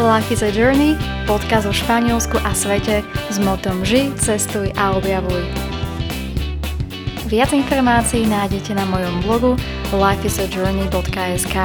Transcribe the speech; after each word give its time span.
Life 0.00 0.32
is 0.32 0.40
a 0.40 0.48
Journey, 0.48 0.96
podcast 1.28 1.68
o 1.68 1.76
Španielsku 1.76 2.40
a 2.40 2.56
svete 2.56 3.04
s 3.28 3.36
motom 3.36 3.84
Ži, 3.84 4.08
cestuj 4.16 4.72
a 4.72 4.96
objavuj. 4.96 5.44
Viac 7.28 7.52
informácií 7.52 8.24
nájdete 8.24 8.72
na 8.80 8.88
mojom 8.88 9.20
blogu 9.20 9.60
lifeisajourney.sk 9.92 11.56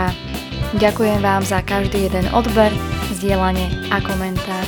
Ďakujem 0.76 1.20
vám 1.24 1.48
za 1.48 1.64
každý 1.64 2.12
jeden 2.12 2.28
odber, 2.36 2.76
zdieľanie 3.16 3.88
a 3.88 4.04
komentár. 4.04 4.68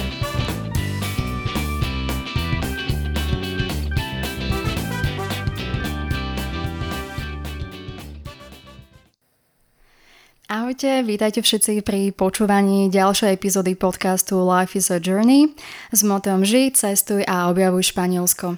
Ahojte, 10.58 11.06
vítajte 11.06 11.46
všetci 11.46 11.86
pri 11.86 12.10
počúvaní 12.18 12.90
ďalšej 12.90 13.30
epizódy 13.30 13.78
podcastu 13.78 14.42
Life 14.42 14.74
is 14.74 14.90
a 14.90 14.98
Journey 14.98 15.54
s 15.94 16.02
motom 16.02 16.42
Ži, 16.42 16.74
cestuj 16.74 17.22
a 17.30 17.54
objavuj 17.54 17.94
Španielsko. 17.94 18.58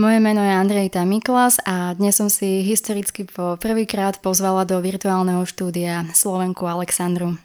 Moje 0.00 0.18
meno 0.24 0.40
je 0.40 0.56
Andrejta 0.56 1.04
Miklas 1.04 1.60
a 1.68 1.92
dnes 2.00 2.16
som 2.16 2.32
si 2.32 2.64
historicky 2.64 3.28
po 3.28 3.60
prvýkrát 3.60 4.24
pozvala 4.24 4.64
do 4.64 4.80
virtuálneho 4.80 5.44
štúdia 5.44 6.08
Slovenku 6.16 6.64
Alexandru. 6.64 7.36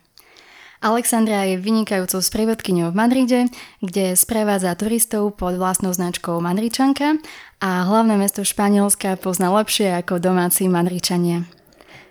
Alexandra 0.80 1.44
je 1.44 1.60
vynikajúcou 1.60 2.24
sprievodkyňou 2.24 2.96
v 2.96 3.00
Madride, 3.04 3.42
kde 3.84 4.16
sprevádza 4.16 4.80
turistov 4.80 5.36
pod 5.36 5.60
vlastnou 5.60 5.92
značkou 5.92 6.40
Madričanka 6.40 7.20
a 7.60 7.84
hlavné 7.84 8.16
mesto 8.16 8.48
Španielska 8.48 9.20
pozná 9.20 9.52
lepšie 9.52 9.92
ako 10.00 10.24
domáci 10.24 10.72
Madričania. 10.72 11.59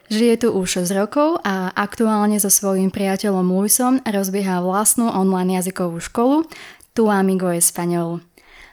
Žije 0.08 0.40
tu 0.40 0.56
už 0.56 0.88
6 0.88 0.96
rokov 0.96 1.36
a 1.44 1.68
aktuálne 1.76 2.40
so 2.40 2.48
svojím 2.48 2.88
priateľom 2.88 3.44
Luisom 3.44 4.00
rozbieha 4.08 4.64
vlastnú 4.64 5.12
online 5.12 5.60
jazykovú 5.60 6.00
školu 6.00 6.48
Tu 6.96 7.04
Amigo 7.12 7.52
Español. 7.52 8.24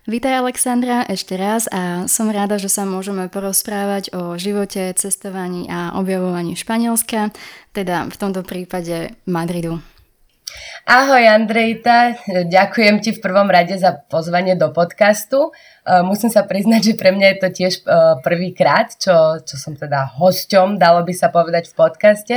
Vítaj 0.08 0.32
Alexandra 0.32 1.04
ešte 1.04 1.36
raz 1.36 1.68
a 1.76 2.08
som 2.08 2.32
rada, 2.32 2.56
že 2.56 2.72
sa 2.72 2.88
môžeme 2.88 3.28
porozprávať 3.28 4.16
o 4.16 4.40
živote, 4.40 4.96
cestovaní 4.96 5.68
a 5.68 6.00
objavovaní 6.00 6.56
Španielska, 6.56 7.36
teda 7.76 8.08
v 8.08 8.16
tomto 8.16 8.40
prípade 8.48 9.12
Madridu. 9.28 9.84
Ahoj 10.86 11.26
Andrejta, 11.26 12.14
ďakujem 12.46 13.02
ti 13.02 13.10
v 13.10 13.18
prvom 13.18 13.50
rade 13.50 13.74
za 13.74 14.06
pozvanie 14.06 14.54
do 14.54 14.70
podcastu. 14.70 15.50
E, 15.82 16.06
musím 16.06 16.30
sa 16.30 16.46
priznať, 16.46 16.94
že 16.94 16.94
pre 16.94 17.10
mňa 17.10 17.28
je 17.34 17.38
to 17.42 17.50
tiež 17.50 17.74
e, 17.82 17.84
prvýkrát, 18.22 18.94
čo, 18.94 19.42
čo 19.42 19.58
som 19.58 19.74
teda 19.74 20.14
hosťom, 20.14 20.78
dalo 20.78 21.02
by 21.02 21.14
sa 21.18 21.34
povedať 21.34 21.74
v 21.74 21.78
podcaste. 21.78 22.36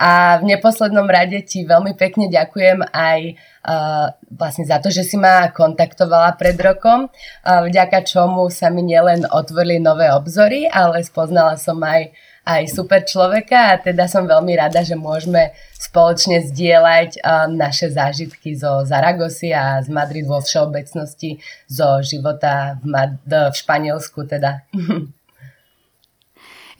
A 0.00 0.40
v 0.40 0.48
neposlednom 0.48 1.04
rade 1.04 1.44
ti 1.44 1.68
veľmi 1.68 1.92
pekne 1.92 2.32
ďakujem 2.32 2.88
aj 2.88 3.20
uh, 3.36 4.16
vlastne 4.32 4.64
za 4.64 4.80
to, 4.80 4.88
že 4.88 5.04
si 5.04 5.20
ma 5.20 5.52
kontaktovala 5.52 6.40
pred 6.40 6.56
rokom, 6.56 7.12
vďaka 7.44 8.06
čomu 8.08 8.48
sa 8.48 8.72
mi 8.72 8.80
nielen 8.80 9.28
otvorili 9.28 9.76
nové 9.76 10.08
obzory, 10.08 10.64
ale 10.64 11.04
spoznala 11.04 11.60
som 11.60 11.76
aj 11.84 12.16
aj 12.58 12.72
super 12.72 13.06
človeka 13.06 13.74
a 13.74 13.80
teda 13.80 14.10
som 14.10 14.26
veľmi 14.26 14.58
rada, 14.58 14.82
že 14.82 14.98
môžeme 14.98 15.54
spoločne 15.78 16.42
zdieľať 16.50 17.20
um, 17.20 17.54
naše 17.54 17.92
zážitky 17.94 18.58
zo 18.58 18.82
Zaragosy 18.82 19.54
a 19.54 19.78
z 19.80 19.88
Madrid 19.88 20.26
vo 20.26 20.42
všeobecnosti, 20.42 21.38
zo 21.70 22.02
života 22.02 22.80
v, 22.82 22.84
Mad- 22.90 23.22
v 23.26 23.54
Španielsku 23.54 24.26
teda. 24.26 24.66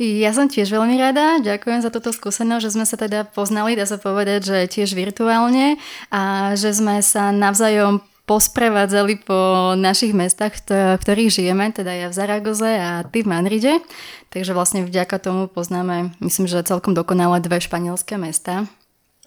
Ja 0.00 0.32
som 0.32 0.48
tiež 0.48 0.72
veľmi 0.72 0.96
rada, 0.96 1.44
ďakujem 1.44 1.84
za 1.84 1.92
toto 1.92 2.08
skúsenosť, 2.08 2.64
že 2.64 2.72
sme 2.72 2.88
sa 2.88 2.96
teda 2.96 3.28
poznali, 3.28 3.76
dá 3.76 3.84
sa 3.84 4.00
povedať, 4.00 4.40
že 4.48 4.58
tiež 4.64 4.96
virtuálne 4.96 5.76
a 6.08 6.56
že 6.56 6.72
sme 6.72 7.04
sa 7.04 7.28
navzájom 7.36 8.00
posprevádzali 8.24 9.26
po 9.26 9.72
našich 9.76 10.16
mestách, 10.16 10.58
v 10.70 11.00
ktorých 11.00 11.30
žijeme, 11.30 11.70
teda 11.70 11.92
ja 11.92 12.06
v 12.08 12.16
Zaragoze 12.16 12.70
a 12.70 13.04
ty 13.04 13.22
v 13.22 13.30
Madride. 13.30 13.78
Takže 14.30 14.54
vlastne 14.54 14.86
vďaka 14.86 15.18
tomu 15.18 15.50
poznáme, 15.50 16.14
myslím, 16.22 16.46
že 16.46 16.62
celkom 16.62 16.94
dokonale 16.94 17.42
dve 17.42 17.58
španielské 17.58 18.16
mesta. 18.16 18.70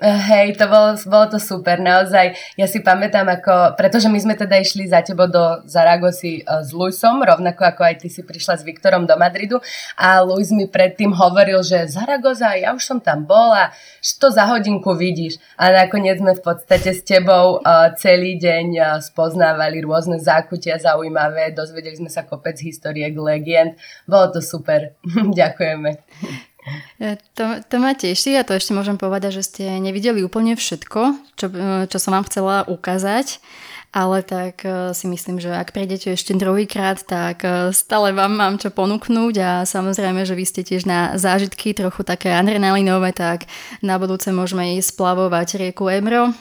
Hej, 0.03 0.59
to 0.59 0.68
bolo, 0.68 1.00
bolo 1.08 1.31
to 1.31 1.40
super, 1.40 1.80
naozaj. 1.80 2.36
Ja 2.59 2.68
si 2.68 2.84
pamätám, 2.84 3.24
ako, 3.24 3.80
pretože 3.80 4.12
my 4.12 4.19
sme 4.19 4.36
teda 4.36 4.59
išli 4.59 4.84
za 4.84 5.00
tebo 5.00 5.31
do 5.31 5.64
Zaragosy 5.64 6.44
e, 6.44 6.59
s 6.59 6.75
Luisom, 6.75 7.24
rovnako 7.24 7.64
ako 7.64 7.88
aj 7.88 8.03
ty 8.03 8.12
si 8.12 8.19
prišla 8.19 8.59
s 8.59 8.68
Viktorom 8.68 9.08
do 9.08 9.16
Madridu 9.16 9.63
a 9.96 10.19
Luis 10.19 10.52
mi 10.52 10.68
predtým 10.68 11.16
hovoril, 11.16 11.63
že 11.63 11.88
Zaragoza, 11.88 12.52
ja 12.52 12.75
už 12.75 12.84
som 12.84 13.00
tam 13.00 13.24
bola, 13.24 13.72
to 14.19 14.28
za 14.28 14.44
hodinku 14.44 14.92
vidíš. 14.92 15.40
A 15.56 15.72
nakoniec 15.72 16.19
sme 16.19 16.36
v 16.36 16.44
podstate 16.52 16.92
s 16.92 17.00
tebou 17.08 17.63
uh, 17.63 17.96
celý 17.96 18.36
deň 18.36 18.66
uh, 18.75 18.88
spoznávali 19.00 19.88
rôzne 19.88 20.19
zákutia 20.19 20.84
zaujímavé, 20.84 21.56
dozvedeli 21.56 21.96
sme 21.96 22.12
sa 22.12 22.28
kopec 22.28 22.59
historiek, 22.59 23.16
legend. 23.16 23.80
Bolo 24.03 24.36
to 24.36 24.44
super. 24.44 25.00
Ďakujeme. 25.40 26.52
E, 27.00 27.19
to, 27.35 27.59
to 27.68 27.75
ma 27.79 27.91
teší 27.91 28.40
a 28.40 28.47
to 28.47 28.56
ešte 28.56 28.72
môžem 28.72 28.96
povedať, 28.96 29.41
že 29.41 29.44
ste 29.44 29.63
nevideli 29.84 30.24
úplne 30.24 30.56
všetko, 30.56 31.01
čo, 31.35 31.46
e, 31.51 31.85
čo 31.91 31.97
som 32.00 32.16
vám 32.16 32.25
chcela 32.31 32.63
ukázať, 32.63 33.44
ale 33.91 34.24
tak 34.24 34.63
e, 34.63 34.96
si 34.96 35.06
myslím, 35.12 35.44
že 35.44 35.51
ak 35.51 35.75
prídete 35.75 36.16
ešte 36.16 36.31
druhýkrát, 36.34 37.03
tak 37.03 37.44
stále 37.75 38.16
vám 38.16 38.40
mám 38.40 38.56
čo 38.56 38.72
ponúknuť 38.72 39.35
a 39.44 39.51
samozrejme, 39.68 40.24
že 40.24 40.38
vy 40.40 40.46
ste 40.47 40.62
tiež 40.63 40.88
na 40.88 41.19
zážitky 41.19 41.75
trochu 41.75 42.07
také 42.07 42.31
adrenalinové, 42.31 43.12
tak 43.12 43.45
na 43.84 44.00
budúce 44.00 44.31
môžeme 44.31 44.80
ísť 44.80 44.95
splavovať 44.95 45.47
rieku 45.59 45.91
Ebro, 45.91 46.31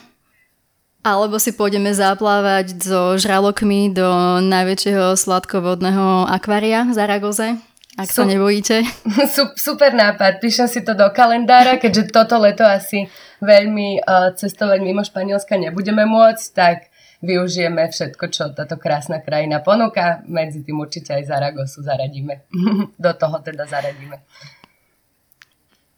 alebo 1.03 1.35
si 1.43 1.51
pôjdeme 1.51 1.91
zaplávať 1.91 2.79
so 2.79 3.19
žralokmi 3.19 3.91
do 3.91 4.39
najväčšieho 4.39 5.19
sladkovodného 5.19 6.31
akvária 6.31 6.87
v 6.87 6.95
Zaragoze. 6.95 7.59
Ak 7.93 8.09
sa 8.09 8.25
nebojíte. 8.25 8.89
Super 9.69 9.93
nápad, 9.93 10.41
píšem 10.41 10.65
si 10.65 10.81
to 10.81 10.97
do 10.97 11.05
kalendára, 11.13 11.77
keďže 11.77 12.09
toto 12.09 12.41
leto 12.41 12.65
asi 12.65 13.05
veľmi 13.45 14.01
uh, 14.01 14.33
cestovať 14.33 14.81
mimo 14.81 15.05
Španielska 15.05 15.61
nebudeme 15.61 16.09
môcť, 16.09 16.47
tak 16.57 16.89
využijeme 17.21 17.85
všetko, 17.93 18.25
čo 18.33 18.49
táto 18.57 18.81
krásna 18.81 19.21
krajina 19.21 19.61
ponúka. 19.61 20.25
Medzi 20.25 20.65
tým 20.65 20.81
určite 20.81 21.13
aj 21.13 21.29
Zaragosu 21.29 21.85
zaradíme. 21.85 22.49
do 23.05 23.13
toho 23.13 23.37
teda 23.45 23.69
zaradíme. 23.69 24.25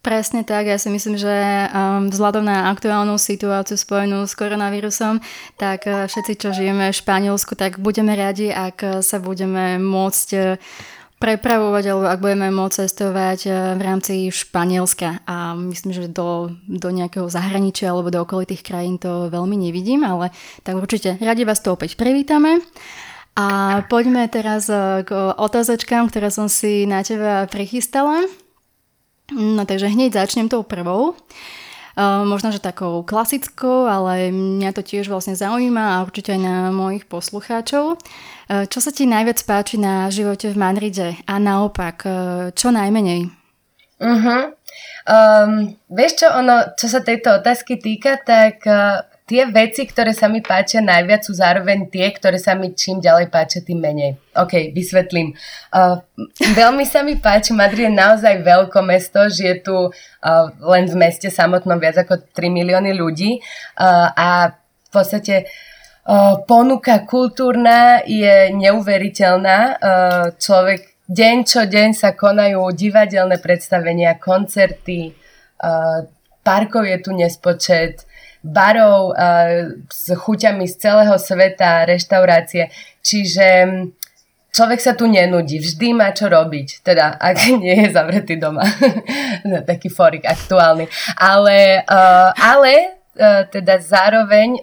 Presne 0.03 0.45
tak, 0.45 0.69
ja 0.69 0.77
si 0.77 0.93
myslím, 0.93 1.17
že 1.17 1.33
um, 1.33 2.13
vzhľadom 2.13 2.45
na 2.45 2.69
aktuálnu 2.69 3.17
situáciu 3.17 3.73
spojenú 3.73 4.21
s 4.29 4.37
koronavírusom, 4.37 5.17
tak 5.57 5.89
uh, 5.89 6.05
všetci, 6.05 6.33
čo 6.37 6.53
žijeme 6.53 6.91
v 6.91 6.99
Španielsku, 6.99 7.57
tak 7.57 7.81
budeme 7.81 8.13
radi, 8.13 8.53
ak 8.53 9.01
sa 9.01 9.17
budeme 9.17 9.81
môcť 9.81 10.29
uh, 10.37 10.61
prepravovať, 11.15 11.83
alebo 11.89 12.05
ak 12.11 12.19
budeme 12.19 12.47
môcť 12.51 12.85
cestovať 12.85 13.39
eh, 13.47 13.53
v 13.75 13.81
rámci 13.81 14.13
Španielska 14.29 15.23
a 15.23 15.55
myslím, 15.55 15.91
že 15.95 16.11
do, 16.11 16.51
do 16.67 16.89
nejakého 16.91 17.27
zahraničia 17.31 17.91
alebo 17.91 18.11
do 18.11 18.21
okolitých 18.21 18.61
krajín 18.61 18.99
to 18.99 19.31
veľmi 19.31 19.55
nevidím, 19.55 20.03
ale 20.03 20.35
tak 20.61 20.75
určite 20.75 21.15
radi 21.23 21.47
vás 21.47 21.63
to 21.63 21.73
opäť 21.73 21.95
privítame. 21.95 22.59
A 23.35 23.81
poďme 23.87 24.27
teraz 24.27 24.67
eh, 24.67 25.03
k 25.07 25.11
otázočkám, 25.35 26.11
ktoré 26.11 26.27
som 26.31 26.51
si 26.51 26.83
na 26.83 27.03
teba 27.03 27.47
prichystala. 27.47 28.27
No 29.33 29.65
takže 29.65 29.89
hneď 29.89 30.13
začnem 30.13 30.45
tou 30.53 30.61
prvou. 30.61 31.17
Uh, 31.17 31.64
možno, 32.03 32.51
že 32.51 32.59
takou 32.59 33.03
klasickou, 33.07 33.87
ale 33.87 34.27
mňa 34.31 34.75
to 34.75 34.83
tiež 34.83 35.07
vlastne 35.07 35.31
zaujíma 35.31 35.99
a 35.99 36.03
určite 36.03 36.35
aj 36.35 36.41
na 36.43 36.55
mojich 36.75 37.07
poslucháčov. 37.07 37.95
Uh, 37.95 38.67
čo 38.67 38.83
sa 38.83 38.91
ti 38.91 39.07
najviac 39.07 39.39
páči 39.47 39.79
na 39.79 40.11
živote 40.11 40.51
v 40.51 40.59
Madride 40.59 41.09
a 41.23 41.39
naopak, 41.39 41.97
uh, 42.03 42.15
čo 42.51 42.75
najmenej? 42.75 43.31
Uh-huh. 43.95 44.51
Um, 45.07 45.79
vieš 45.87 46.25
čo, 46.25 46.27
ono, 46.35 46.75
čo 46.75 46.91
sa 46.91 46.99
tejto 46.99 47.39
otázky 47.39 47.79
týka, 47.79 48.19
tak 48.19 48.59
uh, 48.67 49.07
tie 49.25 49.49
veci, 49.49 49.89
ktoré 49.89 50.13
sa 50.13 50.29
mi 50.29 50.45
páčia 50.45 50.85
najviac, 50.85 51.25
sú 51.25 51.33
zároveň 51.33 51.89
tie, 51.89 52.13
ktoré 52.13 52.37
sa 52.37 52.53
mi 52.53 52.77
čím 52.77 53.01
ďalej 53.01 53.33
páčia, 53.33 53.65
tým 53.65 53.81
menej. 53.81 54.21
OK, 54.37 54.69
vysvetlím. 54.69 55.33
Uh, 55.73 55.97
veľmi 56.53 56.85
sa 56.85 57.01
mi 57.01 57.17
páči, 57.17 57.57
Madrid 57.57 57.89
je 57.89 57.97
naozaj 57.97 58.45
veľké 58.45 58.79
mesto, 58.85 59.25
žije 59.25 59.65
tu 59.65 59.89
uh, 59.89 59.91
len 60.61 60.85
v 60.85 60.95
meste 60.95 61.33
samotnom 61.33 61.81
viac 61.81 62.05
ako 62.05 62.21
3 62.37 62.53
milióny 62.53 62.93
ľudí 62.93 63.41
uh, 63.41 64.13
a 64.13 64.53
v 64.53 64.89
podstate 64.93 65.49
uh, 66.05 66.45
ponuka 66.45 67.01
kultúrna 67.09 68.05
je 68.05 68.53
neuveriteľná. 68.53 69.57
Uh, 69.81 70.25
človek 70.37 71.01
deň 71.09 71.37
čo 71.49 71.65
deň 71.65 71.89
sa 71.97 72.13
konajú 72.13 72.61
divadelné 72.77 73.41
predstavenia, 73.41 74.21
koncerty, 74.21 75.17
uh, 75.65 76.05
parkov 76.45 76.85
je 76.85 76.97
tu 77.01 77.09
nespočet, 77.09 78.05
barov 78.45 79.17
uh, 79.17 79.73
s 79.89 80.13
chuťami 80.13 80.69
z 80.69 80.75
celého 80.77 81.17
sveta, 81.17 81.89
reštaurácie. 81.89 82.69
Čiže 83.01 83.47
mm, 83.65 83.83
človek 84.53 84.77
sa 84.77 84.93
tu 84.93 85.09
nenudí, 85.09 85.57
vždy 85.57 85.97
má 85.97 86.13
čo 86.13 86.29
robiť, 86.29 86.85
teda 86.85 87.17
ak 87.33 87.57
nie 87.57 87.73
je 87.73 87.87
zavretý 87.89 88.37
doma. 88.37 88.61
Taký 89.71 89.89
forik 89.89 90.29
aktuálny. 90.29 90.85
Ale, 91.17 91.81
uh, 91.89 92.29
ale 92.37 93.01
uh, 93.17 93.49
teda 93.49 93.81
zároveň 93.81 94.61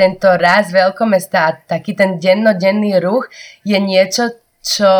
tento 0.00 0.32
raz 0.40 0.72
veľkomesta, 0.72 1.68
taký 1.68 1.92
ten 1.92 2.16
dennodenný 2.16 2.96
ruch 3.04 3.28
je 3.68 3.76
niečo, 3.76 4.32
čo, 4.64 4.94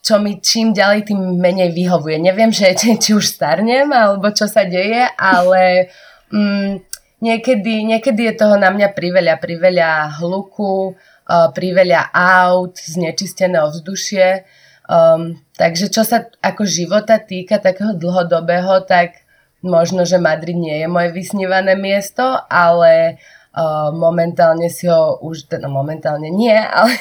čo 0.00 0.14
mi 0.22 0.40
čím 0.40 0.72
ďalej, 0.72 1.12
tým 1.12 1.36
menej 1.36 1.76
vyhovuje. 1.76 2.16
Neviem, 2.16 2.48
že 2.48 2.72
či, 3.02 3.12
už 3.12 3.28
starnem, 3.28 3.92
alebo 3.92 4.32
čo 4.32 4.48
sa 4.48 4.64
deje, 4.64 5.04
ale 5.20 5.92
um, 6.32 6.80
niekedy, 7.20 7.84
niekedy 7.84 8.32
je 8.32 8.34
toho 8.34 8.56
na 8.56 8.72
mňa 8.72 8.92
priveľa, 8.96 9.36
priveľa 9.38 10.20
hluku, 10.20 10.96
uh, 10.96 11.48
priveľa 11.54 12.10
aut, 12.12 12.74
znečistené 12.76 13.60
ovzdušie. 13.60 14.44
Um, 14.90 15.38
takže 15.54 15.86
čo 15.86 16.02
sa 16.02 16.26
ako 16.42 16.66
života 16.66 17.22
týka 17.22 17.62
takého 17.62 17.94
dlhodobého, 17.94 18.82
tak 18.88 19.22
možno, 19.62 20.02
že 20.02 20.18
Madrid 20.18 20.58
nie 20.58 20.82
je 20.82 20.88
moje 20.90 21.14
vysnívané 21.14 21.78
miesto, 21.78 22.24
ale 22.50 23.22
uh, 23.54 23.94
momentálne 23.94 24.66
si 24.66 24.90
ho 24.90 25.20
už, 25.22 25.46
teda 25.46 25.70
momentálne 25.70 26.26
nie, 26.32 26.56
ale 26.78 26.96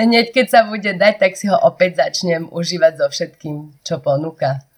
hneď 0.00 0.32
keď 0.32 0.46
sa 0.48 0.60
bude 0.64 0.96
dať, 0.96 1.14
tak 1.20 1.32
si 1.36 1.52
ho 1.52 1.58
opäť 1.60 2.08
začnem 2.08 2.48
užívať 2.48 2.92
so 2.96 3.06
všetkým, 3.12 3.84
čo 3.84 4.00
ponúka. 4.00 4.71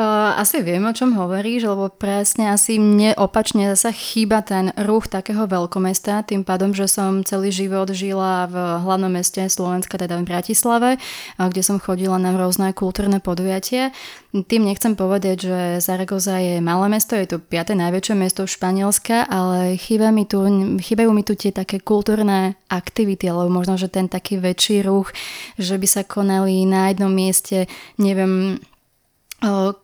Uh, 0.00 0.32
asi 0.40 0.64
viem, 0.64 0.80
o 0.80 0.96
čom 0.96 1.12
hovoríš, 1.12 1.68
lebo 1.68 1.92
presne 1.92 2.56
asi 2.56 2.80
mne 2.80 3.12
opačne 3.20 3.68
zase 3.76 3.92
chýba 3.92 4.40
ten 4.40 4.72
ruch 4.72 5.12
takého 5.12 5.44
veľkomesta, 5.44 6.24
tým 6.24 6.40
pádom, 6.40 6.72
že 6.72 6.88
som 6.88 7.20
celý 7.20 7.52
život 7.52 7.92
žila 7.92 8.48
v 8.48 8.56
hlavnom 8.80 9.12
meste 9.12 9.44
Slovenska, 9.44 10.00
teda 10.00 10.16
v 10.16 10.24
Bratislave, 10.24 10.96
kde 11.36 11.60
som 11.60 11.76
chodila 11.76 12.16
na 12.16 12.32
rôzne 12.32 12.72
kultúrne 12.72 13.20
podujatie. 13.20 13.92
Tým 14.32 14.72
nechcem 14.72 14.96
povedať, 14.96 15.36
že 15.52 15.58
Zaragoza 15.84 16.40
je 16.40 16.64
malé 16.64 16.88
mesto, 16.88 17.12
je 17.12 17.36
to 17.36 17.42
piaté 17.42 17.76
najväčšie 17.76 18.14
mesto 18.16 18.48
Španielska, 18.48 19.28
ale 19.28 19.76
chýba 19.76 20.08
mi 20.16 20.24
tu, 20.24 20.40
chýbajú 20.80 21.12
mi 21.12 21.28
tu 21.28 21.36
tie 21.36 21.52
také 21.52 21.76
kultúrne 21.76 22.56
aktivity, 22.72 23.28
alebo 23.28 23.52
možno, 23.52 23.76
že 23.76 23.92
ten 23.92 24.08
taký 24.08 24.40
väčší 24.40 24.80
ruch, 24.80 25.12
že 25.60 25.76
by 25.76 25.84
sa 25.84 26.08
konali 26.08 26.64
na 26.64 26.88
jednom 26.88 27.12
mieste, 27.12 27.68
neviem, 28.00 28.56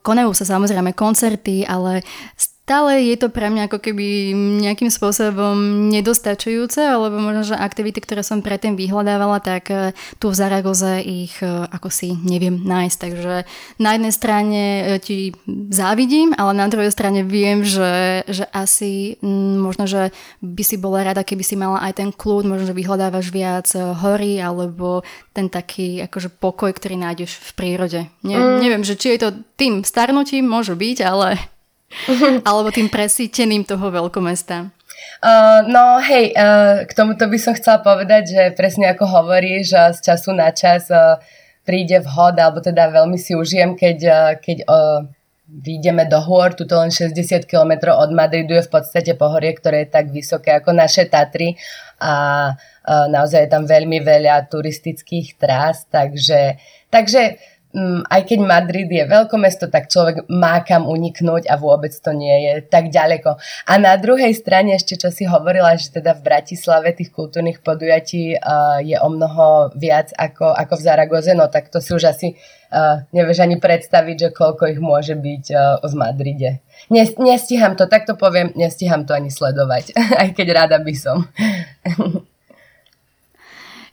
Konajú 0.04 0.30
sa 0.36 0.44
samozrejme 0.44 0.92
koncerty, 0.92 1.64
ale 1.64 2.04
stále 2.66 2.98
je 2.98 3.14
to 3.14 3.30
pre 3.30 3.46
mňa 3.46 3.70
ako 3.70 3.78
keby 3.78 4.34
nejakým 4.58 4.90
spôsobom 4.90 5.86
nedostačujúce, 5.86 6.82
alebo 6.82 7.22
možno, 7.22 7.54
že 7.54 7.54
aktivity, 7.54 8.02
ktoré 8.02 8.26
som 8.26 8.42
predtým 8.42 8.74
vyhľadávala, 8.74 9.38
tak 9.38 9.70
e, 9.70 9.94
tu 10.18 10.34
v 10.34 10.38
Zaragoze 10.38 10.98
ich 10.98 11.38
e, 11.38 11.46
ako 11.46 11.94
si 11.94 12.18
neviem 12.26 12.58
nájsť. 12.58 12.96
Takže 12.98 13.34
na 13.78 13.90
jednej 13.94 14.10
strane 14.10 14.62
e, 14.66 14.82
ti 14.98 15.30
závidím, 15.70 16.34
ale 16.34 16.58
na 16.58 16.66
druhej 16.66 16.90
strane 16.90 17.22
viem, 17.22 17.62
že, 17.62 18.26
že 18.26 18.50
asi 18.50 19.14
možno, 19.62 19.86
že 19.86 20.10
by 20.42 20.62
si 20.66 20.74
bola 20.74 21.06
rada, 21.06 21.22
keby 21.22 21.46
si 21.46 21.54
mala 21.54 21.78
aj 21.86 22.02
ten 22.02 22.10
kľud, 22.10 22.50
možno, 22.50 22.66
že 22.66 22.74
vyhľadávaš 22.74 23.30
viac 23.30 23.70
hory 23.78 24.42
alebo 24.42 25.06
ten 25.30 25.46
taký 25.46 26.02
akože 26.02 26.34
pokoj, 26.42 26.74
ktorý 26.74 26.98
nájdeš 26.98 27.38
v 27.38 27.50
prírode. 27.54 28.00
Ne, 28.26 28.34
mm. 28.34 28.58
Neviem, 28.58 28.82
že 28.82 28.98
či 28.98 29.14
je 29.14 29.22
to 29.22 29.38
tým 29.54 29.86
starnutím, 29.86 30.50
môže 30.50 30.74
byť, 30.74 30.98
ale 31.06 31.54
Alebo 32.48 32.68
tým 32.74 32.90
presíteným 32.90 33.62
toho 33.62 33.88
veľkomesta? 33.90 34.74
Uh, 35.22 35.64
no 35.70 35.96
hej, 36.02 36.34
uh, 36.36 36.84
k 36.84 36.92
tomuto 36.92 37.24
by 37.24 37.38
som 37.40 37.56
chcela 37.56 37.80
povedať, 37.80 38.22
že 38.36 38.42
presne 38.52 38.92
ako 38.92 39.04
hovoríš, 39.06 39.72
uh, 39.72 39.92
z 39.96 40.12
času 40.12 40.36
na 40.36 40.52
čas 40.52 40.92
uh, 40.92 41.16
príde 41.64 42.04
vhod, 42.04 42.36
alebo 42.36 42.60
teda 42.60 42.92
veľmi 42.92 43.16
si 43.16 43.32
užijem, 43.32 43.74
keď, 43.78 43.98
uh, 44.06 44.32
keď 44.36 44.58
uh, 44.68 45.08
vyjdeme 45.46 46.10
do 46.10 46.18
hôr, 46.18 46.52
tuto 46.58 46.74
len 46.76 46.90
60 46.90 47.46
km 47.46 47.94
od 47.94 48.10
Madridu 48.10 48.58
je 48.58 48.66
v 48.66 48.72
podstate 48.72 49.14
pohorie, 49.14 49.54
ktoré 49.54 49.86
je 49.86 49.94
tak 49.94 50.10
vysoké 50.10 50.58
ako 50.58 50.74
naše 50.74 51.06
Tatry 51.06 51.54
a 52.02 52.50
uh, 52.52 53.06
naozaj 53.06 53.46
je 53.46 53.50
tam 53.50 53.64
veľmi 53.64 54.02
veľa 54.02 54.50
turistických 54.50 55.38
trás, 55.38 55.86
takže, 55.86 56.58
takže 56.90 57.38
aj 58.08 58.22
keď 58.24 58.38
Madrid 58.40 58.88
je 58.88 59.04
veľkomesto, 59.04 59.68
tak 59.68 59.92
človek 59.92 60.32
má 60.32 60.64
kam 60.64 60.88
uniknúť 60.88 61.44
a 61.44 61.60
vôbec 61.60 61.92
to 61.92 62.16
nie 62.16 62.32
je 62.48 62.52
tak 62.64 62.88
ďaleko. 62.88 63.36
A 63.68 63.72
na 63.76 64.00
druhej 64.00 64.32
strane 64.32 64.72
ešte, 64.72 64.96
čo 64.96 65.12
si 65.12 65.28
hovorila, 65.28 65.76
že 65.76 65.92
teda 65.92 66.16
v 66.16 66.24
Bratislave 66.24 66.96
tých 66.96 67.12
kultúrnych 67.12 67.60
podujatí 67.60 68.40
uh, 68.40 68.80
je 68.80 68.96
o 68.96 69.08
mnoho 69.12 69.76
viac 69.76 70.08
ako, 70.16 70.56
ako 70.56 70.74
v 70.80 70.84
Zaragoze, 70.88 71.30
no 71.36 71.52
tak 71.52 71.68
to 71.68 71.84
si 71.84 71.92
už 71.92 72.16
asi 72.16 72.28
uh, 72.72 73.04
nevieš 73.12 73.44
ani 73.44 73.60
predstaviť, 73.60 74.16
že 74.16 74.28
koľko 74.32 74.72
ich 74.72 74.80
môže 74.80 75.12
byť 75.12 75.44
uh, 75.52 75.84
v 75.84 75.92
Madride. 76.00 76.50
Nes, 76.88 77.12
nestíham 77.20 77.76
to, 77.76 77.84
tak 77.84 78.08
to 78.08 78.16
poviem, 78.16 78.56
nestíham 78.56 79.04
to 79.04 79.12
ani 79.12 79.28
sledovať, 79.28 79.92
aj 80.22 80.28
keď 80.32 80.46
rada 80.64 80.78
by 80.80 80.94
som. 80.96 81.28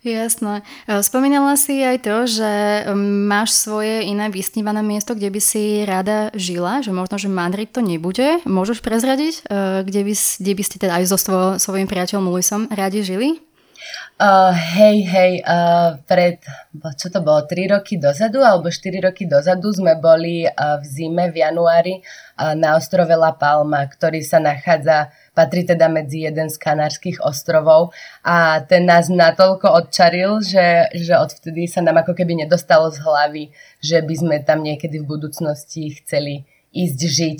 Jasné. 0.03 0.67
E, 0.83 0.99
spomínala 0.99 1.55
si 1.55 1.79
aj 1.79 1.97
to, 2.03 2.27
že 2.27 2.51
máš 3.23 3.55
svoje 3.55 4.03
iné 4.03 4.27
vysnívané 4.27 4.83
miesto, 4.83 5.15
kde 5.15 5.31
by 5.31 5.39
si 5.39 5.87
rada 5.87 6.27
žila, 6.35 6.83
že 6.83 6.91
možno, 6.91 7.15
že 7.15 7.31
Madrid 7.31 7.71
to 7.71 7.79
nebude. 7.79 8.43
Môžeš 8.43 8.83
prezradiť, 8.83 9.47
e, 9.47 9.87
kde 9.87 10.01
by, 10.03 10.13
kde 10.13 10.53
by 10.59 10.63
ste 10.67 10.75
teda 10.75 10.99
aj 10.99 11.03
so 11.07 11.17
svojím 11.55 11.87
priateľom 11.87 12.27
Luisom 12.27 12.67
radi 12.67 12.99
žili? 12.99 13.39
Uh, 14.13 14.53
hej, 14.53 15.03
hej, 15.03 15.33
uh, 15.43 15.99
pred, 16.07 16.39
čo 16.95 17.11
to 17.11 17.19
bolo, 17.19 17.43
3 17.43 17.75
roky 17.75 17.99
dozadu 17.99 18.39
alebo 18.39 18.71
4 18.71 19.09
roky 19.09 19.27
dozadu 19.27 19.73
sme 19.73 19.99
boli 19.99 20.47
uh, 20.47 20.79
v 20.79 20.85
zime 20.85 21.27
v 21.33 21.43
januári 21.43 21.99
uh, 21.99 22.55
na 22.55 22.79
ostrove 22.79 23.11
La 23.11 23.35
Palma, 23.35 23.83
ktorý 23.83 24.23
sa 24.23 24.39
nachádza, 24.39 25.11
patrí 25.33 25.65
teda 25.65 25.89
medzi 25.89 26.29
jeden 26.29 26.49
z 26.49 26.57
kanárskych 26.61 27.19
ostrovov 27.25 27.91
a 28.21 28.61
ten 28.63 28.85
nás 28.85 29.09
natoľko 29.09 29.65
odčaril, 29.65 30.39
že, 30.45 30.93
že 30.93 31.17
odvtedy 31.17 31.65
sa 31.65 31.81
nám 31.81 32.05
ako 32.05 32.13
keby 32.13 32.45
nedostalo 32.45 32.93
z 32.93 33.01
hlavy, 33.01 33.43
že 33.81 34.01
by 34.05 34.15
sme 34.15 34.35
tam 34.45 34.61
niekedy 34.61 35.01
v 35.01 35.09
budúcnosti 35.09 35.97
chceli 36.01 36.45
ísť 36.73 36.99
žiť. 37.01 37.39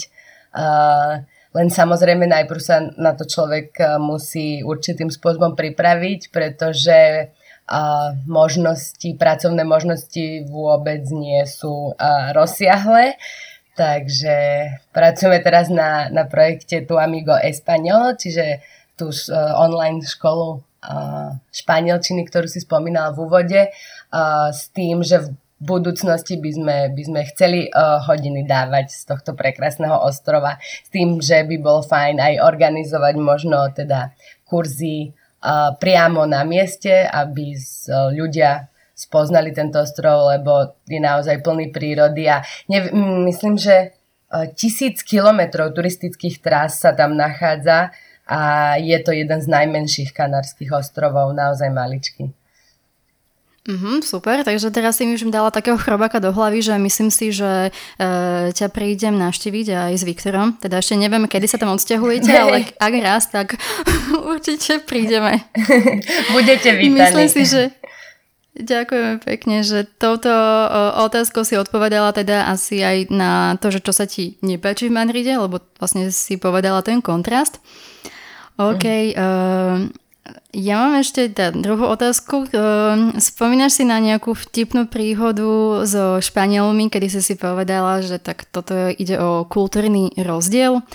Uh, 0.54 1.26
len 1.54 1.70
samozrejme 1.70 2.26
najprv 2.26 2.62
sa 2.62 2.82
na 2.98 3.14
to 3.14 3.30
človek 3.30 3.78
eh, 3.78 4.02
musí 4.02 4.66
určitým 4.66 5.14
spôsobom 5.14 5.54
pripraviť, 5.54 6.34
pretože 6.34 7.30
a 7.64 8.12
možnosti, 8.28 9.16
pracovné 9.16 9.64
možnosti 9.64 10.44
vôbec 10.52 11.08
nie 11.16 11.40
sú 11.48 11.96
rozsiahle. 12.36 13.16
Takže 13.74 14.36
pracujeme 14.94 15.42
teraz 15.42 15.74
na, 15.74 16.06
na 16.14 16.30
projekte 16.30 16.86
Tu 16.86 16.94
Amigo 16.94 17.34
Español, 17.34 18.14
čiže 18.14 18.62
tú 18.94 19.10
online 19.58 20.06
školu 20.06 20.62
španielčiny, 21.50 22.28
ktorú 22.28 22.46
si 22.46 22.62
spomínala 22.62 23.16
v 23.16 23.24
úvode, 23.24 23.62
s 24.52 24.70
tým, 24.76 25.02
že 25.02 25.26
v 25.26 25.28
budúcnosti 25.64 26.36
by 26.38 26.52
sme, 26.52 26.78
by 26.92 27.04
sme 27.08 27.22
chceli 27.32 27.60
uh, 27.72 28.04
hodiny 28.04 28.44
dávať 28.44 28.92
z 28.92 29.02
tohto 29.08 29.32
prekrásneho 29.32 29.96
ostrova 29.96 30.60
s 30.60 30.92
tým, 30.92 31.24
že 31.24 31.48
by 31.48 31.56
bol 31.64 31.80
fajn 31.80 32.20
aj 32.20 32.34
organizovať 32.44 33.16
možno 33.16 33.72
teda 33.72 34.12
kurzy 34.44 35.16
uh, 35.16 35.72
priamo 35.80 36.28
na 36.28 36.44
mieste, 36.44 37.08
aby 37.08 37.56
z, 37.56 37.88
uh, 37.88 38.12
ľudia 38.12 38.68
spoznali 39.04 39.52
tento 39.52 39.84
ostrov, 39.84 40.32
lebo 40.32 40.80
je 40.88 41.00
naozaj 41.04 41.44
plný 41.44 41.76
prírody 41.76 42.32
a 42.32 42.40
ne, 42.72 42.80
myslím, 43.28 43.60
že 43.60 43.92
uh, 43.92 44.48
tisíc 44.56 45.04
kilometrov 45.04 45.76
turistických 45.76 46.40
trás 46.40 46.80
sa 46.80 46.96
tam 46.96 47.20
nachádza 47.20 47.92
a 48.24 48.40
je 48.80 48.96
to 49.04 49.12
jeden 49.12 49.40
z 49.44 49.48
najmenších 49.52 50.16
kanárskych 50.16 50.72
ostrovov, 50.72 51.36
naozaj 51.36 51.68
maličký. 51.68 52.32
Mm-hmm, 53.64 54.04
super, 54.04 54.44
takže 54.44 54.76
teraz 54.76 55.00
si 55.00 55.08
mi 55.08 55.16
už 55.16 55.32
dala 55.32 55.48
takého 55.48 55.80
chrobáka 55.80 56.20
do 56.20 56.36
hlavy, 56.36 56.60
že 56.60 56.76
myslím 56.76 57.08
si, 57.08 57.32
že 57.32 57.72
e, 57.96 58.52
ťa 58.52 58.68
prídem 58.68 59.16
navštíviť 59.16 59.68
aj 59.72 59.94
s 59.96 60.04
Viktorom. 60.04 60.60
Teda 60.60 60.84
ešte 60.84 61.00
neviem, 61.00 61.24
kedy 61.32 61.48
sa 61.48 61.56
tam 61.56 61.72
odsťahujete, 61.72 62.28
ale 62.44 62.68
ak 62.76 62.94
raz, 63.00 63.32
tak 63.32 63.56
určite 64.36 64.84
prídeme. 64.84 65.48
Budete 66.36 66.76
vítaní. 66.76 67.08
Myslím 67.08 67.28
si, 67.32 67.48
že 67.48 67.72
Ďakujeme 68.54 69.18
pekne, 69.26 69.66
že 69.66 69.90
touto 69.98 70.30
otázkou 71.02 71.42
si 71.42 71.58
odpovedala 71.58 72.14
teda 72.14 72.54
asi 72.54 72.86
aj 72.86 73.10
na 73.10 73.58
to, 73.58 73.74
že 73.74 73.82
čo 73.82 73.90
sa 73.90 74.06
ti 74.06 74.38
nepáči 74.46 74.94
v 74.94 75.02
Madride, 75.02 75.42
lebo 75.42 75.58
vlastne 75.82 76.14
si 76.14 76.38
povedala 76.38 76.86
ten 76.86 77.02
kontrast. 77.02 77.58
OK, 78.62 78.86
mm. 78.86 79.18
uh, 79.18 79.90
Ja 80.54 80.86
mám 80.86 81.02
ešte 81.02 81.34
tá 81.34 81.50
druhú 81.50 81.90
otázku. 81.90 82.46
Ehm, 82.54 83.18
spomínaš 83.18 83.82
si 83.82 83.90
na 83.90 83.98
nejakú 83.98 84.38
vtipnú 84.38 84.86
príhodu 84.86 85.82
so 85.82 86.22
Španielmi, 86.22 86.94
kedy 86.94 87.10
si 87.10 87.26
si 87.26 87.34
povedala, 87.34 88.06
že 88.06 88.22
tak 88.22 88.46
toto 88.54 88.94
ide 88.94 89.18
o 89.18 89.50
kultúrny 89.50 90.14
rozdiel? 90.14 90.86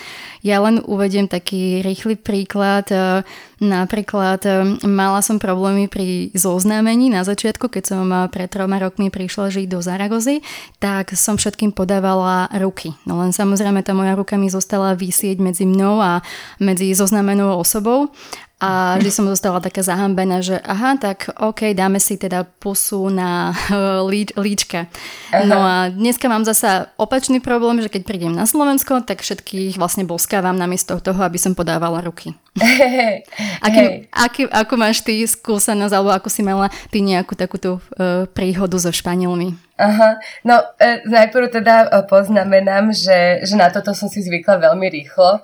Ja 0.46 0.62
len 0.62 0.78
uvediem 0.86 1.26
taký 1.26 1.82
rýchly 1.82 2.14
príklad. 2.14 2.86
Ehm, 2.94 3.26
napríklad 3.58 4.46
ehm, 4.46 4.78
mala 4.86 5.26
som 5.26 5.42
problémy 5.42 5.90
pri 5.90 6.30
zoznámení 6.38 7.10
na 7.10 7.26
začiatku, 7.26 7.66
keď 7.66 7.82
som 7.82 8.06
pred 8.30 8.46
troma 8.46 8.78
rokmi 8.78 9.10
prišla 9.10 9.50
žiť 9.50 9.66
do 9.66 9.82
Zaragozy, 9.82 10.38
tak 10.78 11.18
som 11.18 11.34
všetkým 11.34 11.74
podávala 11.74 12.46
ruky. 12.62 12.94
No 13.02 13.18
len 13.18 13.34
samozrejme 13.34 13.82
tá 13.82 13.90
moja 13.90 14.14
ruka 14.14 14.38
mi 14.38 14.54
zostala 14.54 14.94
vysieť 14.94 15.42
medzi 15.42 15.66
mnou 15.66 15.98
a 15.98 16.22
medzi 16.62 16.94
zoznámenou 16.94 17.58
osobou 17.58 18.14
a 18.58 18.98
vždy 18.98 19.10
som 19.14 19.30
zostala 19.30 19.62
taká 19.62 19.86
zahambená, 19.86 20.42
že 20.42 20.58
aha, 20.58 20.98
tak 20.98 21.30
OK, 21.38 21.70
dáme 21.78 22.02
si 22.02 22.18
teda 22.18 22.42
pusu 22.42 23.06
na 23.06 23.54
lí, 24.10 24.26
líčka. 24.34 24.90
Aha. 25.30 25.46
No 25.46 25.62
a 25.62 25.74
dneska 25.94 26.26
mám 26.26 26.42
zasa 26.42 26.90
opačný 26.98 27.38
problém, 27.38 27.78
že 27.78 27.86
keď 27.86 28.02
prídem 28.02 28.34
na 28.34 28.50
Slovensko, 28.50 29.06
tak 29.06 29.22
všetkých 29.22 29.78
vlastne 29.78 30.02
boskávam 30.02 30.58
namiesto 30.58 30.98
toho, 30.98 31.22
aby 31.22 31.38
som 31.38 31.54
podávala 31.54 32.02
ruky. 32.02 32.34
Hey, 32.58 33.22
aký, 33.66 33.78
hey. 33.78 33.94
Aký, 34.10 34.42
ako 34.50 34.74
máš 34.74 35.06
ty 35.06 35.22
skúsenosť, 35.22 35.94
alebo 35.94 36.10
ako 36.10 36.26
si 36.26 36.42
mala 36.42 36.66
ty 36.90 36.98
nejakú 36.98 37.38
takúto 37.38 37.78
uh, 37.78 38.26
príhodu 38.34 38.74
so 38.82 38.90
Španielmi? 38.90 39.67
Aha, 39.78 40.18
no 40.42 40.58
e, 40.82 41.06
najprv 41.06 41.54
teda 41.54 41.86
e, 41.86 42.02
poznamenám, 42.10 42.90
že, 42.90 43.46
že 43.46 43.54
na 43.54 43.70
toto 43.70 43.94
som 43.94 44.10
si 44.10 44.26
zvykla 44.26 44.58
veľmi 44.58 44.90
rýchlo. 44.90 45.38
E, 45.38 45.40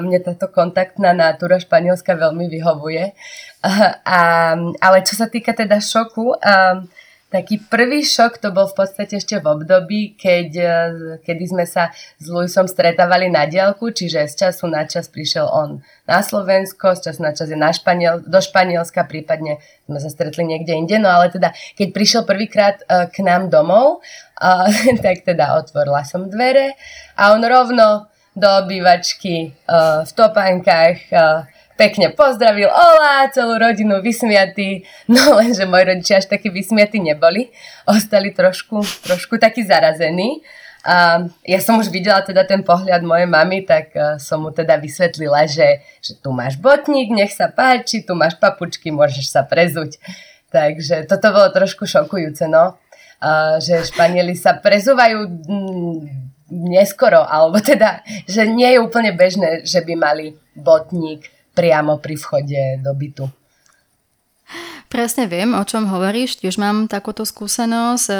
mne 0.00 0.24
táto 0.24 0.48
kontaktná 0.48 1.12
natúra 1.12 1.60
španielska 1.60 2.16
veľmi 2.16 2.48
vyhovuje. 2.48 3.12
E, 3.12 3.14
a, 4.08 4.20
ale 4.56 4.98
čo 5.04 5.20
sa 5.20 5.28
týka 5.28 5.52
teda 5.52 5.84
šoku, 5.84 6.32
e, 6.32 6.36
taký 7.34 7.58
prvý 7.58 8.06
šok 8.06 8.38
to 8.38 8.54
bol 8.54 8.70
v 8.70 8.78
podstate 8.78 9.18
ešte 9.18 9.42
v 9.42 9.46
období, 9.50 10.14
keď, 10.14 10.48
e, 10.54 10.70
kedy 11.26 11.44
sme 11.50 11.66
sa 11.66 11.90
s 11.90 12.30
Luisom 12.30 12.70
stretávali 12.70 13.26
na 13.26 13.50
diálku, 13.50 13.90
čiže 13.90 14.30
z 14.30 14.34
času 14.46 14.70
na 14.70 14.86
čas 14.86 15.10
prišiel 15.10 15.50
on 15.50 15.82
na 16.06 16.22
Slovensko, 16.22 16.94
z 16.94 17.10
času 17.10 17.20
na 17.26 17.34
čas 17.34 17.50
je 17.50 17.58
na 17.58 17.74
Španiel, 17.74 18.22
do 18.22 18.38
Španielska, 18.38 19.02
prípadne 19.10 19.58
sme 19.90 19.98
sa 19.98 20.06
stretli 20.06 20.46
niekde 20.46 20.78
inde, 20.78 20.94
no 21.02 21.10
ale 21.10 21.34
teda 21.34 21.50
keď 21.74 21.88
prišiel 21.90 22.22
prvýkrát 22.22 22.86
e, 22.86 23.10
k 23.10 23.26
nám 23.26 23.50
domov, 23.50 23.98
tak 25.04 25.26
teda 25.26 25.58
otvorila 25.58 26.06
som 26.06 26.30
dvere 26.30 26.78
a 27.18 27.34
on 27.34 27.42
rovno 27.42 28.06
do 28.38 28.46
obývačky 28.62 29.34
e, 29.42 29.48
v 30.06 30.10
topánkach 30.14 31.02
pekne 31.74 32.14
pozdravil, 32.14 32.70
olá, 32.70 33.26
celú 33.34 33.58
rodinu 33.58 33.98
vysmiatý, 33.98 34.86
no 35.10 35.20
lenže 35.38 35.66
moji 35.66 35.84
rodičia 35.94 36.22
až 36.22 36.30
takí 36.30 36.50
vysmiatí 36.50 37.02
neboli, 37.02 37.50
ostali 37.86 38.30
trošku, 38.30 38.82
trošku 39.04 39.38
takí 39.38 39.66
zarazení. 39.66 40.42
A 40.84 41.24
ja 41.48 41.64
som 41.64 41.80
už 41.80 41.88
videla 41.88 42.20
teda 42.20 42.44
ten 42.44 42.60
pohľad 42.60 43.00
mojej 43.00 43.24
mamy, 43.24 43.64
tak 43.64 43.96
uh, 43.96 44.20
som 44.20 44.44
mu 44.44 44.52
teda 44.52 44.76
vysvetlila, 44.76 45.48
že, 45.48 45.80
že 46.04 46.12
tu 46.20 46.28
máš 46.28 46.60
botník, 46.60 47.08
nech 47.08 47.32
sa 47.32 47.48
páči, 47.48 48.04
tu 48.04 48.12
máš 48.12 48.36
papučky, 48.36 48.92
môžeš 48.92 49.32
sa 49.32 49.40
prezuť. 49.48 49.96
Takže 50.52 51.08
toto 51.08 51.32
bolo 51.32 51.48
trošku 51.56 51.88
šokujúce, 51.88 52.44
no. 52.52 52.76
Uh, 53.16 53.56
že 53.64 53.80
Španieli 53.88 54.36
sa 54.36 54.60
prezúvajú 54.60 55.24
mm, 55.24 55.96
neskoro, 56.52 57.24
alebo 57.24 57.56
teda, 57.64 58.04
že 58.28 58.44
nie 58.44 58.76
je 58.76 58.78
úplne 58.84 59.16
bežné, 59.16 59.64
že 59.64 59.80
by 59.80 59.96
mali 59.96 60.36
botník 60.52 61.33
priamo 61.54 61.98
pri 62.02 62.18
vchode 62.18 62.82
do 62.82 62.92
bytu. 62.94 63.30
Presne 64.94 65.26
viem, 65.26 65.58
o 65.58 65.64
čom 65.66 65.90
hovoríš. 65.90 66.38
Tiež 66.38 66.54
mám 66.54 66.86
takúto 66.86 67.26
skúsenosť, 67.26 68.06
e, 68.06 68.14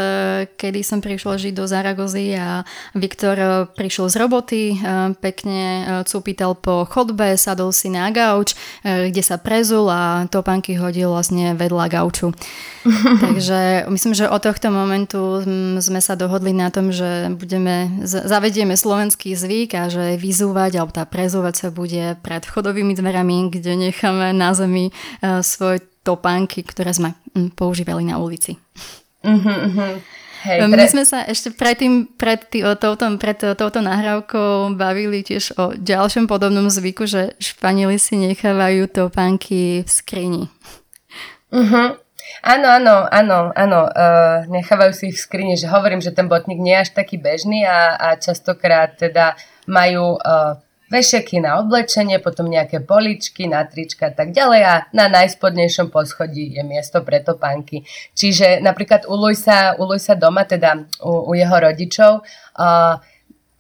kedy 0.58 0.82
som 0.82 0.98
prišla 0.98 1.38
žiť 1.38 1.54
do 1.54 1.70
Zaragozy 1.70 2.34
a 2.34 2.66
Viktor 2.98 3.36
e, 3.38 3.46
prišiel 3.70 4.10
z 4.10 4.16
roboty, 4.18 4.62
e, 4.74 4.76
pekne 5.22 6.02
cúpital 6.02 6.58
po 6.58 6.82
chodbe, 6.82 7.38
sadol 7.38 7.70
si 7.70 7.94
na 7.94 8.10
gauč, 8.10 8.58
kde 8.82 9.22
sa 9.22 9.38
prezul 9.38 9.86
a 9.86 10.26
topánky 10.26 10.74
hodil 10.74 11.14
vlastne 11.14 11.54
vedľa 11.54 11.86
gauču. 11.86 12.34
Takže 13.24 13.86
myslím, 13.94 14.12
že 14.18 14.26
od 14.26 14.42
tohto 14.42 14.74
momentu 14.74 15.46
sme 15.78 16.00
sa 16.02 16.18
dohodli 16.18 16.50
na 16.50 16.74
tom, 16.74 16.90
že 16.90 17.30
budeme, 17.38 18.02
zavedieme 18.02 18.74
slovenský 18.74 19.38
zvyk 19.38 19.70
a 19.78 19.82
že 19.86 20.18
vyzúvať 20.18 20.82
alebo 20.82 20.90
tá 20.90 21.06
prezúvať 21.06 21.54
sa 21.54 21.68
bude 21.70 22.18
pred 22.18 22.42
vchodovými 22.42 22.98
dverami, 22.98 23.54
kde 23.54 23.78
necháme 23.78 24.34
na 24.34 24.52
zemi 24.58 24.90
svoj 25.22 25.93
topánky, 26.04 26.60
ktoré 26.62 26.92
sme 26.92 27.16
mm, 27.32 27.56
používali 27.56 28.04
na 28.04 28.20
ulici. 28.20 28.60
Uh-huh, 29.24 29.40
uh-huh. 29.40 29.98
Hej, 30.44 30.58
pre... 30.60 30.76
My 30.76 30.84
sme 30.84 31.04
sa 31.08 31.24
ešte 31.24 31.56
predtým, 31.56 32.04
pred, 32.20 32.44
tý, 32.52 32.60
touto, 32.76 33.08
pred 33.16 33.40
touto 33.40 33.80
nahrávkou 33.80 34.76
bavili 34.76 35.24
tiež 35.24 35.56
o 35.56 35.72
ďalšom 35.72 36.28
podobnom 36.28 36.68
zvyku, 36.68 37.08
že 37.08 37.32
Španieli 37.40 37.96
si 37.96 38.20
nechávajú 38.20 38.84
topánky 38.92 39.80
v 39.82 39.90
skrini. 39.90 40.52
Uh-huh. 41.48 41.96
Áno, 42.44 42.68
áno, 42.68 43.08
áno, 43.08 43.38
áno. 43.56 43.80
Uh, 43.88 44.44
nechávajú 44.52 44.92
si 44.92 45.08
ich 45.08 45.16
v 45.16 45.24
skrini, 45.24 45.54
že 45.56 45.72
hovorím, 45.72 46.04
že 46.04 46.12
ten 46.12 46.28
botník 46.28 46.60
nie 46.60 46.76
je 46.76 46.84
až 46.84 46.90
taký 46.92 47.16
bežný 47.16 47.64
a, 47.64 47.96
a 47.96 48.08
častokrát 48.20 49.00
teda 49.00 49.40
majú 49.64 50.20
uh, 50.20 50.60
vešiaky 50.92 51.40
na 51.40 51.60
oblečenie, 51.60 52.20
potom 52.20 52.48
nejaké 52.48 52.84
poličky 52.84 53.48
na 53.48 53.64
trička 53.64 54.08
a 54.08 54.14
tak 54.14 54.36
ďalej 54.36 54.62
a 54.64 54.74
na 54.92 55.06
najspodnejšom 55.08 55.88
poschodí 55.88 56.54
je 56.54 56.62
miesto 56.62 57.00
pre 57.00 57.24
topánky. 57.24 57.84
Čiže 58.12 58.60
napríklad 58.60 59.08
u 59.08 59.14
Luisa, 59.16 59.74
u 59.80 59.88
Luisa 59.88 60.14
doma, 60.14 60.44
teda 60.44 60.84
u, 61.00 61.30
u 61.30 61.32
jeho 61.34 61.56
rodičov, 61.56 62.12
uh, 62.22 63.00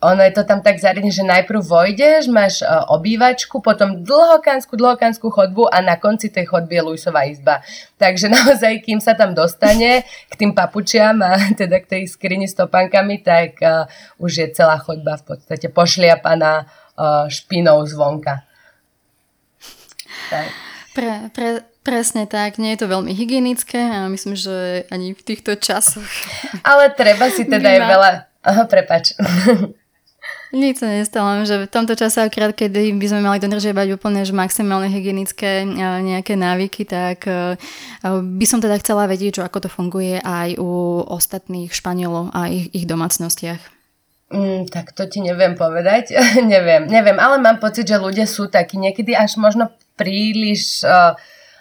ono 0.04 0.20
je 0.20 0.36
to 0.36 0.44
tam 0.44 0.60
tak 0.60 0.76
zariadené, 0.76 1.08
že 1.08 1.24
najprv 1.24 1.64
vojdeš, 1.64 2.28
máš 2.28 2.60
uh, 2.60 2.84
obývačku, 2.92 3.64
potom 3.64 4.04
dlhokanskú, 4.04 4.76
dlhokanskú 4.76 5.32
chodbu 5.32 5.72
a 5.72 5.80
na 5.80 5.96
konci 5.96 6.28
tej 6.28 6.44
chodby 6.44 6.76
je 6.76 6.82
Luisová 6.84 7.24
izba. 7.24 7.64
Takže 7.96 8.28
naozaj, 8.36 8.84
kým 8.84 9.00
sa 9.00 9.16
tam 9.16 9.32
dostane 9.32 10.04
k 10.04 10.34
tým 10.36 10.52
papučiam 10.52 11.16
a 11.24 11.40
teda 11.60 11.80
k 11.80 11.88
tej 11.88 12.02
skrini 12.04 12.44
s 12.44 12.52
topánkami, 12.52 13.24
tak 13.24 13.56
uh, 13.64 13.88
už 14.20 14.32
je 14.44 14.46
celá 14.52 14.76
chodba 14.76 15.16
v 15.16 15.24
podstate 15.24 15.72
pošliapaná 15.72 16.68
špinou 17.28 17.82
zvonka. 17.86 18.46
Tak. 20.30 20.48
Pre, 20.94 21.10
pre, 21.34 21.48
presne 21.82 22.24
tak, 22.24 22.56
nie 22.56 22.72
je 22.74 22.86
to 22.86 22.90
veľmi 22.90 23.10
hygienické 23.12 23.78
a 23.78 24.06
myslím, 24.08 24.38
že 24.38 24.86
ani 24.88 25.12
v 25.12 25.22
týchto 25.22 25.58
časoch. 25.58 26.06
Ale 26.68 26.94
treba 26.94 27.28
si 27.28 27.44
teda 27.44 27.66
aj 27.66 27.80
veľa... 27.82 28.10
Aha, 28.44 28.62
prepač. 28.68 29.12
Nic 30.54 30.78
sa 30.78 30.86
nestalo, 30.86 31.42
že 31.42 31.66
v 31.66 31.72
tomto 31.72 31.98
čase, 31.98 32.22
akrát 32.22 32.54
kedy 32.54 32.94
by 32.94 33.06
sme 33.10 33.20
mali 33.26 33.42
dodržiavať 33.42 33.98
úplne 33.98 34.22
že 34.22 34.30
maximálne 34.30 34.86
hygienické 34.86 35.66
nejaké 35.66 36.38
návyky, 36.38 36.86
tak 36.86 37.26
by 38.06 38.46
som 38.46 38.62
teda 38.62 38.78
chcela 38.78 39.10
vedieť, 39.10 39.42
že 39.42 39.46
ako 39.50 39.66
to 39.66 39.68
funguje 39.68 40.22
aj 40.22 40.54
u 40.62 41.02
ostatných 41.10 41.74
Španielov 41.74 42.30
a 42.30 42.46
ich, 42.54 42.70
ich 42.70 42.86
domácnostiach. 42.86 43.58
Mm, 44.32 44.66
tak 44.72 44.96
to 44.96 45.04
ti 45.04 45.20
neviem 45.20 45.52
povedať. 45.54 46.16
neviem, 46.52 46.88
neviem, 46.88 47.18
ale 47.20 47.36
mám 47.38 47.60
pocit, 47.60 47.84
že 47.84 48.00
ľudia 48.00 48.24
sú 48.24 48.48
takí 48.48 48.80
niekedy 48.80 49.12
až 49.12 49.36
možno 49.36 49.68
príliš 49.94 50.82
uh, 50.82 51.14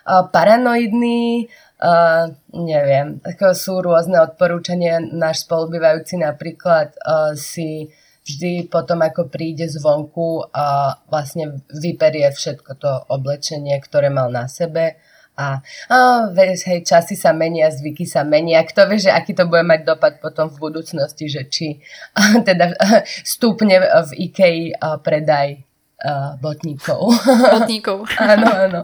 uh, 0.08 0.24
paranoidní, 0.32 1.52
uh, 1.84 2.32
neviem, 2.56 3.20
ako 3.22 3.54
sú 3.54 3.74
rôzne 3.84 4.24
odporúčania. 4.24 5.04
Náš 5.04 5.46
spolubývajúci 5.46 6.18
napríklad 6.24 6.96
uh, 7.04 7.36
si 7.36 7.92
vždy 8.24 8.72
potom, 8.72 9.04
ako 9.04 9.28
príde 9.28 9.68
zvonku 9.68 10.48
a 10.56 10.96
vlastne 11.12 11.60
vyperie 11.68 12.32
všetko 12.32 12.72
to 12.80 12.92
oblečenie, 13.12 13.76
ktoré 13.84 14.08
mal 14.08 14.32
na 14.32 14.48
sebe 14.48 14.96
a, 15.34 15.66
a 15.90 15.98
vieš, 16.30 16.70
hej, 16.70 16.86
časy 16.86 17.18
sa 17.18 17.34
menia, 17.34 17.74
zvyky 17.74 18.06
sa 18.06 18.22
menia. 18.22 18.62
Kto 18.62 18.86
vie, 18.86 19.02
že 19.02 19.10
aký 19.10 19.34
to 19.34 19.50
bude 19.50 19.66
mať 19.66 19.82
dopad 19.82 20.22
potom 20.22 20.54
v 20.54 20.62
budúcnosti, 20.62 21.26
že 21.26 21.50
či 21.50 21.82
a, 22.18 22.38
teda 22.46 22.78
stúpne 23.26 23.82
v 23.82 24.12
IKEA 24.30 24.78
a 24.78 25.02
predaj 25.02 25.58
a, 26.06 26.38
botníkov. 26.38 27.18
Botníkov. 27.26 28.06
áno, 28.22 28.46
áno. 28.46 28.80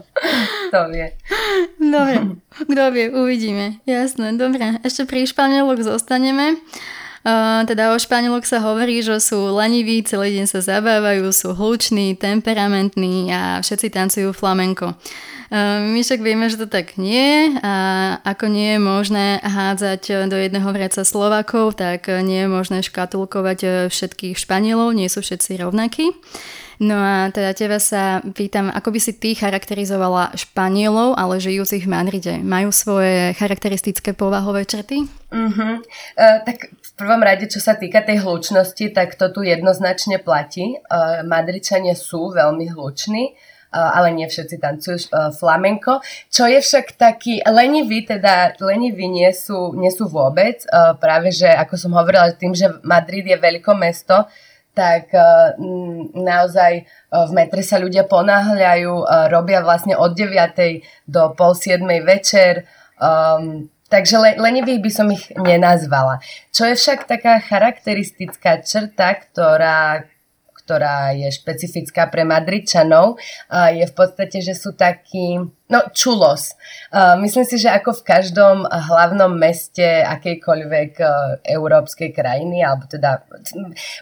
To 0.74 0.90
vie. 0.90 1.14
Dobre, 1.78 2.42
kto 2.50 2.82
vie, 2.90 3.06
uvidíme. 3.14 3.78
Jasné, 3.86 4.34
dobre. 4.34 4.82
Ešte 4.82 5.06
pri 5.06 5.30
Španielok 5.30 5.86
zostaneme. 5.86 6.58
Uh, 7.20 7.68
teda 7.68 7.92
o 7.92 8.00
Španielok 8.00 8.48
sa 8.48 8.64
hovorí, 8.64 9.04
že 9.04 9.20
sú 9.20 9.52
leniví, 9.52 10.00
celý 10.08 10.40
deň 10.40 10.46
sa 10.48 10.64
zabávajú, 10.64 11.28
sú 11.28 11.52
hluční, 11.52 12.16
temperamentní 12.16 13.28
a 13.28 13.60
všetci 13.60 13.92
tancujú 13.92 14.32
flamenko. 14.32 14.96
My 15.50 15.98
však 15.98 16.22
vieme, 16.22 16.46
že 16.46 16.62
to 16.62 16.70
tak 16.70 16.94
nie 16.94 17.58
a 17.58 17.74
ako 18.22 18.46
nie 18.46 18.78
je 18.78 18.80
možné 18.80 19.26
hádzať 19.42 20.30
do 20.30 20.38
jedného 20.38 20.70
vreca 20.70 21.02
Slovakov, 21.02 21.74
tak 21.74 22.06
nie 22.22 22.46
je 22.46 22.48
možné 22.48 22.86
škatulkovať 22.86 23.90
všetkých 23.90 24.38
Španielov, 24.38 24.94
nie 24.94 25.10
sú 25.10 25.26
všetci 25.26 25.58
rovnakí. 25.58 26.14
No 26.80 26.96
a 26.96 27.28
teda 27.28 27.52
teba 27.52 27.76
sa 27.76 28.24
pýtam, 28.24 28.72
ako 28.72 28.96
by 28.96 29.00
si 29.04 29.12
ty 29.20 29.36
charakterizovala 29.36 30.32
Španielov, 30.32 31.12
ale 31.12 31.36
žijúcich 31.36 31.84
v 31.84 31.92
Madride? 31.92 32.34
Majú 32.40 32.72
svoje 32.72 33.36
charakteristické 33.36 34.16
povahové 34.16 34.64
črty? 34.64 35.04
Uh-huh. 35.28 35.76
Uh, 36.16 36.38
tak 36.40 36.72
v 36.72 36.90
prvom 36.96 37.20
rade, 37.20 37.52
čo 37.52 37.60
sa 37.60 37.76
týka 37.76 38.00
tej 38.00 38.24
hlučnosti, 38.24 38.96
tak 38.96 39.12
to 39.20 39.28
tu 39.28 39.44
jednoznačne 39.44 40.24
platí. 40.24 40.80
Uh, 40.88 41.20
Madričania 41.28 41.92
sú 41.92 42.32
veľmi 42.32 42.72
hluční 42.72 43.36
ale 43.70 44.10
nie 44.10 44.26
všetci 44.26 44.56
tancujú 44.58 44.98
flamenko. 45.38 46.02
Čo 46.26 46.50
je 46.50 46.58
však 46.58 46.98
taký 46.98 47.38
lenivý, 47.46 48.02
teda 48.02 48.58
lenivý 48.58 49.06
nie 49.06 49.30
sú, 49.30 49.74
nie 49.78 49.90
sú 49.94 50.10
vôbec. 50.10 50.66
Práve, 50.98 51.30
že 51.30 51.46
ako 51.46 51.74
som 51.78 51.92
hovorila, 51.94 52.34
tým, 52.34 52.50
že 52.50 52.66
Madrid 52.82 53.22
je 53.26 53.38
veľké 53.38 53.72
mesto, 53.78 54.26
tak 54.74 55.10
naozaj 56.14 56.72
v 57.10 57.30
metre 57.34 57.62
sa 57.62 57.78
ľudia 57.78 58.06
ponáhľajú, 58.06 58.92
robia 59.30 59.62
vlastne 59.62 59.94
od 59.94 60.14
9. 60.14 60.82
do 61.06 61.34
pol 61.34 61.54
7. 61.54 61.82
večer. 62.02 62.66
Um, 63.00 63.72
takže 63.88 64.20
le, 64.20 64.30
lenivých 64.38 64.80
by 64.84 64.90
som 64.92 65.08
ich 65.10 65.32
nenazvala. 65.34 66.20
Čo 66.52 66.68
je 66.70 66.78
však 66.78 67.08
taká 67.08 67.40
charakteristická 67.40 68.60
črta, 68.60 69.16
ktorá, 69.16 70.04
ktorá 70.70 71.10
je 71.18 71.26
špecifická 71.34 72.06
pre 72.06 72.22
Madridčanov, 72.22 73.18
je 73.50 73.82
v 73.82 73.94
podstate, 73.98 74.38
že 74.38 74.54
sú 74.54 74.78
takí, 74.78 75.42
no 75.42 75.80
čulos. 75.90 76.54
Myslím 77.18 77.42
si, 77.42 77.58
že 77.58 77.74
ako 77.74 77.98
v 77.98 78.06
každom 78.06 78.70
hlavnom 78.70 79.34
meste 79.34 79.82
akejkoľvek 80.06 80.92
e, 81.02 81.06
európskej 81.58 82.14
krajiny, 82.14 82.62
alebo 82.62 82.86
teda 82.86 83.26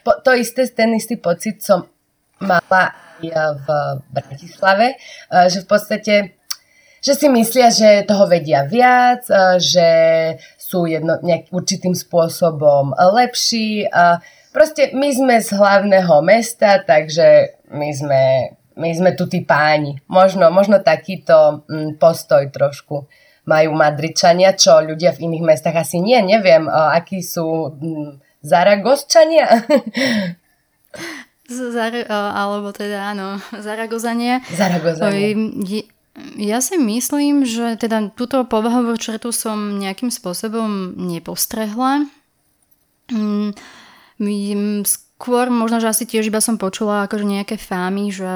to 0.05 0.31
isté, 0.37 0.69
ten 0.69 0.93
istý 0.93 1.17
pocit 1.17 1.65
som 1.65 1.89
mala 2.37 2.93
aj 3.25 3.33
v 3.65 3.67
Bratislave, 4.13 4.93
e, 4.93 4.97
že 5.49 5.65
v 5.65 5.69
podstate 5.73 6.15
že 6.99 7.15
si 7.15 7.31
myslia, 7.31 7.71
že 7.71 8.03
toho 8.11 8.27
vedia 8.27 8.67
viac, 8.67 9.25
e, 9.31 9.57
že 9.57 9.89
sú 10.59 10.85
jedno, 10.85 11.17
nejak 11.25 11.49
určitým 11.49 11.97
spôsobom 11.97 12.93
lepší. 12.93 13.89
Proste 14.59 14.91
my 14.91 15.07
sme 15.15 15.39
z 15.39 15.55
hlavného 15.55 16.19
mesta, 16.27 16.83
takže 16.83 17.63
my 17.71 17.95
sme, 17.95 18.23
my 18.75 18.91
sme 18.91 19.15
tu 19.15 19.31
tí 19.31 19.47
páni. 19.47 20.03
Možno, 20.11 20.51
možno 20.51 20.83
takýto 20.83 21.63
mm, 21.71 21.95
postoj 22.03 22.43
trošku 22.51 23.07
majú 23.47 23.71
Madričania, 23.79 24.59
čo 24.59 24.83
ľudia 24.83 25.15
v 25.15 25.31
iných 25.31 25.47
mestách 25.47 25.79
asi 25.79 26.03
nie. 26.03 26.19
Neviem, 26.27 26.67
akí 26.67 27.23
sú 27.23 27.71
mm, 27.71 28.43
Zaragosčania. 28.43 29.47
Zar, 31.47 31.95
alebo 32.11 32.75
teda 32.75 33.15
áno, 33.15 33.39
Zaragozania. 33.63 34.43
Zaragozania. 34.51 35.39
Ja 36.35 36.59
si 36.59 36.83
myslím, 36.83 37.47
že 37.47 37.79
teda 37.79 38.11
túto 38.11 38.43
povahovú 38.43 38.99
črtu 38.99 39.31
som 39.31 39.79
nejakým 39.79 40.11
spôsobom 40.11 40.99
nepostrehla. 40.99 42.11
Skôr 45.19 45.51
možno, 45.51 45.83
že 45.83 45.91
asi 45.91 46.07
tiež 46.07 46.31
iba 46.31 46.39
som 46.39 46.63
počula 46.63 47.03
akože 47.03 47.27
nejaké 47.27 47.59
fámy, 47.59 48.15
že 48.15 48.31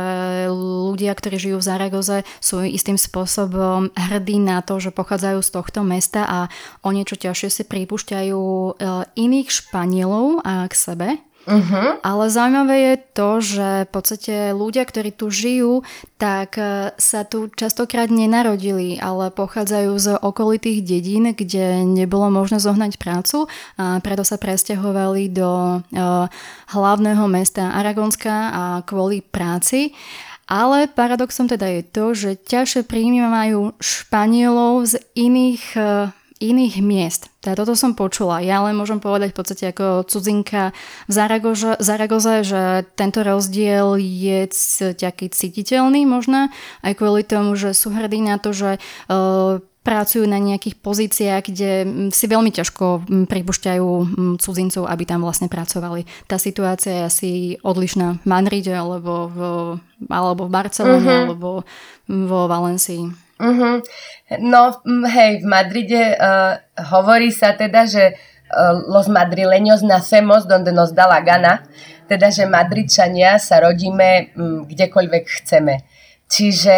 ľudia, 0.51 1.15
ktorí 1.15 1.39
žijú 1.39 1.63
v 1.63 1.69
Zaragoze 1.71 2.27
sú 2.43 2.59
istým 2.67 2.99
spôsobom 2.99 3.95
hrdí 3.95 4.43
na 4.43 4.67
to, 4.67 4.83
že 4.83 4.91
pochádzajú 4.91 5.39
z 5.47 5.51
tohto 5.55 5.87
mesta 5.87 6.27
a 6.27 6.39
o 6.83 6.91
niečo 6.91 7.15
ťažšie 7.15 7.49
si 7.55 7.63
pripúšťajú 7.71 8.43
e, 8.43 8.71
iných 9.15 9.49
Španielov 9.51 10.43
a 10.43 10.67
k 10.67 10.75
sebe. 10.75 11.09
Uh-huh. 11.43 11.99
Ale 12.07 12.25
zaujímavé 12.31 12.77
je 12.79 12.95
to, 13.19 13.31
že 13.43 13.69
v 13.87 13.91
podstate 13.91 14.35
ľudia, 14.55 14.87
ktorí 14.87 15.11
tu 15.11 15.27
žijú, 15.27 15.83
tak 16.15 16.55
e, 16.55 16.95
sa 16.95 17.27
tu 17.27 17.51
častokrát 17.51 18.07
nenarodili, 18.15 19.03
ale 19.03 19.35
pochádzajú 19.35 19.93
z 19.99 20.09
okolitých 20.23 20.87
dedín, 20.87 21.35
kde 21.35 21.83
nebolo 21.83 22.31
možné 22.31 22.63
zohnať 22.63 22.95
prácu 22.95 23.51
a 23.75 23.99
preto 23.99 24.23
sa 24.23 24.39
presťahovali 24.39 25.35
do 25.35 25.83
uh, 25.83 26.27
hlavného 26.71 27.25
mesta 27.27 27.75
Aragonska 27.75 28.35
a 28.53 28.63
kvôli 28.87 29.23
práci. 29.23 29.95
Ale 30.47 30.91
paradoxom 30.91 31.49
teda 31.49 31.65
je 31.81 31.83
to, 31.87 32.05
že 32.13 32.31
ťažšie 32.45 32.83
príjmajú 32.85 33.79
Španielov 33.79 34.85
z 34.85 34.95
iných 35.17 35.65
uh, 35.79 36.13
iných 36.43 36.83
miest. 36.83 37.31
Teda 37.39 37.63
toto 37.63 37.79
som 37.79 37.95
počula. 37.95 38.43
Ja 38.43 38.59
len 38.67 38.75
môžem 38.75 38.99
povedať 38.99 39.31
v 39.31 39.39
podstate 39.39 39.65
ako 39.71 40.03
cudzinka 40.11 40.75
v 41.07 41.13
Zaragoze, 41.15 41.79
Zaragoze 41.79 42.43
že 42.43 42.83
tento 42.99 43.23
rozdiel 43.23 43.95
je 44.03 44.51
taký 44.99 45.31
cítiteľný 45.31 46.03
možno, 46.03 46.51
aj 46.83 46.93
kvôli 46.99 47.23
tomu, 47.23 47.55
že 47.55 47.75
sú 47.75 47.95
hrdí 47.95 48.19
na 48.23 48.43
to, 48.43 48.51
že 48.51 48.83
uh, 49.07 49.63
pracujú 49.83 50.31
na 50.31 50.39
nejakých 50.39 50.79
pozíciách, 50.79 51.43
kde 51.51 51.71
si 52.15 52.25
veľmi 52.31 52.55
ťažko 52.55 53.03
pripúšťajú 53.27 53.89
cudzincov, 54.39 54.87
aby 54.87 55.03
tam 55.03 55.27
vlastne 55.27 55.51
pracovali. 55.51 56.07
Tá 56.31 56.39
situácia 56.39 57.03
je 57.03 57.03
asi 57.03 57.31
odlišná 57.67 58.23
v 58.23 58.27
Madride 58.27 58.79
alebo 58.79 59.27
v, 59.27 59.39
alebo 60.07 60.47
v 60.47 60.55
Barcelone 60.55 61.03
uh-huh. 61.03 61.23
alebo 61.27 61.49
vo 62.07 62.41
Valencii. 62.47 63.11
Uh-huh. 63.43 63.83
No 64.39 64.63
hej, 65.11 65.43
v 65.43 65.47
Madride 65.51 66.15
uh, 66.15 66.63
hovorí 66.95 67.35
sa 67.35 67.59
teda, 67.59 67.83
že 67.91 68.15
uh, 68.15 68.87
los 68.87 69.11
madrileños 69.11 69.83
nacemos 69.83 70.47
donde 70.47 70.71
nos 70.71 70.95
da 70.95 71.11
la 71.11 71.27
gana, 71.27 71.67
teda, 72.07 72.31
že 72.31 72.47
Madridčania 72.47 73.43
sa 73.43 73.59
rodíme 73.59 74.31
um, 74.39 74.63
kdekoľvek 74.63 75.25
chceme. 75.43 75.83
Čiže 76.31 76.77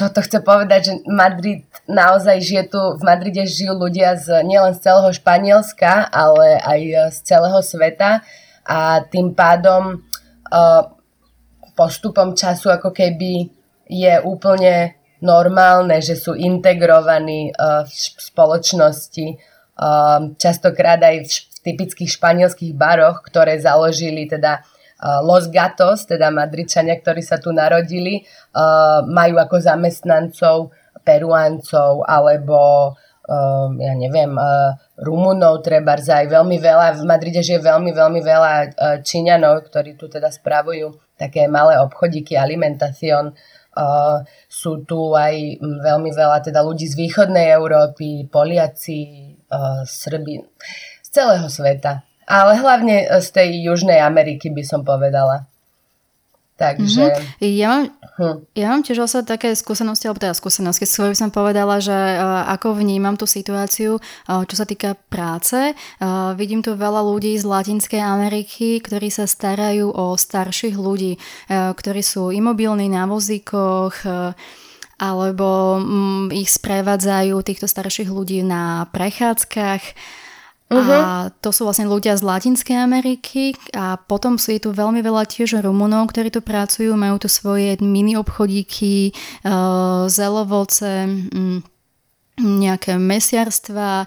čo 0.00 0.08
to 0.08 0.24
chce 0.24 0.40
povedať, 0.40 0.80
že 0.88 0.94
Madrid 1.04 1.68
naozaj 1.84 2.40
žije 2.40 2.72
tu, 2.72 2.80
v 2.96 3.02
Madride 3.04 3.44
žijú 3.44 3.76
ľudia 3.76 4.16
z, 4.16 4.40
nielen 4.48 4.72
z 4.72 4.88
celého 4.88 5.12
Španielska, 5.12 6.08
ale 6.08 6.56
aj 6.56 6.80
z 7.12 7.18
celého 7.28 7.60
sveta. 7.60 8.24
A 8.64 9.04
tým 9.04 9.36
pádom 9.36 10.00
uh, 10.00 10.82
postupom 11.76 12.32
času 12.32 12.72
ako 12.72 12.96
keby 12.96 13.52
je 13.92 14.14
úplne 14.24 14.96
normálne, 15.20 16.00
že 16.00 16.16
sú 16.16 16.32
integrovaní 16.32 17.52
uh, 17.52 17.84
v 17.84 17.92
spoločnosti, 18.16 19.36
častokrát 20.36 21.00
aj 21.00 21.16
v, 21.24 21.28
v 21.28 21.58
typických 21.72 22.10
španielských 22.20 22.72
baroch, 22.76 23.24
ktoré 23.24 23.56
založili 23.56 24.28
teda 24.28 24.60
Los 25.24 25.48
Gatos, 25.48 26.04
teda 26.04 26.28
Madričania, 26.28 26.96
ktorí 27.00 27.24
sa 27.24 27.40
tu 27.40 27.56
narodili, 27.56 28.20
uh, 28.52 29.00
majú 29.08 29.40
ako 29.40 29.56
zamestnancov 29.56 30.76
Peruáncov 31.00 32.04
alebo 32.04 32.92
uh, 32.92 33.68
ja 33.80 33.94
neviem, 33.96 34.36
Rumunov 35.00 35.64
treba 35.64 35.96
aj 35.96 36.26
veľmi 36.28 36.60
veľa, 36.60 37.00
v 37.00 37.08
Madride 37.08 37.40
žije 37.40 37.64
veľmi, 37.64 37.96
veľmi 37.96 38.20
veľa 38.20 38.52
Číňanov, 39.00 39.70
ktorí 39.70 39.96
tu 39.96 40.12
teda 40.12 40.28
spravujú 40.28 40.92
také 41.16 41.48
malé 41.48 41.80
obchodíky, 41.80 42.36
alimentacion, 42.36 43.32
sú 44.50 44.82
tu 44.82 45.14
aj 45.14 45.62
veľmi 45.62 46.10
veľa 46.10 46.42
teda 46.42 46.60
ľudí 46.60 46.90
z 46.90 46.98
východnej 46.98 47.54
Európy, 47.54 48.26
Poliaci, 48.26 49.00
uh, 49.46 49.86
Srbi, 49.86 50.42
z 51.00 51.08
celého 51.08 51.46
sveta. 51.46 52.09
Ale 52.30 52.62
hlavne 52.62 53.10
z 53.18 53.28
tej 53.34 53.48
Južnej 53.66 53.98
Ameriky 53.98 54.54
by 54.54 54.62
som 54.62 54.86
povedala. 54.86 55.50
Takže... 56.60 57.04
Mm-hmm. 57.08 57.56
Ja, 57.56 57.66
mám, 57.72 57.84
hm. 58.20 58.36
ja 58.52 58.66
mám 58.68 58.84
tiež 58.84 59.00
vlastne 59.00 59.24
také 59.24 59.56
skúsenosti, 59.56 60.04
alebo 60.04 60.20
teda 60.20 60.36
skúsenosti, 60.36 60.84
skôr 60.84 61.08
by 61.08 61.16
som 61.16 61.32
povedala, 61.32 61.80
že 61.80 61.96
uh, 61.96 62.52
ako 62.52 62.76
vnímam 62.76 63.16
tú 63.16 63.24
situáciu, 63.24 63.96
uh, 63.96 64.44
čo 64.44 64.60
sa 64.60 64.68
týka 64.68 64.92
práce. 65.08 65.56
Uh, 65.56 66.36
vidím 66.36 66.60
tu 66.60 66.76
veľa 66.76 67.00
ľudí 67.00 67.32
z 67.40 67.48
Latinskej 67.48 68.04
Ameriky, 68.04 68.76
ktorí 68.84 69.08
sa 69.08 69.24
starajú 69.24 69.88
o 69.88 70.20
starších 70.20 70.76
ľudí, 70.76 71.16
uh, 71.16 71.72
ktorí 71.72 72.04
sú 72.04 72.28
imobilní 72.28 72.92
na 72.92 73.08
vozíkoch, 73.08 74.04
uh, 74.04 74.36
alebo 75.00 75.80
um, 75.80 76.28
ich 76.28 76.52
sprevádzajú 76.52 77.40
týchto 77.40 77.64
starších 77.64 78.12
ľudí 78.12 78.44
na 78.44 78.84
prechádzkach. 78.92 79.96
Uh-huh. 80.70 80.86
A 80.86 81.34
to 81.42 81.50
sú 81.50 81.66
vlastne 81.66 81.90
ľudia 81.90 82.14
z 82.14 82.22
Latinskej 82.22 82.78
Ameriky 82.78 83.58
a 83.74 83.98
potom 83.98 84.38
sú 84.38 84.54
tu 84.62 84.70
veľmi 84.70 85.02
veľa 85.02 85.26
tiež 85.26 85.58
Rumunov, 85.58 86.14
ktorí 86.14 86.30
tu 86.30 86.38
pracujú, 86.38 86.94
majú 86.94 87.18
tu 87.18 87.26
svoje 87.26 87.74
mini 87.82 88.14
obchodíky, 88.14 89.10
uh, 89.42 90.06
zelovoce, 90.06 91.10
um, 91.34 91.58
nejaké 92.38 93.02
mesiarstva, 93.02 94.06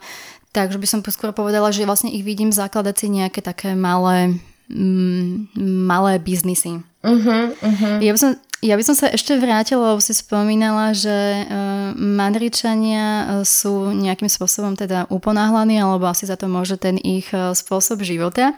takže 0.56 0.80
by 0.80 0.88
som 0.88 1.00
skôr 1.04 1.36
povedala, 1.36 1.76
že 1.76 1.84
vlastne 1.84 2.16
ich 2.16 2.24
vidím 2.24 2.56
zakladať 2.56 2.96
si 2.96 3.08
nejaké 3.12 3.44
také 3.44 3.76
malé, 3.76 4.40
um, 4.72 5.52
malé 5.60 6.16
biznisy. 6.16 6.80
Uh-huh, 7.04 7.52
uh-huh. 7.60 8.00
Ja 8.00 8.16
by 8.16 8.20
som 8.24 8.40
Ja 8.64 8.80
by 8.80 8.84
som 8.88 8.96
sa 8.96 9.12
ešte 9.12 9.36
vrátila, 9.36 9.92
lebo 9.92 10.00
si 10.00 10.16
spomínala, 10.16 10.96
že 10.96 11.12
uh, 11.12 11.92
Madričania 12.00 13.04
e, 13.04 13.26
sú 13.44 13.92
nejakým 13.92 14.32
spôsobom 14.32 14.80
teda 14.80 15.04
uponáhlaní, 15.12 15.84
alebo 15.84 16.08
asi 16.08 16.24
za 16.24 16.40
to 16.40 16.48
môže 16.48 16.80
ten 16.80 16.96
ich 16.96 17.28
uh, 17.36 17.52
spôsob 17.52 18.08
života. 18.08 18.56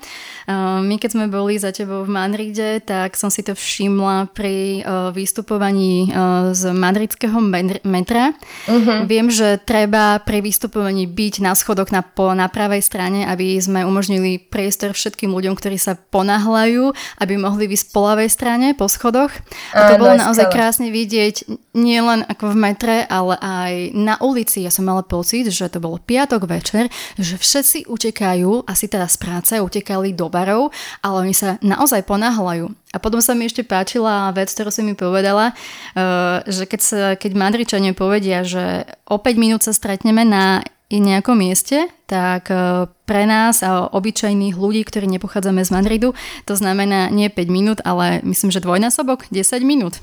My 0.85 1.01
keď 1.01 1.17
sme 1.17 1.25
boli 1.25 1.57
za 1.57 1.73
tebou 1.73 2.05
v 2.05 2.13
Madride, 2.13 2.77
tak 2.85 3.17
som 3.17 3.33
si 3.33 3.41
to 3.41 3.57
všimla 3.57 4.29
pri 4.29 4.85
vystupovaní 5.09 6.13
z 6.53 6.63
madridského 6.69 7.41
metra. 7.81 8.37
Uh-huh. 8.69 9.09
Viem, 9.09 9.33
že 9.33 9.57
treba 9.57 10.21
pri 10.21 10.45
vystupovaní 10.45 11.09
byť 11.09 11.41
na 11.41 11.57
schodoch 11.57 11.89
na, 11.89 12.05
po, 12.05 12.37
na 12.37 12.45
pravej 12.45 12.85
strane, 12.85 13.25
aby 13.25 13.57
sme 13.57 13.89
umožnili 13.89 14.37
priestor 14.37 14.93
všetkým 14.93 15.33
ľuďom, 15.33 15.57
ktorí 15.57 15.81
sa 15.81 15.97
ponáhľajú, 15.97 16.93
aby 17.25 17.33
mohli 17.41 17.65
vysť 17.65 17.89
po 17.89 18.05
ľavej 18.05 18.29
strane, 18.29 18.77
po 18.77 18.85
schodoch. 18.85 19.33
A 19.73 19.89
to 19.89 19.94
to 19.95 20.03
bolo 20.03 20.15
naozaj 20.19 20.51
krásne 20.51 20.91
vidieť 20.91 21.47
nielen 21.73 22.27
ako 22.27 22.51
v 22.51 22.57
metre, 22.59 22.97
ale 23.07 23.39
aj 23.39 23.73
na 23.95 24.15
ulici. 24.19 24.61
Ja 24.61 24.71
som 24.71 24.85
mala 24.87 25.01
pocit, 25.01 25.47
že 25.49 25.71
to 25.71 25.79
bolo 25.79 25.97
piatok 25.97 26.45
večer, 26.45 26.91
že 27.15 27.39
všetci 27.39 27.87
utekajú, 27.87 28.67
asi 28.67 28.85
teda 28.91 29.07
z 29.07 29.17
práce, 29.17 29.53
utekali 29.55 30.11
do 30.13 30.27
barov, 30.27 30.71
ale 31.01 31.29
oni 31.29 31.35
sa 31.35 31.57
naozaj 31.63 32.03
ponáhľajú. 32.05 32.84
A 32.95 33.03
potom 33.03 33.19
sa 33.19 33.35
mi 33.35 33.51
ešte 33.51 33.67
páčila 33.67 34.31
vec, 34.31 34.47
ktorú 34.47 34.71
si 34.71 34.79
mi 34.87 34.95
povedala, 34.95 35.51
eh, 35.51 36.39
že 36.47 36.63
keď, 36.63 36.79
sa, 36.79 36.99
keď 37.19 37.31
Madričania 37.35 37.91
povedia, 37.91 38.47
že 38.47 38.87
o 39.03 39.19
5 39.19 39.35
minút 39.35 39.67
sa 39.67 39.75
stretneme 39.75 40.23
na 40.23 40.63
nejakom 40.93 41.37
mieste, 41.37 41.89
tak 42.05 42.53
e, 42.53 42.85
pre 43.09 43.25
nás 43.25 43.65
a 43.65 43.89
obyčajných 43.89 44.53
ľudí, 44.53 44.85
ktorí 44.85 45.09
nepochádzame 45.17 45.65
z 45.65 45.73
Madridu, 45.73 46.09
to 46.45 46.53
znamená 46.53 47.09
nie 47.09 47.25
5 47.29 47.49
minút, 47.49 47.79
ale 47.81 48.21
myslím, 48.21 48.53
že 48.53 48.61
dvojnásobok, 48.61 49.25
10 49.33 49.65
minút. 49.65 49.97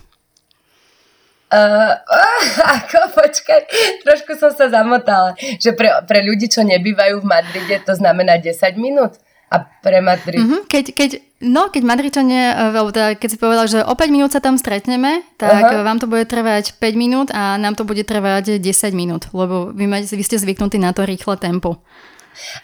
Uh, 1.52 1.92
uh, 2.00 2.44
ako, 2.80 3.12
počkaj, 3.12 3.60
trošku 4.08 4.40
som 4.40 4.56
sa 4.56 4.72
zamotala, 4.72 5.36
že 5.60 5.76
pre, 5.76 5.92
pre 6.08 6.24
ľudí, 6.24 6.48
čo 6.48 6.64
nebývajú 6.64 7.20
v 7.20 7.28
Madride, 7.28 7.76
to 7.84 7.92
znamená 7.92 8.40
10 8.40 8.56
minút 8.80 9.20
a 9.52 9.68
pre 9.84 10.00
Madrid. 10.00 10.40
Uh-huh, 10.40 10.64
keď, 10.64 10.96
keď, 10.96 11.10
no, 11.44 11.68
keď 11.68 11.82
Madričania, 11.84 12.72
e, 12.72 12.90
teda 12.92 13.08
keď 13.20 13.28
si 13.28 13.36
povedal, 13.36 13.66
že 13.68 13.84
o 13.84 13.92
5 13.92 14.08
minút 14.08 14.32
sa 14.32 14.40
tam 14.40 14.56
stretneme, 14.56 15.20
tak 15.36 15.68
uh-huh. 15.68 15.84
vám 15.84 16.00
to 16.00 16.08
bude 16.08 16.24
trvať 16.24 16.80
5 16.80 16.96
minút 16.96 17.28
a 17.36 17.60
nám 17.60 17.76
to 17.76 17.84
bude 17.84 18.00
trvať 18.08 18.56
10 18.56 18.64
minút, 18.96 19.28
lebo 19.36 19.68
vy, 19.76 19.84
máte, 19.84 20.08
vy 20.08 20.24
ste 20.24 20.40
zvyknutí 20.40 20.80
na 20.80 20.96
to 20.96 21.04
rýchle 21.04 21.36
tempo. 21.36 21.84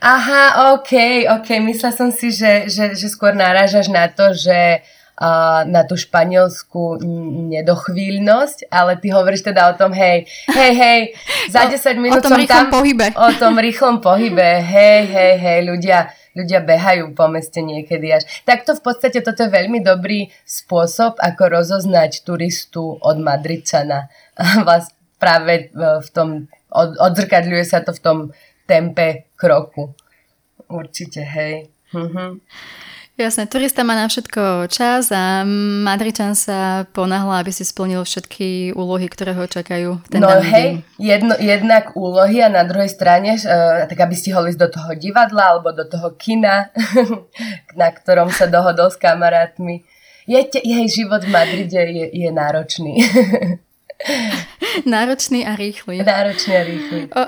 Aha, 0.00 0.72
ok, 0.80 0.92
ok, 1.40 1.48
myslela 1.60 1.92
som 1.92 2.08
si, 2.08 2.32
že, 2.32 2.72
že, 2.72 2.96
že 2.96 3.06
skôr 3.12 3.36
narážaš 3.36 3.92
na 3.92 4.08
to, 4.08 4.32
že 4.32 4.80
uh, 5.20 5.66
na 5.66 5.82
tú 5.84 5.98
španielskú 5.98 7.02
nedochvíľnosť, 7.52 8.70
ale 8.70 8.96
ty 8.96 9.10
hovoríš 9.10 9.44
teda 9.50 9.68
o 9.68 9.76
tom, 9.76 9.90
hej, 9.92 10.24
hej, 10.48 10.72
hej, 10.72 11.00
za 11.50 11.66
10 11.70 11.98
minút 11.98 12.22
o 12.22 12.24
tom 12.24 12.38
som 12.38 12.46
tam. 12.46 12.66
pohybe. 12.70 13.12
O 13.18 13.30
tom 13.36 13.58
rýchlom 13.58 13.98
pohybe, 13.98 14.62
hej, 14.62 15.10
hej, 15.10 15.34
hej, 15.36 15.60
ľudia, 15.66 16.08
ľudia 16.36 16.64
behajú 16.64 17.12
po 17.16 17.28
meste 17.30 17.62
niekedy 17.64 18.12
až. 18.12 18.24
Takto 18.44 18.76
v 18.76 18.82
podstate 18.84 19.20
toto 19.24 19.46
je 19.46 19.50
veľmi 19.52 19.80
dobrý 19.80 20.28
spôsob, 20.44 21.16
ako 21.20 21.42
rozoznať 21.48 22.24
turistu 22.24 22.96
od 23.00 23.16
Madridčana. 23.20 24.12
Vás 24.68 24.92
práve 25.16 25.70
v 25.76 26.08
tom, 26.14 26.48
od, 26.72 26.96
odzrkadľuje 26.98 27.64
sa 27.64 27.80
to 27.80 27.92
v 27.94 28.02
tom 28.02 28.18
tempe 28.68 29.28
kroku. 29.34 29.94
Určite, 30.68 31.24
hej. 31.24 31.72
Mhm. 31.96 32.44
Jasné, 33.18 33.50
turista 33.50 33.82
má 33.82 33.98
na 33.98 34.06
všetko 34.06 34.70
čas 34.70 35.10
a 35.10 35.42
Madričan 35.82 36.38
sa 36.38 36.86
ponáhla, 36.94 37.42
aby 37.42 37.50
si 37.50 37.66
splnil 37.66 38.06
všetky 38.06 38.78
úlohy, 38.78 39.10
ktoré 39.10 39.34
ho 39.34 39.42
čakajú. 39.42 40.06
Ten 40.06 40.22
no 40.22 40.30
hej, 40.38 40.86
jedno, 41.02 41.34
jednak 41.34 41.98
úlohy 41.98 42.46
a 42.46 42.46
na 42.46 42.62
druhej 42.62 42.86
strane, 42.86 43.34
uh, 43.34 43.90
tak 43.90 43.98
aby 44.06 44.14
stihol 44.14 44.46
ísť 44.46 44.62
do 44.62 44.68
toho 44.70 44.94
divadla 44.94 45.50
alebo 45.50 45.74
do 45.74 45.82
toho 45.82 46.14
kina, 46.14 46.70
na 47.80 47.90
ktorom 47.90 48.30
sa 48.30 48.46
dohodol 48.46 48.86
s 48.86 48.94
kamarátmi. 48.94 49.82
Je, 50.30 50.38
jej 50.54 50.86
život 50.86 51.26
v 51.26 51.34
Madride 51.34 51.90
je, 51.90 52.06
je 52.22 52.30
náročný. 52.30 53.02
náročný 54.94 55.42
a 55.42 55.58
rýchly. 55.58 56.06
Náročný 56.06 56.54
a 56.54 56.62
rýchly. 56.62 57.00
O, 57.10 57.22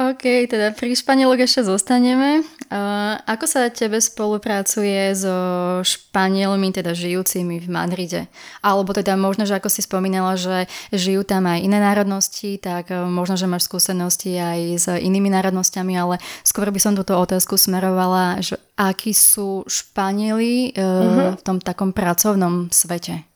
OK, 0.00 0.48
teda 0.48 0.72
pri 0.72 0.96
Španielok 0.96 1.44
ešte 1.44 1.60
zostaneme. 1.60 2.40
Uh, 2.72 3.20
ako 3.28 3.44
sa 3.44 3.68
tebe 3.68 4.00
spolupracuje 4.00 5.12
so 5.12 5.36
Španielmi, 5.84 6.72
teda 6.72 6.96
žijúcimi 6.96 7.60
v 7.60 7.68
Madride? 7.68 8.32
Alebo 8.64 8.96
teda 8.96 9.20
možno, 9.20 9.44
že 9.44 9.60
ako 9.60 9.68
si 9.68 9.84
spomínala, 9.84 10.40
že 10.40 10.72
žijú 10.88 11.20
tam 11.28 11.44
aj 11.44 11.60
iné 11.60 11.84
národnosti, 11.84 12.56
tak 12.56 12.88
uh, 12.88 13.04
možno, 13.12 13.36
že 13.36 13.44
máš 13.44 13.68
skúsenosti 13.68 14.40
aj 14.40 14.60
s 14.80 14.86
inými 14.88 15.28
národnosťami, 15.36 15.92
ale 15.92 16.16
skôr 16.48 16.72
by 16.72 16.80
som 16.80 16.96
túto 16.96 17.12
otázku 17.20 17.60
smerovala, 17.60 18.40
že 18.40 18.56
akí 18.80 19.12
sú 19.12 19.68
Španieli 19.68 20.72
uh, 20.72 20.80
uh-huh. 20.80 21.30
v 21.36 21.42
tom 21.44 21.60
takom 21.60 21.92
pracovnom 21.92 22.72
svete? 22.72 23.29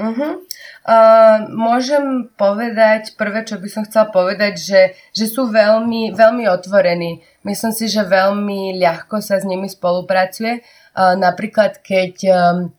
Uh-huh. 0.00 0.40
Uh, 0.80 1.44
môžem 1.52 2.32
povedať, 2.40 3.20
prvé, 3.20 3.44
čo 3.44 3.60
by 3.60 3.68
som 3.68 3.84
chcela 3.84 4.08
povedať, 4.08 4.56
že, 4.56 4.82
že 5.12 5.28
sú 5.28 5.52
veľmi, 5.52 6.16
veľmi 6.16 6.48
otvorení. 6.48 7.20
Myslím 7.44 7.76
si, 7.76 7.84
že 7.84 8.08
veľmi 8.08 8.80
ľahko 8.80 9.20
sa 9.20 9.36
s 9.36 9.44
nimi 9.44 9.68
spolupracuje. 9.68 10.64
Uh, 10.96 11.20
napríklad, 11.20 11.84
keď, 11.84 12.14
um, 12.32 12.72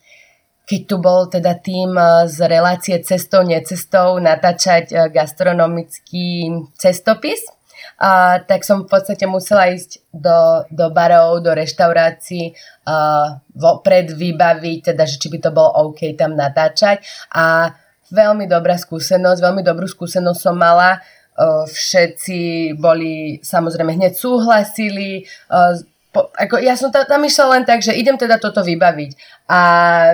keď 0.66 0.82
tu 0.90 0.96
bol 0.98 1.30
teda 1.30 1.62
tým 1.62 1.94
uh, 1.94 2.26
z 2.26 2.42
relácie 2.50 2.98
cestou, 3.06 3.46
necestou 3.46 4.18
natáčať 4.18 4.90
uh, 4.90 5.06
gastronomický 5.14 6.58
cestopis, 6.74 7.46
a 8.02 8.42
tak 8.42 8.66
som 8.66 8.82
v 8.82 8.90
podstate 8.90 9.30
musela 9.30 9.70
ísť 9.70 10.02
do, 10.10 10.66
do 10.74 10.90
barov, 10.90 11.46
do 11.46 11.54
reštaurácií, 11.54 12.58
uh, 12.90 13.38
vopred 13.54 14.10
vybaviť, 14.10 14.90
teda, 14.90 15.06
že 15.06 15.22
či 15.22 15.30
by 15.30 15.38
to 15.38 15.54
bolo 15.54 15.70
OK 15.86 16.18
tam 16.18 16.34
natáčať. 16.34 17.06
A 17.38 17.78
veľmi 18.10 18.50
dobrá 18.50 18.82
skúsenosť, 18.82 19.38
veľmi 19.38 19.62
dobrú 19.62 19.86
skúsenosť 19.86 20.40
som 20.42 20.58
mala. 20.58 20.98
Uh, 21.38 21.70
všetci 21.70 22.74
boli, 22.82 23.38
samozrejme, 23.46 23.94
hneď 23.94 24.18
súhlasili, 24.18 25.30
uh, 25.54 25.78
po, 26.10 26.34
ako 26.36 26.58
ja 26.58 26.74
som 26.74 26.90
tam, 26.90 27.06
tam 27.06 27.22
išla 27.22 27.46
len 27.56 27.64
tak, 27.70 27.86
že 27.86 27.94
idem 27.94 28.18
teda 28.18 28.42
toto 28.42 28.66
vybaviť. 28.66 29.46
A 29.46 29.62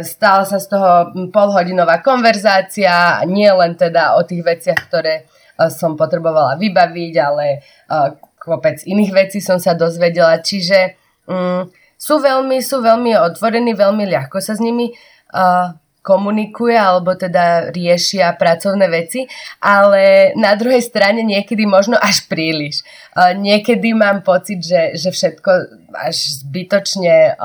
stala 0.03 0.43
sa 0.43 0.59
z 0.59 0.75
toho 0.75 1.15
polhodinová 1.31 2.03
konverzácia, 2.03 3.23
nie 3.25 3.47
len 3.47 3.79
teda 3.79 4.19
o 4.19 4.27
tých 4.27 4.43
veciach, 4.43 4.77
ktoré 4.91 5.25
som 5.73 5.97
potrebovala 5.97 6.61
vybaviť, 6.61 7.13
ale 7.17 7.45
kopec 8.37 8.85
iných 8.85 9.11
vecí 9.11 9.39
som 9.43 9.57
sa 9.57 9.73
dozvedela, 9.75 10.39
čiže 10.39 10.95
um, 11.27 11.67
sú 11.97 12.21
veľmi, 12.21 12.61
sú 12.61 12.79
veľmi 12.79 13.17
otvorení, 13.17 13.73
veľmi 13.73 14.05
ľahko 14.07 14.37
sa 14.39 14.55
s 14.55 14.61
nimi 14.61 14.93
uh, 15.33 15.73
komunikuje 16.07 16.79
alebo 16.79 17.19
teda 17.19 17.75
riešia 17.75 18.31
pracovné 18.39 18.87
veci, 18.87 19.27
ale 19.59 20.31
na 20.39 20.55
druhej 20.55 20.79
strane 20.79 21.19
niekedy 21.27 21.67
možno 21.67 21.99
až 21.99 22.23
príliš. 22.31 22.87
Niekedy 23.17 23.91
mám 23.91 24.23
pocit, 24.23 24.63
že, 24.63 24.95
že 24.95 25.11
všetko 25.11 25.51
až 25.91 26.47
zbytočne 26.47 27.35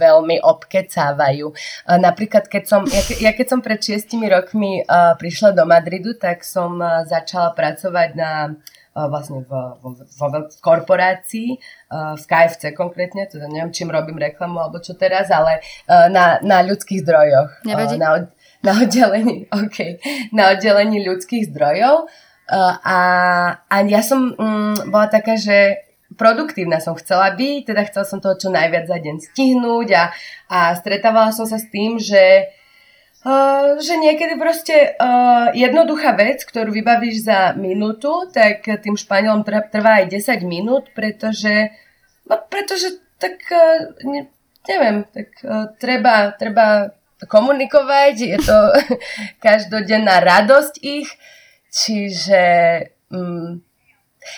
veľmi 0.00 0.40
obkecávajú. 0.40 1.52
Napríklad, 1.84 2.48
keď 2.48 2.64
som, 2.64 2.82
ja, 3.20 3.36
keď 3.36 3.46
som 3.52 3.60
pred 3.60 3.82
šiestimi 3.82 4.32
rokmi 4.32 4.86
prišla 5.20 5.52
do 5.52 5.68
Madridu, 5.68 6.16
tak 6.16 6.46
som 6.46 6.80
začala 7.04 7.52
pracovať 7.52 8.10
na 8.16 8.56
vlastne 8.94 9.44
v, 9.44 9.52
v, 9.82 9.84
v, 10.04 10.20
v 10.48 10.56
korporácii, 10.60 11.50
v 11.92 12.24
KFC 12.24 12.74
konkrétne, 12.74 13.28
teda 13.28 13.46
neviem, 13.46 13.72
čím 13.72 13.92
robím 13.92 14.18
reklamu 14.18 14.58
alebo 14.58 14.82
čo 14.82 14.98
teraz, 14.98 15.30
ale 15.30 15.62
na, 15.88 16.42
na 16.42 16.58
ľudských 16.66 17.04
zdrojoch. 17.04 17.62
Nevadí. 17.62 17.96
Na, 18.00 18.26
na 18.66 18.72
oddelení, 18.82 19.46
okay, 19.54 20.02
na 20.34 20.50
oddelení 20.54 21.06
ľudských 21.06 21.46
zdrojov. 21.50 22.10
A, 22.48 22.98
a 23.68 23.76
ja 23.84 24.00
som 24.00 24.32
mm, 24.32 24.88
bola 24.88 25.06
taká, 25.12 25.36
že 25.36 25.84
produktívna 26.16 26.80
som 26.80 26.96
chcela 26.96 27.28
byť, 27.36 27.60
teda 27.68 27.84
chcela 27.92 28.04
som 28.08 28.18
toho 28.18 28.34
čo 28.40 28.48
najviac 28.48 28.88
za 28.88 28.96
deň 28.96 29.16
stihnúť 29.20 29.88
a, 29.94 30.04
a 30.48 30.58
stretávala 30.74 31.30
som 31.30 31.44
sa 31.44 31.60
s 31.60 31.68
tým, 31.68 32.00
že 32.00 32.48
Uh, 33.18 33.82
že 33.82 33.98
niekedy 33.98 34.38
proste 34.38 34.94
uh, 34.94 35.50
jednoduchá 35.50 36.14
vec, 36.14 36.38
ktorú 36.46 36.70
vybavíš 36.70 37.26
za 37.26 37.50
minútu, 37.58 38.30
tak 38.30 38.62
tým 38.62 38.94
Španielom 38.94 39.42
trvá 39.42 40.06
aj 40.06 40.14
10 40.14 40.46
minút, 40.46 40.86
pretože, 40.94 41.74
no, 42.30 42.38
pretože 42.46 43.02
tak, 43.18 43.42
uh, 43.50 43.90
ne, 44.06 44.30
neviem, 44.70 45.02
tak 45.10 45.34
uh, 45.42 45.66
treba, 45.82 46.30
treba 46.38 46.94
komunikovať, 47.26 48.14
je 48.22 48.38
to 48.38 48.58
každodenná 49.44 50.22
radosť 50.22 50.78
ich, 50.86 51.10
čiže 51.74 52.42
um, 53.10 53.58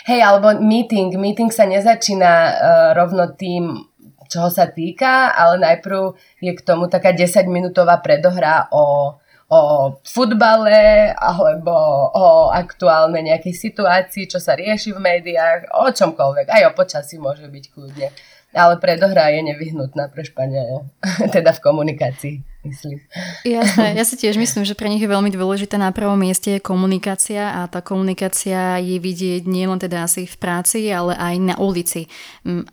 hej, 0.08 0.20
alebo 0.24 0.56
meeting, 0.56 1.12
meeting 1.20 1.52
sa 1.52 1.68
nezačína 1.68 2.32
uh, 2.32 2.52
rovno 2.96 3.28
tým, 3.36 3.89
čoho 4.30 4.48
sa 4.48 4.70
týka, 4.70 5.34
ale 5.34 5.58
najprv 5.58 6.14
je 6.38 6.52
k 6.54 6.62
tomu 6.62 6.86
taká 6.86 7.10
10-minútová 7.10 7.98
predohra 7.98 8.70
o, 8.70 9.18
o 9.50 9.60
futbale 10.06 11.10
alebo 11.18 11.74
o 12.14 12.26
aktuálnej 12.54 13.34
nejakej 13.34 13.54
situácii, 13.58 14.30
čo 14.30 14.38
sa 14.38 14.54
rieši 14.54 14.94
v 14.94 15.02
médiách, 15.02 15.74
o 15.74 15.90
čomkoľvek. 15.90 16.46
Aj 16.46 16.62
o 16.70 16.76
počasí 16.78 17.18
môže 17.18 17.50
byť 17.50 17.64
kľudne. 17.74 18.08
Ale 18.50 18.82
predohra 18.82 19.30
je 19.30 19.46
nevyhnutná 19.46 20.10
pre 20.10 20.26
Španielov, 20.26 20.90
teda 21.34 21.54
v 21.54 21.60
komunikácii 21.62 22.36
myslím. 22.64 23.00
Jasné, 23.44 23.94
ja 23.98 24.04
si 24.04 24.20
tiež 24.20 24.36
myslím, 24.36 24.68
že 24.68 24.76
pre 24.76 24.92
nich 24.92 25.00
je 25.00 25.08
veľmi 25.08 25.32
dôležité 25.32 25.80
na 25.80 25.92
prvom 25.96 26.20
mieste 26.20 26.60
je 26.60 26.60
komunikácia 26.60 27.56
a 27.56 27.70
tá 27.70 27.80
komunikácia 27.80 28.76
je 28.80 29.00
vidieť 29.00 29.48
nielen 29.48 29.80
teda 29.80 30.04
asi 30.04 30.28
v 30.28 30.36
práci, 30.36 30.92
ale 30.92 31.16
aj 31.16 31.34
na 31.40 31.54
ulici. 31.56 32.10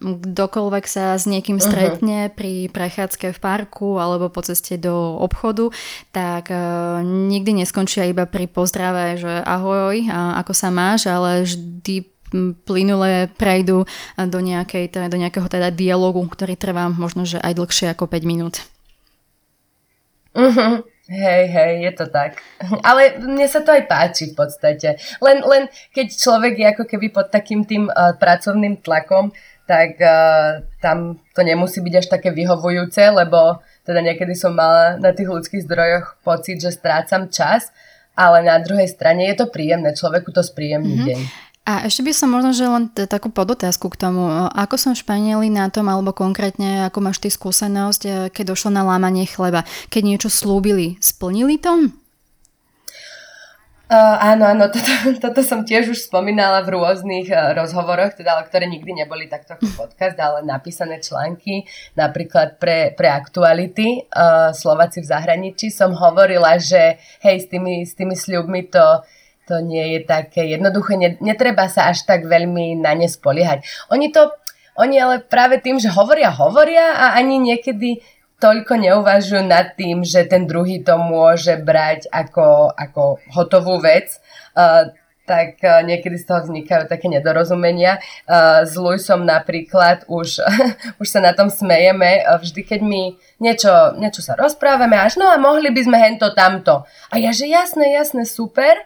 Kdokoľvek 0.04 0.86
sa 0.88 1.16
s 1.16 1.24
niekým 1.26 1.60
mhm. 1.60 1.64
stretne 1.64 2.20
uh-huh. 2.28 2.36
pri 2.36 2.54
prechádzke 2.72 3.32
v 3.32 3.40
parku 3.40 4.00
alebo 4.00 4.28
po 4.28 4.44
ceste 4.44 4.76
do 4.76 5.16
obchodu, 5.24 5.72
tak 6.12 6.52
uh, 6.52 7.00
nikdy 7.04 7.64
neskončia 7.64 8.08
iba 8.08 8.28
pri 8.28 8.52
pozdrave, 8.52 9.20
že 9.20 9.40
ahoj, 9.44 9.96
a 10.12 10.44
ako 10.44 10.54
sa 10.54 10.70
máš, 10.70 11.08
ale 11.08 11.48
vždy 11.48 12.17
plynule 12.68 13.32
prejdu 13.36 13.88
do, 14.18 14.40
nejakej, 14.40 14.92
do 15.08 15.18
nejakého 15.18 15.48
teda 15.48 15.72
dialogu, 15.72 16.24
ktorý 16.28 16.60
trvá 16.60 16.92
možno, 16.92 17.24
že 17.24 17.40
aj 17.40 17.54
dlhšie 17.56 17.88
ako 17.94 18.08
5 18.10 18.24
minút. 18.28 18.56
Uh-huh. 20.38 20.86
Hej, 21.08 21.44
hej, 21.48 21.74
je 21.88 21.92
to 21.96 22.06
tak. 22.12 22.44
Ale 22.84 23.16
mne 23.24 23.48
sa 23.48 23.64
to 23.64 23.72
aj 23.72 23.88
páči 23.88 24.36
v 24.36 24.36
podstate. 24.36 25.00
Len, 25.24 25.40
len 25.40 25.72
keď 25.96 26.08
človek 26.12 26.54
je 26.60 26.68
ako 26.68 26.84
keby 26.84 27.08
pod 27.16 27.32
takým 27.32 27.64
tým 27.64 27.88
uh, 27.88 28.12
pracovným 28.20 28.84
tlakom, 28.84 29.32
tak 29.64 29.96
uh, 30.04 30.68
tam 30.84 31.24
to 31.32 31.42
nemusí 31.48 31.80
byť 31.80 31.94
až 31.96 32.08
také 32.12 32.36
vyhovujúce, 32.36 33.00
lebo 33.08 33.64
teda 33.88 34.04
niekedy 34.04 34.36
som 34.36 34.52
mala 34.52 35.00
na 35.00 35.16
tých 35.16 35.32
ľudských 35.32 35.64
zdrojoch 35.64 36.20
pocit, 36.28 36.60
že 36.60 36.76
strácam 36.76 37.32
čas, 37.32 37.72
ale 38.12 38.44
na 38.44 38.60
druhej 38.60 38.92
strane 38.92 39.32
je 39.32 39.40
to 39.40 39.48
príjemné, 39.48 39.96
človeku 39.96 40.36
to 40.36 40.44
spríjemní 40.44 41.00
mm-hmm. 41.00 41.08
deň. 41.08 41.20
A 41.68 41.84
ešte 41.84 42.00
by 42.00 42.16
som 42.16 42.32
možno, 42.32 42.56
že 42.56 42.64
len 42.64 42.88
t- 42.88 43.04
takú 43.04 43.28
podotázku 43.28 43.92
k 43.92 44.00
tomu. 44.00 44.24
Ako 44.56 44.80
som 44.80 44.96
Španieli 44.96 45.52
na 45.52 45.68
tom, 45.68 45.92
alebo 45.92 46.16
konkrétne, 46.16 46.88
ako 46.88 47.04
máš 47.04 47.20
ty 47.20 47.28
skúsenosť, 47.28 48.02
e, 48.08 48.12
keď 48.32 48.56
došlo 48.56 48.72
na 48.72 48.88
lámanie 48.88 49.28
chleba? 49.28 49.68
Keď 49.92 50.02
niečo 50.08 50.30
slúbili, 50.32 50.96
splnili 51.04 51.60
to? 51.60 51.92
Uh, 53.88 54.20
áno, 54.20 54.44
áno, 54.48 54.68
toto, 54.76 54.92
toto 55.16 55.40
som 55.44 55.64
tiež 55.64 55.92
už 55.92 56.12
spomínala 56.12 56.60
v 56.64 56.76
rôznych 56.76 57.32
uh, 57.32 57.56
rozhovoroch, 57.56 58.20
teda, 58.20 58.36
ale 58.36 58.44
ktoré 58.48 58.68
nikdy 58.68 59.04
neboli 59.04 59.32
takto 59.32 59.56
ako 59.56 59.68
podcast, 59.84 60.20
ale 60.20 60.44
napísané 60.44 61.00
články, 61.00 61.64
napríklad 61.96 62.60
pre, 62.60 62.92
pre 62.96 63.08
aktuality 63.08 64.08
uh, 64.12 64.52
Slováci 64.52 65.04
v 65.04 65.08
zahraničí 65.08 65.72
som 65.72 65.96
hovorila, 65.96 66.60
že 66.60 67.00
hej, 67.24 67.44
s 67.44 67.48
tými, 67.48 67.88
s 67.88 67.96
tými 67.96 68.16
sľubmi 68.16 68.68
to 68.68 69.04
to 69.48 69.64
nie 69.64 69.96
je 69.96 70.00
také 70.04 70.52
jednoduché, 70.52 71.00
netreba 71.24 71.72
sa 71.72 71.88
až 71.88 72.04
tak 72.04 72.28
veľmi 72.28 72.76
na 72.84 72.92
ne 72.92 73.08
spoliehať. 73.08 73.64
Oni 73.90 74.12
to, 74.12 74.36
oni 74.76 75.00
ale 75.00 75.24
práve 75.24 75.64
tým, 75.64 75.80
že 75.80 75.88
hovoria, 75.88 76.30
hovoria 76.30 77.00
a 77.00 77.06
ani 77.16 77.40
niekedy 77.40 78.04
toľko 78.38 78.78
neuvažujú 78.78 79.42
nad 79.48 79.74
tým, 79.74 80.06
že 80.06 80.30
ten 80.30 80.46
druhý 80.46 80.86
to 80.86 81.00
môže 81.00 81.58
brať 81.64 82.06
ako, 82.14 82.70
ako 82.76 83.18
hotovú 83.34 83.82
vec, 83.82 84.22
uh, 84.54 84.94
tak 85.28 85.60
niekedy 85.60 86.16
z 86.16 86.24
toho 86.24 86.48
vznikajú 86.48 86.88
také 86.88 87.12
nedorozumenia. 87.12 88.00
Uh, 88.24 88.64
s 88.64 88.80
Luisom 88.80 89.28
napríklad 89.28 90.08
už, 90.08 90.40
už 91.04 91.08
sa 91.08 91.20
na 91.20 91.36
tom 91.36 91.52
smejeme, 91.52 92.24
vždy 92.24 92.64
keď 92.64 92.80
mi 92.80 93.20
niečo, 93.44 94.00
niečo 94.00 94.24
sa 94.24 94.40
rozprávame, 94.40 94.96
až 94.96 95.20
no 95.20 95.28
a 95.28 95.36
mohli 95.36 95.68
by 95.68 95.82
sme 95.84 95.98
hento 96.00 96.32
tamto. 96.32 96.88
A 97.12 97.20
ja, 97.20 97.36
že 97.36 97.52
jasné, 97.52 97.92
jasné, 97.92 98.24
super, 98.24 98.80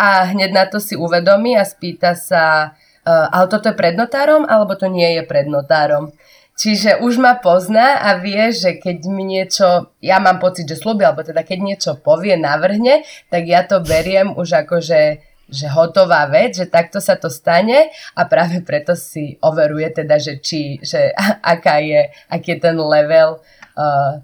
a 0.00 0.32
hneď 0.32 0.50
na 0.56 0.64
to 0.64 0.80
si 0.80 0.96
uvedomí 0.96 1.60
a 1.60 1.68
spýta 1.68 2.16
sa, 2.16 2.72
uh, 3.04 3.26
ale 3.28 3.52
toto 3.52 3.68
je 3.68 3.76
pred 3.76 3.92
notárom, 3.92 4.48
alebo 4.48 4.72
to 4.72 4.88
nie 4.88 5.20
je 5.20 5.22
pred 5.28 5.44
notárom. 5.44 6.16
Čiže 6.56 7.00
už 7.04 7.20
ma 7.20 7.36
pozná 7.40 8.00
a 8.00 8.20
vie, 8.20 8.52
že 8.52 8.80
keď 8.80 8.96
mi 9.08 9.24
niečo, 9.24 9.92
ja 10.00 10.20
mám 10.20 10.40
pocit, 10.40 10.68
že 10.68 10.76
slúbi, 10.76 11.04
alebo 11.04 11.24
teda 11.24 11.44
keď 11.44 11.58
niečo 11.60 11.90
povie, 12.00 12.36
navrhne, 12.36 13.04
tak 13.28 13.48
ja 13.48 13.64
to 13.64 13.80
beriem 13.80 14.36
už 14.36 14.64
ako, 14.64 14.80
že, 14.80 15.24
že 15.48 15.72
hotová 15.72 16.28
vec, 16.28 16.56
že 16.56 16.68
takto 16.68 17.00
sa 17.00 17.16
to 17.16 17.32
stane 17.32 17.88
a 18.12 18.20
práve 18.28 18.60
preto 18.60 18.92
si 18.92 19.40
overuje 19.40 19.88
teda, 20.04 20.20
že 20.20 20.40
či, 20.40 20.80
že 20.84 21.12
aká 21.56 21.80
je, 21.80 22.12
aký 22.28 22.56
je 22.56 22.60
ten 22.60 22.76
level 22.76 23.40
uh, 23.76 24.20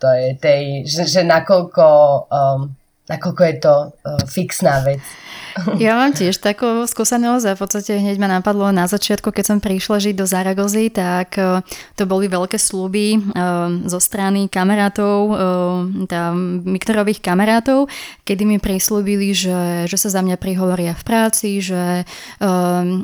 to 0.00 0.08
je 0.08 0.28
tej, 0.40 0.62
že, 0.88 1.04
že 1.04 1.22
nakoľko 1.28 1.86
um, 2.32 2.60
nakoľko 3.10 3.42
je 3.42 3.54
to 3.58 3.74
uh, 3.74 3.90
fixná 4.30 4.86
vec. 4.86 5.02
Ja 5.82 5.96
mám 5.96 6.12
tiež 6.12 6.40
takú 6.40 6.84
skúsenosť 6.84 7.44
a 7.44 7.56
v 7.56 7.60
podstate 7.60 7.96
hneď 7.98 8.16
ma 8.20 8.28
napadlo 8.28 8.68
na 8.72 8.86
začiatku, 8.86 9.32
keď 9.32 9.44
som 9.44 9.58
prišla 9.58 9.96
žiť 9.98 10.14
do 10.16 10.26
Zaragozy, 10.28 10.92
tak 10.92 11.36
uh, 11.40 11.64
to 11.96 12.04
boli 12.04 12.28
veľké 12.28 12.56
sluby 12.56 13.16
uh, 13.16 13.84
zo 13.88 13.98
strany 13.98 14.48
kamarátov, 14.48 15.16
uh, 15.30 16.36
miktorových 16.64 17.20
kamarátov, 17.24 17.88
kedy 18.24 18.42
mi 18.46 18.58
prislúbili, 18.62 19.34
že, 19.34 19.86
že 19.90 19.96
sa 19.96 20.08
za 20.08 20.20
mňa 20.22 20.36
prihovoria 20.36 20.94
v 20.94 21.02
práci, 21.02 21.58
že 21.62 22.04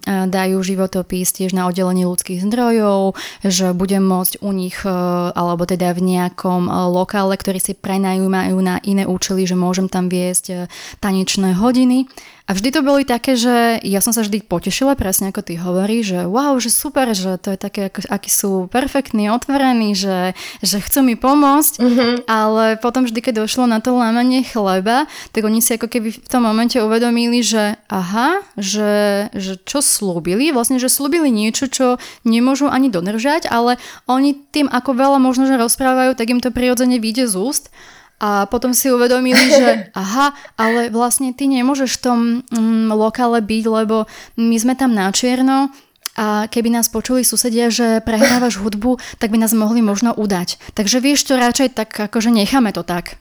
dajú 0.07 0.59
životopis 0.63 1.33
tiež 1.35 1.53
na 1.57 1.67
oddelenie 1.67 2.07
ľudských 2.07 2.43
zdrojov, 2.47 3.19
že 3.43 3.73
budem 3.73 4.05
môcť 4.05 4.43
u 4.43 4.51
nich, 4.55 4.79
alebo 4.85 5.67
teda 5.67 5.93
v 5.97 6.17
nejakom 6.17 6.69
lokále, 6.91 7.35
ktorý 7.35 7.59
si 7.59 7.73
prenajímajú 7.75 8.57
na 8.61 8.79
iné 8.87 9.05
účely, 9.05 9.47
že 9.47 9.59
môžem 9.59 9.91
tam 9.91 10.07
viesť 10.07 10.71
tanečné 11.03 11.59
hodiny. 11.59 12.09
A 12.47 12.55
vždy 12.55 12.71
to 12.71 12.87
boli 12.87 13.03
také, 13.03 13.35
že 13.35 13.83
ja 13.83 13.99
som 13.99 14.15
sa 14.15 14.23
vždy 14.23 14.47
potešila, 14.47 14.95
presne 14.95 15.35
ako 15.35 15.43
ty 15.43 15.59
hovorí, 15.59 16.07
že 16.07 16.31
wow, 16.31 16.55
že 16.63 16.71
super, 16.71 17.11
že 17.11 17.43
to 17.43 17.51
je 17.51 17.59
také, 17.59 17.91
ako, 17.91 18.07
akí 18.07 18.31
sú 18.31 18.71
perfektní, 18.71 19.27
otvorení, 19.35 19.99
že, 19.99 20.39
že 20.63 20.79
chcú 20.79 21.03
mi 21.03 21.19
pomôcť, 21.19 21.75
mm-hmm. 21.83 22.15
ale 22.31 22.79
potom 22.79 23.03
vždy, 23.03 23.19
keď 23.19 23.43
došlo 23.43 23.67
na 23.67 23.83
to 23.83 23.99
lámanie 23.99 24.47
chleba, 24.47 25.11
tak 25.35 25.43
oni 25.43 25.59
si 25.59 25.75
ako 25.75 25.91
keby 25.91 26.15
v 26.15 26.29
tom 26.31 26.47
momente 26.47 26.79
uvedomili, 26.79 27.43
že 27.43 27.83
aha, 27.91 28.47
že, 28.55 29.27
že 29.35 29.59
čo 29.67 29.83
slúbili, 29.83 30.55
vlastne, 30.55 30.79
že 30.79 30.87
slúbili 30.87 31.35
niečo, 31.35 31.67
čo 31.67 31.99
nemôžu 32.23 32.71
ani 32.71 32.95
dodržať, 32.95 33.51
ale 33.51 33.75
oni 34.07 34.39
tým, 34.55 34.71
ako 34.71 34.95
veľa 34.95 35.19
možno, 35.19 35.51
že 35.51 35.59
rozprávajú, 35.59 36.15
tak 36.15 36.31
im 36.31 36.39
to 36.39 36.55
prirodzene 36.55 37.03
vyjde 37.03 37.27
z 37.27 37.35
úst 37.43 37.75
a 38.17 38.49
potom 38.49 38.73
si 38.73 38.89
uvedomili, 38.89 39.53
že 39.53 39.69
aha, 39.93 40.33
ale 40.57 40.89
vlastne 40.89 41.37
ty 41.37 41.49
nemôžeš 41.49 42.01
v 42.01 42.03
tom 42.03 42.19
mm, 42.49 42.89
lokále 42.97 43.45
byť, 43.45 43.65
lebo 43.69 44.09
my 44.41 44.57
sme 44.57 44.73
tam 44.73 44.97
na 44.97 45.13
čierno 45.13 45.69
a 46.17 46.49
keby 46.49 46.73
nás 46.73 46.89
počuli 46.89 47.29
susedia, 47.29 47.69
že 47.69 48.01
prehrávaš 48.01 48.57
hudbu, 48.65 48.97
tak 49.21 49.29
by 49.29 49.39
nás 49.39 49.53
mohli 49.53 49.85
možno 49.85 50.17
udať. 50.17 50.57
Takže 50.73 51.05
vieš 51.05 51.29
to 51.29 51.37
radšej 51.37 51.77
tak, 51.77 51.93
akože 51.93 52.33
necháme 52.33 52.73
to 52.73 52.81
tak. 52.81 53.21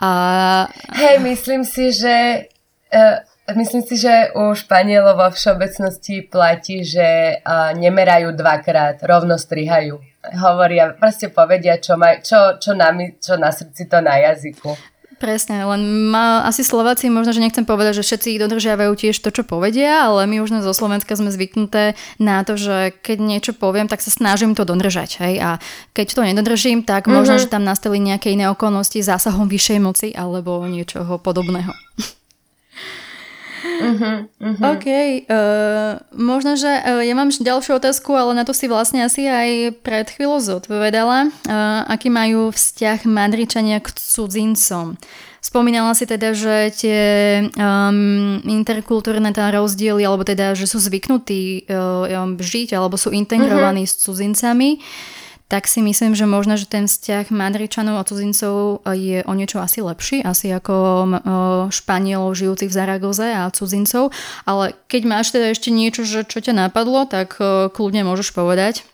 A... 0.00 0.66
Hej, 0.90 1.22
myslím 1.22 1.62
si, 1.62 1.92
že 1.94 2.48
uh, 2.90 3.20
myslím 3.54 3.84
si, 3.84 3.94
že 4.00 4.32
u 4.34 4.56
Španielov 4.56 5.20
vo 5.20 5.28
všeobecnosti 5.30 6.26
platí, 6.26 6.82
že 6.82 7.38
uh, 7.38 7.70
nemerajú 7.76 8.32
dvakrát, 8.34 8.98
rovno 9.04 9.38
strihajú 9.38 10.00
hovoria, 10.32 10.96
proste 10.96 11.28
povedia, 11.28 11.76
čo, 11.76 12.00
maj, 12.00 12.24
čo, 12.24 12.56
čo, 12.56 12.72
na, 12.72 12.94
čo 13.20 13.36
na 13.36 13.52
srdci, 13.52 13.84
to 13.84 14.00
na 14.00 14.16
jazyku. 14.16 14.72
Presne, 15.14 15.62
len 15.62 16.10
má, 16.10 16.42
asi 16.42 16.66
Slováci, 16.66 17.06
možno, 17.06 17.30
že 17.30 17.40
nechcem 17.40 17.62
povedať, 17.62 18.02
že 18.02 18.06
všetci 18.06 18.40
dodržiavajú 18.44 18.92
tiež 18.98 19.14
to, 19.22 19.30
čo 19.30 19.46
povedia, 19.46 20.10
ale 20.10 20.26
my 20.26 20.42
už 20.42 20.58
zo 20.60 20.74
Slovenska 20.74 21.14
sme 21.14 21.30
zvyknuté 21.30 21.94
na 22.18 22.42
to, 22.42 22.58
že 22.58 22.92
keď 22.98 23.18
niečo 23.22 23.52
poviem, 23.54 23.86
tak 23.86 24.02
sa 24.02 24.10
snažím 24.10 24.58
to 24.58 24.66
dodržať. 24.66 25.22
Hej? 25.22 25.34
A 25.40 25.50
keď 25.94 26.06
to 26.18 26.20
nedodržím, 26.26 26.82
tak 26.82 27.06
mm-hmm. 27.06 27.14
možno, 27.14 27.38
že 27.38 27.46
tam 27.46 27.62
nastali 27.62 28.02
nejaké 28.02 28.34
iné 28.34 28.50
okolnosti 28.50 28.98
zásahom 29.00 29.46
vyššej 29.46 29.78
moci 29.78 30.08
alebo 30.12 30.60
niečoho 30.66 31.16
podobného. 31.22 31.70
Uh-huh, 33.64 34.28
uh-huh. 34.28 34.76
OK, 34.76 34.86
uh, 35.24 35.96
možno, 36.12 36.52
že 36.54 36.68
uh, 36.68 37.00
ja 37.00 37.16
mám 37.16 37.32
ďalšiu 37.32 37.80
otázku, 37.80 38.12
ale 38.12 38.36
na 38.36 38.44
to 38.44 38.52
si 38.52 38.68
vlastne 38.68 39.00
asi 39.00 39.24
aj 39.24 39.80
pred 39.80 40.04
chvíľou 40.12 40.36
zodpovedala. 40.44 41.32
Uh, 41.48 41.88
aký 41.88 42.12
majú 42.12 42.52
vzťah 42.52 43.08
Madričania 43.08 43.80
k 43.80 43.88
cudzincom? 43.88 45.00
Spomínala 45.40 45.92
si 45.96 46.04
teda, 46.04 46.32
že 46.36 46.72
tie 46.76 47.02
um, 47.56 48.40
interkultúrne 48.44 49.32
tá 49.32 49.48
rozdiely, 49.52 50.04
alebo 50.04 50.24
teda, 50.24 50.52
že 50.52 50.68
sú 50.68 50.80
zvyknutí 50.80 51.68
uh, 51.68 52.08
žiť, 52.36 52.76
alebo 52.76 53.00
sú 53.00 53.16
integrovaní 53.16 53.88
uh-huh. 53.88 53.96
s 53.96 54.04
cudzincami. 54.04 54.70
Uh, 54.76 55.22
tak 55.48 55.68
si 55.68 55.84
myslím, 55.84 56.16
že 56.16 56.24
možno, 56.24 56.56
že 56.56 56.64
ten 56.64 56.88
vzťah 56.88 57.28
Madričanov 57.28 58.00
a 58.00 58.06
cudzincov 58.08 58.80
je 58.90 59.20
o 59.22 59.32
niečo 59.36 59.60
asi 59.60 59.84
lepší, 59.84 60.24
asi 60.24 60.48
ako 60.48 60.74
Španielov 61.68 62.32
žijúcich 62.32 62.72
v 62.72 62.76
Zaragoze 62.76 63.28
a 63.28 63.52
cudzincov, 63.52 64.10
ale 64.48 64.72
keď 64.88 65.02
máš 65.04 65.36
teda 65.36 65.52
ešte 65.52 65.68
niečo, 65.68 66.02
že 66.08 66.24
čo 66.24 66.40
ťa 66.40 66.56
napadlo, 66.68 67.04
tak 67.04 67.36
kľudne 67.70 68.08
môžeš 68.08 68.32
povedať. 68.32 68.88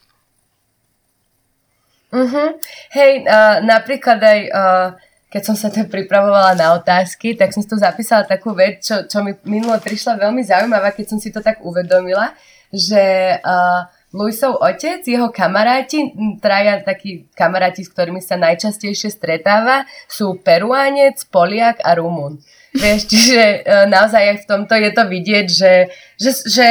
Uh-huh. 2.10 2.58
Hej, 2.90 3.22
uh, 3.22 3.62
napríklad 3.62 4.18
aj 4.18 4.40
uh, 4.50 4.88
keď 5.30 5.42
som 5.46 5.54
sa 5.54 5.70
to 5.70 5.86
pripravovala 5.86 6.58
na 6.58 6.74
otázky, 6.74 7.38
tak 7.38 7.54
som 7.54 7.62
si 7.62 7.70
tu 7.70 7.78
zapísala 7.78 8.26
takú 8.26 8.50
vec, 8.50 8.82
čo, 8.82 9.06
čo 9.06 9.22
mi 9.22 9.30
minulo 9.46 9.78
prišla 9.78 10.18
veľmi 10.18 10.42
zaujímavá, 10.42 10.90
keď 10.90 11.06
som 11.06 11.22
si 11.22 11.30
to 11.30 11.38
tak 11.38 11.62
uvedomila, 11.62 12.34
že 12.74 13.38
uh, 13.38 13.86
Luisov 14.11 14.59
otec, 14.59 15.07
jeho 15.07 15.31
kamaráti, 15.31 16.11
traja 16.42 16.83
takí 16.83 17.31
kamaráti, 17.38 17.87
s 17.87 17.94
ktorými 17.94 18.18
sa 18.18 18.35
najčastejšie 18.35 19.07
stretáva, 19.07 19.87
sú 20.11 20.35
Peruánec, 20.42 21.23
Poliak 21.31 21.79
a 21.87 21.94
Rumun. 21.94 22.42
Vieš, 22.75 23.07
čiže 23.11 23.42
uh, 23.42 23.87
naozaj 23.87 24.23
aj 24.35 24.38
v 24.42 24.49
tomto 24.51 24.75
je 24.79 24.90
to 24.94 25.05
vidieť, 25.07 25.46
že, 25.46 25.75
že, 26.18 26.31
že, 26.46 26.68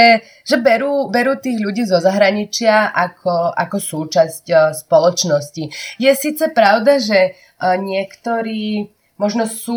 že 0.47 0.55
berú, 0.59 1.11
berú 1.11 1.35
tých 1.39 1.59
ľudí 1.59 1.83
zo 1.87 1.99
zahraničia 1.99 2.91
ako, 2.91 3.55
ako 3.55 3.77
súčasť 3.79 4.43
uh, 4.51 4.59
spoločnosti. 4.75 5.63
Je 5.99 6.11
síce 6.15 6.43
pravda, 6.55 6.99
že 6.99 7.35
niektorí, 7.59 8.87
možno 9.19 9.43
sú 9.51 9.75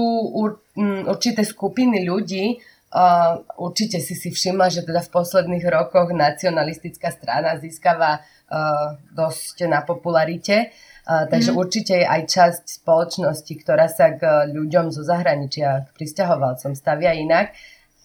určité 1.10 1.42
skupiny 1.42 2.06
ľudí, 2.06 2.62
Uh, 2.92 3.40
určite 3.56 4.04
si 4.04 4.12
si 4.12 4.28
všimla, 4.28 4.68
že 4.68 4.84
teda 4.84 5.00
v 5.00 5.12
posledných 5.16 5.64
rokoch 5.64 6.12
nacionalistická 6.12 7.08
strana 7.08 7.56
získava 7.56 8.20
uh, 8.20 9.00
dosť 9.16 9.64
na 9.64 9.80
popularite, 9.80 10.68
uh, 11.08 11.24
takže 11.24 11.50
mm. 11.52 11.56
určite 11.56 11.94
je 11.96 12.06
aj 12.06 12.22
časť 12.28 12.62
spoločnosti, 12.84 13.52
ktorá 13.64 13.88
sa 13.88 14.12
k 14.12 14.52
ľuďom 14.52 14.92
zo 14.92 15.08
zahraničia, 15.08 15.88
k 15.88 15.96
pristahovalcom 15.96 16.76
stavia 16.76 17.16
inak, 17.16 17.56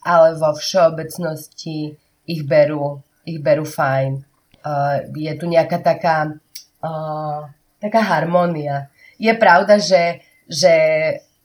ale 0.08 0.40
vo 0.40 0.56
všeobecnosti 0.56 1.92
ich 2.24 2.42
berú, 2.48 3.04
ich 3.28 3.44
berú 3.44 3.68
fajn. 3.68 4.24
Uh, 4.64 5.04
je 5.12 5.32
tu 5.36 5.52
nejaká 5.52 5.84
taká, 5.84 6.32
uh, 6.80 7.44
taká 7.76 8.00
harmónia 8.08 8.88
je 9.18 9.34
pravda, 9.34 9.82
že, 9.82 10.22
že 10.46 10.72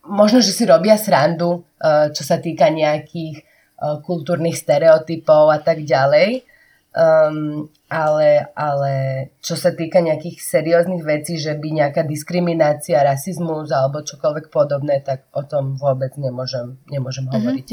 možno, 0.08 0.44
že 0.44 0.52
si 0.52 0.64
robia 0.68 1.00
srandu, 1.00 1.64
eh, 1.80 2.12
čo 2.12 2.24
sa 2.24 2.40
týka 2.40 2.70
nejakých 2.70 3.36
eh, 3.40 3.98
kultúrnych 4.04 4.56
stereotypov 4.56 5.52
a 5.52 5.60
tak 5.60 5.84
ďalej. 5.84 6.48
Um, 6.94 7.74
ale, 7.90 8.54
ale 8.54 8.94
čo 9.42 9.58
sa 9.58 9.74
týka 9.74 9.98
nejakých 9.98 10.38
serióznych 10.38 11.02
vecí, 11.02 11.42
že 11.42 11.58
by 11.58 11.82
nejaká 11.82 12.06
diskriminácia, 12.06 13.02
rasizmus 13.02 13.74
alebo 13.74 14.06
čokoľvek 14.06 14.54
podobné, 14.54 15.02
tak 15.02 15.26
o 15.34 15.42
tom 15.42 15.74
vôbec 15.74 16.14
nemôžem, 16.22 16.78
nemôžem 16.94 17.26
mm-hmm, 17.26 17.42
hovoriť. 17.42 17.66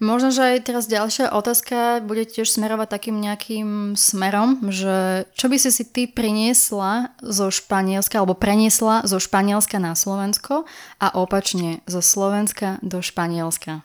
Možno, 0.00 0.32
že 0.32 0.56
aj 0.56 0.64
teraz 0.64 0.88
ďalšia 0.88 1.28
otázka 1.28 2.00
bude 2.00 2.24
tiež 2.24 2.48
smerovať 2.48 2.88
takým 2.88 3.20
nejakým 3.20 4.00
smerom, 4.00 4.72
že 4.72 5.28
čo 5.36 5.52
by 5.52 5.60
si 5.60 5.68
si 5.68 5.84
ty 5.84 6.08
priniesla 6.08 7.12
zo 7.20 7.52
Španielska 7.52 8.16
alebo 8.16 8.32
preniesla 8.32 9.04
zo 9.04 9.20
Španielska 9.20 9.76
na 9.76 9.92
Slovensko 9.92 10.64
a 11.04 11.06
opačne 11.12 11.84
zo 11.84 12.00
Slovenska 12.00 12.80
do 12.80 13.04
Španielska? 13.04 13.84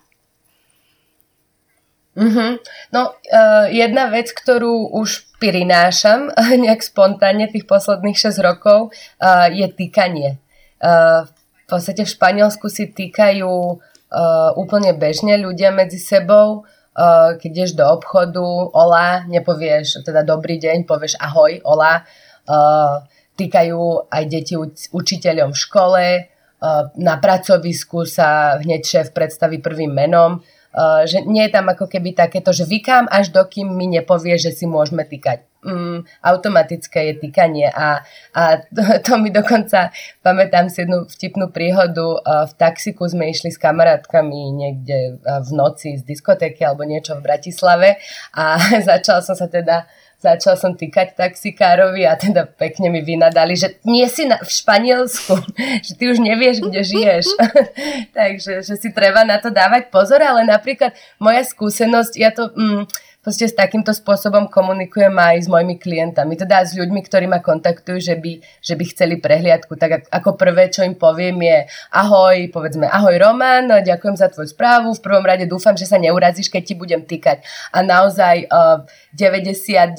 Mm-hmm. 2.15 2.51
No, 2.95 3.11
uh, 3.11 3.67
jedna 3.67 4.07
vec, 4.07 4.31
ktorú 4.31 4.95
už 4.95 5.27
prinášam 5.43 6.31
nejak 6.63 6.79
spontánne 6.79 7.51
tých 7.51 7.67
posledných 7.67 8.15
6 8.15 8.39
rokov, 8.39 8.95
uh, 9.19 9.51
je 9.51 9.67
týkanie. 9.67 10.39
Uh, 10.79 11.27
v 11.27 11.63
podstate 11.67 12.07
v 12.07 12.13
Španielsku 12.15 12.71
si 12.71 12.87
týkajú 12.87 13.83
uh, 14.11 14.51
úplne 14.57 14.93
bežne 14.97 15.37
ľudia 15.39 15.71
medzi 15.73 15.97
sebou. 16.01 16.67
Uh, 16.95 17.35
keď 17.35 17.49
ideš 17.51 17.71
do 17.75 17.83
obchodu, 17.83 18.43
ola, 18.71 19.27
nepovieš 19.27 20.05
teda 20.07 20.23
dobrý 20.23 20.55
deň, 20.61 20.87
povieš 20.87 21.19
ahoj, 21.19 21.59
ola. 21.67 22.07
Uh, 22.47 23.03
týkajú 23.35 24.07
aj 24.07 24.23
deti 24.31 24.55
učiteľom 24.95 25.51
v 25.51 25.59
škole, 25.59 26.05
uh, 26.23 26.83
na 26.95 27.15
pracovisku 27.19 28.07
sa 28.07 28.55
hneď 28.63 28.81
šéf 28.81 29.07
predstaví 29.11 29.59
prvým 29.59 29.91
menom. 29.91 30.39
Uh, 30.75 31.07
že 31.07 31.23
nie 31.23 31.47
je 31.47 31.55
tam 31.55 31.71
ako 31.71 31.87
keby 31.87 32.11
takéto, 32.11 32.51
že 32.51 32.67
vykám 32.67 33.07
až 33.07 33.31
dokým 33.31 33.71
mi 33.71 33.87
nepovie, 33.87 34.35
že 34.35 34.51
si 34.51 34.67
môžeme 34.67 35.07
týkať. 35.07 35.47
Mm, 35.65 36.05
automatické 36.21 37.09
je 37.09 37.13
týkanie 37.25 37.65
a, 37.71 38.05
a 38.37 38.41
to, 38.69 38.83
to 39.07 39.11
mi 39.17 39.31
dokonca, 39.31 39.89
pamätám 40.19 40.67
si 40.67 40.85
jednu 40.85 41.07
vtipnú 41.07 41.49
príhodu, 41.49 42.19
uh, 42.21 42.45
v 42.45 42.53
taxiku 42.59 43.07
sme 43.07 43.31
išli 43.31 43.49
s 43.49 43.57
kamarátkami 43.57 44.51
niekde 44.51 45.15
uh, 45.15 45.39
v 45.41 45.49
noci 45.55 45.95
z 45.95 46.03
diskotéky 46.03 46.61
alebo 46.67 46.83
niečo 46.83 47.17
v 47.17 47.25
Bratislave 47.25 47.97
a 48.35 48.59
začal 48.91 49.23
som 49.23 49.33
sa 49.33 49.47
teda 49.47 49.87
začal 50.19 50.55
som 50.57 50.73
týkať 50.73 51.15
taxikárovi 51.15 52.07
a 52.07 52.17
teda 52.17 52.49
pekne 52.49 52.89
mi 52.89 53.05
vynadali, 53.05 53.53
že 53.53 53.77
nie 53.85 54.05
si 54.09 54.25
na, 54.25 54.41
v 54.41 54.49
Španielsku, 54.49 55.35
že 55.85 55.93
ty 55.95 56.03
už 56.09 56.19
nevieš, 56.23 56.65
kde 56.65 56.81
žiješ. 56.81 57.25
Takže 58.17 58.65
že 58.65 58.75
si 58.75 58.89
treba 58.91 59.27
na 59.27 59.37
to 59.37 59.53
dávať 59.53 59.93
pozor, 59.93 60.23
ale 60.23 60.47
napríklad 60.47 60.95
moja 61.19 61.43
skúsenosť, 61.43 62.13
ja 62.17 62.31
to... 62.33 62.51
Mm, 62.55 62.85
proste 63.25 63.49
s 63.49 63.57
takýmto 63.57 63.89
spôsobom 63.89 64.45
komunikujem 64.53 65.17
aj 65.17 65.35
s 65.41 65.47
mojimi 65.49 65.81
klientami, 65.81 66.37
teda 66.37 66.61
s 66.61 66.77
ľuďmi, 66.77 67.01
ktorí 67.01 67.25
ma 67.25 67.41
kontaktujú, 67.41 67.97
že 67.97 68.13
by, 68.21 68.37
že 68.61 68.77
by 68.77 68.83
chceli 68.93 69.17
prehliadku. 69.17 69.73
Tak 69.73 70.13
ako 70.13 70.37
prvé, 70.37 70.69
čo 70.69 70.85
im 70.85 70.93
poviem 70.93 71.41
je 71.41 71.65
ahoj, 71.89 72.53
povedzme 72.53 72.85
ahoj 72.85 73.17
Roman, 73.17 73.81
ďakujem 73.81 74.13
za 74.21 74.29
tvoju 74.29 74.53
správu, 74.53 74.93
v 74.93 75.01
prvom 75.01 75.25
rade 75.25 75.49
dúfam, 75.49 75.73
že 75.73 75.89
sa 75.89 75.97
neurazíš, 75.97 76.53
keď 76.53 76.61
ti 76.69 76.77
budem 76.77 77.01
týkať. 77.01 77.41
A 77.73 77.81
naozaj 77.81 78.45
uh, 78.45 78.85
99% 79.17 79.97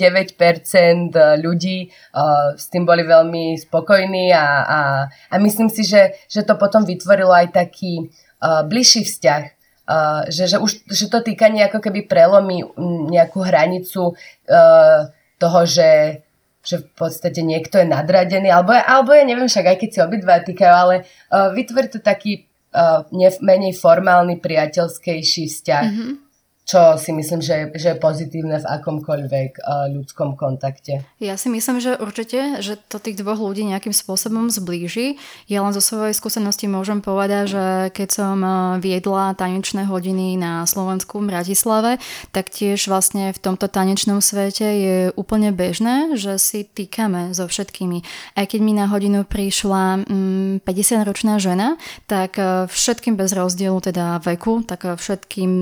ľudí 1.43 1.91
uh, 1.91 2.55
s 2.55 2.71
tým 2.71 2.87
boli 2.87 3.03
veľmi 3.03 3.59
spokojní 3.59 4.31
a, 4.31 4.47
a, 4.62 4.81
a 5.11 5.35
myslím 5.43 5.67
si, 5.67 5.83
že, 5.83 6.15
že 6.31 6.47
to 6.47 6.55
potom 6.55 6.87
vytvorilo 6.87 7.35
aj 7.35 7.59
taký 7.59 8.07
uh, 8.39 8.62
bližší 8.62 9.03
vzťah 9.03 9.56
Uh, 9.87 10.27
že, 10.27 10.51
že 10.51 10.59
už 10.59 10.83
že 10.90 11.07
to 11.07 11.22
týkanie 11.22 11.62
ako 11.62 11.79
keby 11.79 12.11
prelomí 12.11 12.66
nejakú 13.07 13.38
hranicu 13.38 14.18
uh, 14.18 15.01
toho, 15.38 15.61
že, 15.62 16.27
že 16.66 16.83
v 16.83 16.87
podstate 16.90 17.46
niekto 17.46 17.79
je 17.79 17.87
nadradený, 17.87 18.51
alebo, 18.51 18.75
alebo 18.75 19.14
ja 19.14 19.22
neviem 19.22 19.46
však, 19.46 19.62
aj 19.62 19.79
keď 19.79 19.90
si 19.94 19.99
obidva 20.03 20.42
týkajú, 20.42 20.75
ale 20.75 20.94
uh, 21.31 21.55
vytvorí 21.55 21.87
to 21.87 22.03
taký 22.03 22.51
uh, 22.75 23.07
menej 23.38 23.79
formálny, 23.79 24.42
priateľskejší 24.42 25.55
vzťah. 25.55 25.87
Mm-hmm 25.87 26.26
čo 26.67 26.99
si 26.99 27.15
myslím, 27.15 27.39
že, 27.39 27.71
že 27.79 27.95
je 27.95 28.03
pozitívne 28.03 28.59
v 28.59 28.67
akomkoľvek 28.67 29.63
uh, 29.63 29.87
ľudskom 29.87 30.35
kontakte. 30.35 31.07
Ja 31.23 31.39
si 31.39 31.47
myslím, 31.47 31.79
že 31.79 31.95
určite, 31.95 32.59
že 32.59 32.75
to 32.91 32.99
tých 32.99 33.23
dvoch 33.23 33.39
ľudí 33.39 33.63
nejakým 33.63 33.95
spôsobom 33.95 34.51
zblíži. 34.51 35.15
Ja 35.47 35.63
len 35.63 35.71
zo 35.71 35.79
svojej 35.79 36.11
skúsenosti 36.11 36.67
môžem 36.67 37.07
povedať, 37.07 37.55
že 37.55 37.65
keď 37.95 38.09
som 38.11 38.37
eh, 38.43 38.53
viedla 38.83 39.39
tanečné 39.39 39.87
hodiny 39.87 40.35
na 40.35 40.67
Slovensku 40.67 41.23
v 41.23 41.31
Bratislave, 41.31 42.03
tak 42.35 42.51
tiež 42.51 42.91
vlastne 42.91 43.31
v 43.31 43.39
tomto 43.39 43.71
tanečnom 43.71 44.19
svete 44.19 44.67
je 44.67 44.97
úplne 45.15 45.55
bežné, 45.55 46.19
že 46.19 46.35
si 46.43 46.67
týkame 46.67 47.31
so 47.31 47.47
všetkými. 47.47 48.03
Aj 48.35 48.43
keď 48.43 48.61
mi 48.67 48.75
na 48.75 48.91
hodinu 48.91 49.23
prišla 49.23 50.03
mm, 50.03 50.67
50-ročná 50.67 51.39
žena, 51.39 51.79
tak 52.11 52.43
eh, 52.43 52.67
všetkým 52.67 53.15
bez 53.15 53.31
rozdielu 53.39 53.79
teda 53.79 54.19
veku, 54.19 54.67
tak 54.67 54.83
všetkým 54.99 55.53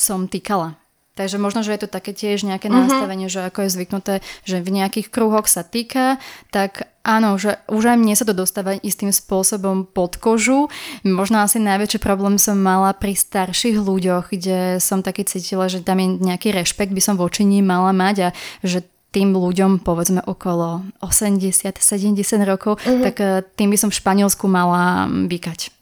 som 0.00 0.24
týkala. 0.26 0.80
Takže 1.20 1.36
možno, 1.36 1.60
že 1.60 1.76
je 1.76 1.84
to 1.84 1.90
také 1.92 2.16
tiež 2.16 2.48
nejaké 2.48 2.72
uh-huh. 2.72 2.88
nastavenie, 2.88 3.28
že 3.28 3.44
ako 3.44 3.68
je 3.68 3.74
zvyknuté, 3.76 4.14
že 4.48 4.64
v 4.64 4.72
nejakých 4.72 5.12
kruhoch 5.12 5.44
sa 5.50 5.60
týka, 5.60 6.16
tak 6.48 6.88
áno, 7.04 7.36
že 7.36 7.60
už 7.68 7.92
aj 7.92 7.98
mne 8.00 8.16
sa 8.16 8.24
to 8.24 8.32
dostáva 8.32 8.80
istým 8.80 9.12
spôsobom 9.12 9.84
pod 9.84 10.16
kožu. 10.16 10.72
Možno 11.04 11.44
asi 11.44 11.60
najväčší 11.60 12.00
problém 12.00 12.40
som 12.40 12.56
mala 12.56 12.96
pri 12.96 13.12
starších 13.12 13.76
ľuďoch, 13.76 14.32
kde 14.32 14.80
som 14.80 15.04
taký 15.04 15.28
cítila, 15.28 15.68
že 15.68 15.84
tam 15.84 16.00
je 16.00 16.08
nejaký 16.24 16.56
rešpekt, 16.56 16.96
by 16.96 17.02
som 17.04 17.20
voči 17.20 17.44
ním 17.44 17.68
mala 17.68 17.92
mať 17.92 18.16
a 18.24 18.34
že 18.64 18.86
tým 19.10 19.34
ľuďom, 19.34 19.82
povedzme 19.82 20.22
okolo 20.22 20.86
80-70 21.02 21.74
rokov, 22.46 22.78
uh-huh. 22.78 23.02
tak 23.02 23.14
eh, 23.20 23.42
tým 23.58 23.74
by 23.74 23.76
som 23.76 23.90
v 23.90 23.98
Španielsku 23.98 24.46
mala 24.46 25.10
vykať. 25.10 25.79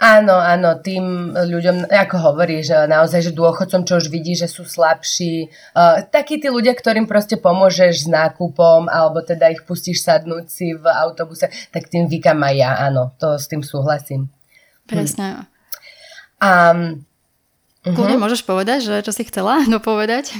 Áno, 0.00 0.40
áno, 0.40 0.80
tým 0.80 1.36
ľuďom, 1.36 1.92
ako 1.92 2.16
hovoríš, 2.32 2.88
naozaj, 2.88 3.28
že 3.28 3.36
dôchodcom, 3.36 3.84
čo 3.84 4.00
už 4.00 4.08
vidí, 4.08 4.32
že 4.32 4.48
sú 4.48 4.64
slabší, 4.64 5.52
uh, 5.76 6.00
takí 6.08 6.40
tí 6.40 6.48
ľudia, 6.48 6.72
ktorým 6.72 7.04
proste 7.04 7.36
pomôžeš 7.36 8.06
s 8.06 8.08
nákupom, 8.08 8.88
alebo 8.88 9.20
teda 9.20 9.52
ich 9.52 9.68
pustíš 9.68 10.00
sadnúť 10.08 10.44
si 10.48 10.72
v 10.72 10.88
autobuse, 10.88 11.52
tak 11.68 11.92
tým 11.92 12.08
vykam 12.08 12.40
aj 12.40 12.54
ja, 12.56 12.70
áno, 12.88 13.12
to 13.20 13.36
s 13.36 13.44
tým 13.44 13.60
súhlasím. 13.60 14.32
Presne. 14.88 15.44
Hm. 15.44 15.58
Um, 16.38 16.80
Kľudne 17.84 18.16
uh-huh. 18.16 18.24
môžeš 18.24 18.42
povedať, 18.48 18.78
že 18.88 18.94
čo 19.04 19.12
si 19.12 19.28
chcela 19.28 19.60
dopovedať? 19.74 20.32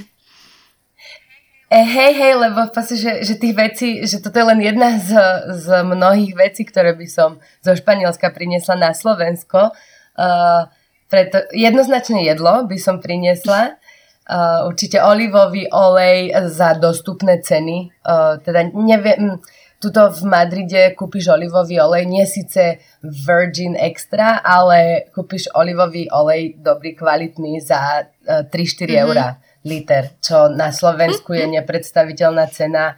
E, 1.69 1.85
hej, 1.85 2.17
hej, 2.17 2.33
lebo 2.33 2.65
podstate, 2.73 2.97
že, 2.97 3.13
že 3.29 3.35
tých 3.37 3.53
vecí, 3.53 3.89
že 4.09 4.25
toto 4.25 4.41
je 4.41 4.47
len 4.57 4.61
jedna 4.65 4.97
z, 4.97 5.13
z 5.53 5.67
mnohých 5.85 6.33
vecí, 6.33 6.65
ktoré 6.65 6.97
by 6.97 7.05
som 7.05 7.37
zo 7.61 7.77
Španielska 7.77 8.33
priniesla 8.33 8.73
na 8.73 8.97
Slovensko. 8.97 9.77
Uh, 10.17 10.65
preto 11.13 11.45
jednoznačne 11.53 12.25
jedlo 12.25 12.65
by 12.65 12.77
som 12.81 13.05
priniesla. 13.05 13.77
Uh, 14.25 14.65
určite 14.65 14.97
olivový 14.97 15.69
olej 15.69 16.33
za 16.49 16.73
dostupné 16.73 17.45
ceny. 17.45 17.93
Uh, 18.01 18.41
teda 18.41 18.73
neviem, 18.73 19.37
tuto 19.77 20.09
v 20.09 20.25
Madride 20.25 20.97
kúpiš 20.97 21.29
olivový 21.29 21.85
olej, 21.85 22.09
nie 22.09 22.25
síce 22.25 22.81
virgin 23.05 23.77
extra, 23.77 24.41
ale 24.41 25.13
kúpiš 25.13 25.53
olivový 25.53 26.09
olej 26.09 26.57
dobrý, 26.65 26.97
kvalitný 26.97 27.61
za 27.61 28.09
3-4 28.25 28.49
mm-hmm. 28.49 28.97
eurá 29.05 29.37
liter, 29.69 30.17
čo 30.25 30.49
na 30.49 30.73
Slovensku 30.73 31.37
je 31.37 31.45
nepredstaviteľná 31.61 32.49
cena 32.49 32.97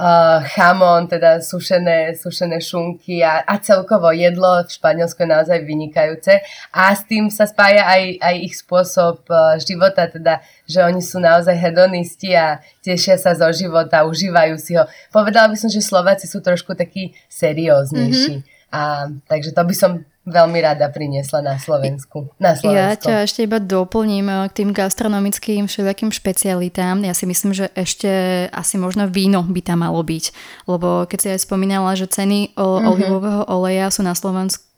uh, 0.00 0.40
chamon, 0.48 1.04
teda 1.04 1.44
sušené, 1.44 2.16
sušené 2.16 2.56
šunky 2.64 3.20
a, 3.20 3.44
a 3.44 3.60
celkovo 3.60 4.08
jedlo 4.16 4.64
v 4.64 4.72
Španielsku 4.72 5.20
je 5.20 5.28
naozaj 5.28 5.58
vynikajúce 5.60 6.40
a 6.72 6.96
s 6.96 7.04
tým 7.04 7.28
sa 7.28 7.44
spája 7.44 7.84
aj, 7.84 8.16
aj 8.24 8.34
ich 8.40 8.54
spôsob 8.56 9.28
uh, 9.28 9.60
života, 9.60 10.08
teda 10.08 10.40
že 10.64 10.80
oni 10.80 11.04
sú 11.04 11.20
naozaj 11.20 11.52
hedonisti 11.52 12.32
a 12.32 12.64
tešia 12.80 13.20
sa 13.20 13.36
zo 13.36 13.52
života, 13.52 14.08
užívajú 14.08 14.56
si 14.56 14.80
ho. 14.80 14.88
Povedala 15.12 15.52
by 15.52 15.56
som, 15.60 15.68
že 15.68 15.84
Slováci 15.84 16.24
sú 16.24 16.40
trošku 16.40 16.72
takí 16.72 17.12
serióznejší. 17.28 18.40
Mm-hmm. 18.40 18.58
A, 18.70 19.10
takže 19.26 19.50
to 19.50 19.62
by 19.66 19.74
som 19.74 19.92
veľmi 20.28 20.58
rada 20.60 20.86
priniesla 20.92 21.40
na 21.40 21.56
Slovensku. 21.56 22.28
Na 22.36 22.52
Slovensko. 22.52 22.76
Ja 22.76 22.92
ťa 22.92 23.24
ešte 23.24 23.48
iba 23.48 23.56
doplním 23.56 24.28
eh, 24.28 24.48
k 24.52 24.64
tým 24.64 24.70
gastronomickým 24.76 25.64
všelijakým 25.64 26.12
špecialitám. 26.12 27.00
Ja 27.04 27.16
si 27.16 27.24
myslím, 27.24 27.56
že 27.56 27.72
ešte 27.72 28.10
asi 28.52 28.76
možno 28.76 29.08
víno 29.08 29.40
by 29.44 29.60
tam 29.64 29.82
malo 29.84 30.00
byť. 30.04 30.24
Lebo 30.68 31.08
keď 31.08 31.18
si 31.18 31.28
aj 31.32 31.44
spomínala, 31.44 31.96
že 31.96 32.10
ceny 32.10 32.52
mm-hmm. 32.52 32.86
olivového 32.86 33.42
oleja 33.48 33.88
sú 33.88 34.04
na 34.04 34.12
Slovensku 34.12 34.68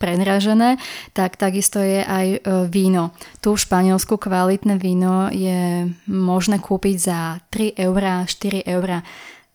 predražené, 0.00 0.80
tak 1.12 1.36
takisto 1.36 1.76
je 1.76 2.00
aj 2.00 2.26
eh, 2.32 2.40
víno. 2.72 3.12
Tu 3.44 3.52
v 3.52 3.60
Španielsku 3.60 4.16
kvalitné 4.16 4.80
víno 4.80 5.28
je 5.28 5.92
možné 6.08 6.56
kúpiť 6.64 6.96
za 6.96 7.20
3 7.52 7.76
eurá, 7.76 8.24
4 8.24 8.64
eurá. 8.64 9.04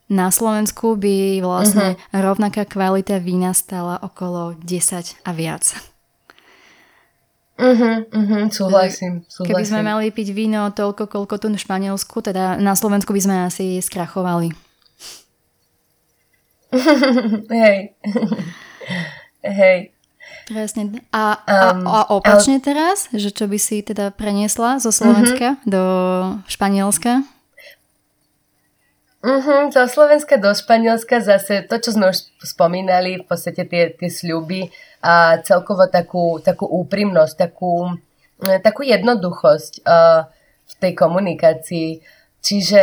Na 0.08 0.32
Slovensku 0.32 0.96
by 0.96 1.44
vlastne 1.44 2.00
uh-huh. 2.00 2.24
rovnaká 2.24 2.64
kvalita 2.64 3.20
vína 3.20 3.52
stala 3.52 4.00
okolo 4.00 4.56
10 4.56 5.20
a 5.28 5.30
viac. 5.36 5.76
Mhm, 7.58 8.08
uh-huh, 8.08 8.42
súhlasím, 8.54 9.26
súhlasím. 9.26 9.50
Keby 9.50 9.64
sme 9.66 9.80
mali 9.82 10.14
piť 10.14 10.30
víno 10.30 10.70
toľko, 10.70 11.10
koľko 11.10 11.34
tu 11.42 11.46
v 11.50 11.58
Španielsku, 11.58 12.22
teda 12.22 12.56
na 12.56 12.78
Slovensku 12.78 13.10
by 13.10 13.20
sme 13.20 13.36
asi 13.50 13.82
skrachovali. 13.82 14.54
Hej. 17.52 17.98
Hej. 19.42 19.78
Presne. 20.48 21.04
A, 21.12 21.36
um, 21.74 21.84
a, 21.84 22.08
a 22.08 22.16
opačne 22.16 22.56
ale... 22.56 22.64
teraz, 22.64 23.12
že 23.12 23.28
čo 23.28 23.44
by 23.44 23.58
si 23.60 23.84
teda 23.84 24.14
preniesla 24.14 24.80
zo 24.80 24.88
Slovenska 24.88 25.60
uh-huh. 25.60 25.68
do 25.68 25.82
Španielska? 26.48 27.26
Uh-huh, 29.18 29.66
zo 29.74 29.82
Slovenska 29.90 30.38
do 30.38 30.54
Španielska 30.54 31.18
zase 31.18 31.66
to, 31.66 31.82
čo 31.82 31.90
sme 31.90 32.14
už 32.14 32.30
spomínali, 32.38 33.18
v 33.18 33.26
podstate 33.26 33.66
tie, 33.66 33.90
tie 33.90 34.06
sľuby 34.06 34.70
a 35.02 35.42
celkovo 35.42 35.90
takú, 35.90 36.38
takú 36.38 36.70
úprimnosť, 36.70 37.34
takú, 37.34 37.98
eh, 38.46 38.62
takú 38.62 38.86
jednoduchosť 38.86 39.82
uh, 39.82 40.30
v 40.70 40.74
tej 40.78 40.92
komunikácii. 40.94 41.98
Čiže 42.38 42.82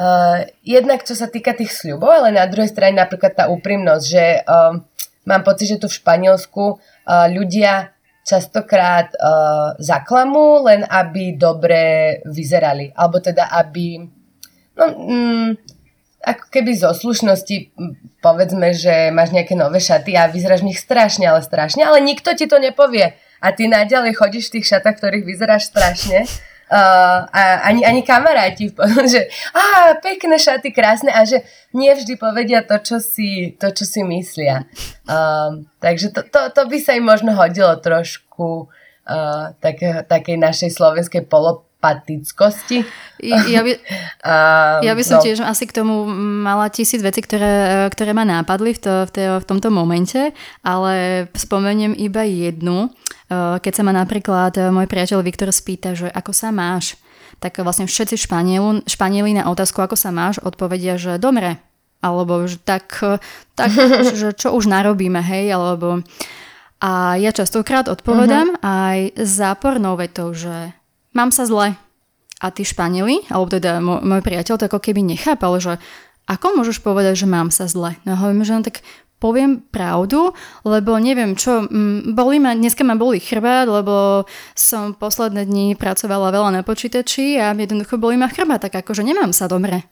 uh, 0.00 0.48
jednak 0.64 1.04
čo 1.04 1.12
sa 1.12 1.28
týka 1.28 1.52
tých 1.52 1.76
sľubov, 1.76 2.08
ale 2.08 2.32
na 2.32 2.48
druhej 2.48 2.72
strane 2.72 2.96
napríklad 2.96 3.36
tá 3.36 3.52
úprimnosť, 3.52 4.04
že 4.08 4.40
uh, 4.40 4.80
mám 5.28 5.42
pocit, 5.44 5.76
že 5.76 5.80
tu 5.80 5.92
v 5.92 5.98
Španielsku 6.00 6.64
uh, 6.72 7.28
ľudia 7.28 7.92
častokrát 8.24 9.12
uh, 9.12 9.76
zaklamú, 9.76 10.64
len 10.64 10.88
aby 10.88 11.36
dobre 11.36 12.16
vyzerali. 12.24 12.96
Alebo 12.96 13.20
teda, 13.20 13.52
aby 13.52 14.19
No, 14.78 14.84
mm, 14.86 15.48
ako 16.20 16.44
keby 16.52 16.76
zo 16.76 16.92
slušnosti 16.92 17.72
povedzme, 18.20 18.76
že 18.76 19.08
máš 19.08 19.32
nejaké 19.32 19.56
nové 19.56 19.80
šaty 19.80 20.12
a 20.12 20.28
vyzeráš 20.28 20.60
v 20.60 20.72
nich 20.72 20.80
strašne, 20.80 21.24
ale 21.24 21.40
strašne, 21.40 21.80
ale 21.80 22.04
nikto 22.04 22.36
ti 22.36 22.44
to 22.44 22.60
nepovie. 22.60 23.16
A 23.40 23.56
ty 23.56 23.72
naďalej 23.72 24.20
chodíš 24.20 24.52
v 24.52 24.60
tých 24.60 24.76
šatách, 24.76 25.00
ktorých 25.00 25.24
vyzeráš 25.24 25.72
strašne. 25.72 26.24
Uh, 26.70 27.26
a 27.34 27.66
ani, 27.66 27.82
ani 27.82 28.06
kamaráti, 28.06 28.70
že 29.10 29.26
á, 29.50 29.90
pekné 29.98 30.38
šaty, 30.38 30.70
krásne 30.70 31.10
a 31.10 31.26
že 31.26 31.42
nie 31.74 31.90
vždy 31.90 32.14
povedia 32.14 32.62
to, 32.62 32.78
čo 32.78 33.02
si, 33.02 33.58
to, 33.58 33.74
čo 33.74 33.82
si 33.82 34.06
myslia. 34.06 34.70
Uh, 35.02 35.66
takže 35.82 36.14
to, 36.14 36.22
to, 36.30 36.46
to 36.54 36.62
by 36.70 36.78
sa 36.78 36.94
im 36.94 37.10
možno 37.10 37.34
hodilo 37.34 37.74
trošku 37.74 38.70
uh, 38.70 39.50
také, 39.58 40.06
takej 40.06 40.38
našej 40.38 40.70
slovenskej 40.70 41.26
polo, 41.26 41.66
patickosti. 41.80 42.84
Ja 43.24 43.64
by, 43.64 43.72
a, 44.28 44.34
ja 44.84 44.92
by 44.92 45.02
som 45.02 45.18
no. 45.18 45.24
tiež 45.24 45.40
asi 45.40 45.64
k 45.64 45.80
tomu 45.80 46.04
mala 46.44 46.68
tisíc 46.68 47.00
vecí, 47.00 47.24
ktoré, 47.24 47.88
ktoré 47.88 48.12
ma 48.12 48.28
nápadli 48.28 48.76
v, 48.76 48.80
to, 48.80 48.92
v, 49.08 49.10
to, 49.10 49.20
v 49.40 49.48
tomto 49.48 49.68
momente, 49.72 50.36
ale 50.60 51.26
spomeniem 51.32 51.96
iba 51.96 52.22
jednu. 52.22 52.92
Keď 53.32 53.72
sa 53.72 53.82
ma 53.82 53.96
napríklad 53.96 54.52
môj 54.70 54.86
priateľ 54.86 55.24
Viktor 55.24 55.48
spýta, 55.50 55.96
že 55.96 56.12
ako 56.12 56.30
sa 56.36 56.52
máš, 56.52 57.00
tak 57.40 57.56
vlastne 57.64 57.88
všetci 57.88 58.28
Španielu, 58.28 58.84
Španieli 58.84 59.32
na 59.32 59.48
otázku, 59.48 59.80
ako 59.80 59.96
sa 59.96 60.12
máš, 60.12 60.38
odpovedia, 60.44 61.00
že 61.00 61.16
domre. 61.16 61.56
Alebo 62.04 62.44
že 62.44 62.60
tak, 62.60 63.00
tak 63.56 63.70
že 64.20 64.36
čo 64.36 64.52
už 64.52 64.68
narobíme, 64.68 65.18
hej, 65.24 65.56
alebo... 65.56 66.04
A 66.80 67.20
ja 67.20 67.28
častokrát 67.28 67.92
odpovedám 67.92 68.56
uh-huh. 68.56 68.64
aj 68.64 68.98
zápornou 69.20 70.00
vetou, 70.00 70.32
že 70.32 70.72
mám 71.14 71.30
sa 71.30 71.46
zle. 71.46 71.76
A 72.40 72.46
tí 72.48 72.64
Španieli, 72.64 73.28
alebo 73.28 73.52
teda 73.52 73.84
môj, 73.84 74.00
môj 74.00 74.20
priateľ 74.24 74.56
to 74.56 74.64
ako 74.64 74.80
keby 74.80 75.04
nechápal, 75.04 75.60
že 75.60 75.76
ako 76.24 76.56
môžeš 76.56 76.80
povedať, 76.80 77.20
že 77.20 77.26
mám 77.28 77.52
sa 77.52 77.68
zle? 77.68 78.00
No 78.08 78.16
hovorím, 78.16 78.48
že 78.48 78.54
no 78.56 78.64
tak 78.64 78.80
poviem 79.20 79.60
pravdu, 79.60 80.32
lebo 80.64 80.96
neviem 80.96 81.36
čo, 81.36 81.68
boli 82.16 82.40
ma, 82.40 82.56
dneska 82.56 82.80
ma 82.80 82.96
boli 82.96 83.20
chrbát, 83.20 83.68
lebo 83.68 84.24
som 84.56 84.96
posledné 84.96 85.44
dni 85.44 85.76
pracovala 85.76 86.32
veľa 86.32 86.50
na 86.56 86.62
počítači 86.64 87.36
a 87.36 87.52
jednoducho 87.52 88.00
boli 88.00 88.16
ma 88.16 88.32
chrbát, 88.32 88.64
tak 88.64 88.80
akože 88.80 89.04
nemám 89.04 89.36
sa 89.36 89.44
dobre. 89.44 89.84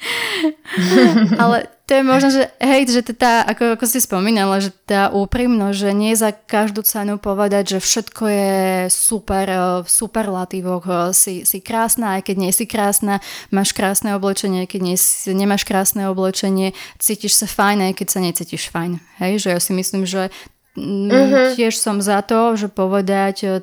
Ale 1.42 1.68
to 1.90 1.98
je 1.98 2.06
možno, 2.06 2.28
že 2.30 2.46
hej, 2.62 2.86
že 2.86 3.02
tá, 3.18 3.42
ako, 3.42 3.74
ako 3.74 3.84
si 3.90 3.98
spomínala, 3.98 4.62
že 4.62 4.70
tá 4.86 5.10
úprimnosť, 5.10 5.74
že 5.74 5.90
nie 5.90 6.14
za 6.14 6.30
každú 6.30 6.86
cenu 6.86 7.18
povedať, 7.18 7.76
že 7.76 7.78
všetko 7.82 8.22
je 8.30 8.54
super, 8.94 9.46
eh, 9.50 9.60
v 9.82 9.88
superlatívoch, 9.90 10.84
eh, 10.86 10.96
si, 11.10 11.34
si 11.42 11.58
krásna, 11.58 12.16
aj 12.16 12.30
keď 12.30 12.36
nie 12.38 12.52
si 12.54 12.70
krásna, 12.70 13.18
máš 13.50 13.74
krásne 13.74 14.14
oblečenie, 14.14 14.70
keď 14.70 14.80
nie, 14.86 14.96
nemáš 15.34 15.66
krásne 15.66 16.06
oblečenie, 16.06 16.78
cítiš 17.02 17.34
sa 17.34 17.50
fajn, 17.50 17.90
aj 17.90 17.92
keď 17.98 18.06
sa 18.06 18.20
necítiš 18.22 18.70
fajn. 18.70 19.02
Hej, 19.18 19.32
že 19.42 19.48
ja 19.50 19.58
si 19.58 19.74
myslím, 19.74 20.06
že 20.06 20.30
Uh-huh. 20.70 21.50
Tiež 21.58 21.82
som 21.82 21.98
za 21.98 22.22
to, 22.22 22.54
že 22.54 22.70
povedať 22.70 23.36
eh, 23.42 23.58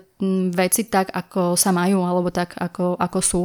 veci 0.52 0.84
tak, 0.92 1.08
ako 1.16 1.56
sa 1.56 1.72
majú, 1.72 2.04
alebo 2.04 2.36
tak, 2.36 2.60
ako, 2.60 3.00
ako 3.00 3.20
sú. 3.24 3.42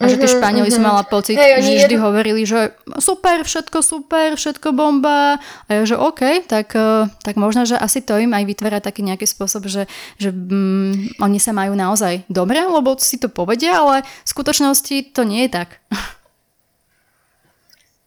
A 0.00 0.08
že 0.08 0.16
tí 0.16 0.24
mhm, 0.24 0.34
Španieli 0.40 0.72
uh-huh. 0.72 0.80
som 0.80 0.88
mala 0.88 1.04
pocit, 1.04 1.36
hey, 1.36 1.60
že 1.60 1.84
vždy 1.84 1.96
jed... 1.96 2.00
hovorili, 2.00 2.48
že 2.48 2.72
super, 2.96 3.44
všetko 3.44 3.84
super, 3.84 4.32
všetko 4.32 4.72
bomba. 4.72 5.36
A 5.68 5.70
ja, 5.70 5.84
že 5.84 6.00
OK, 6.00 6.48
tak, 6.48 6.72
eh, 6.72 7.04
tak 7.20 7.36
možno, 7.36 7.68
že 7.68 7.76
asi 7.76 8.00
to 8.00 8.16
im 8.16 8.32
aj 8.32 8.48
vytvára 8.48 8.80
taký 8.80 9.04
nejaký 9.04 9.28
spôsob, 9.28 9.68
že, 9.68 9.84
že 10.16 10.32
mm, 10.32 11.20
oni 11.20 11.36
sa 11.36 11.52
majú 11.52 11.76
naozaj 11.76 12.24
dobre, 12.32 12.64
lebo 12.64 12.96
si 12.96 13.20
to 13.20 13.28
povedia, 13.28 13.76
ale 13.76 14.00
v 14.24 14.28
skutočnosti 14.32 15.12
to 15.12 15.20
nie 15.28 15.44
je 15.44 15.50
tak. 15.52 15.84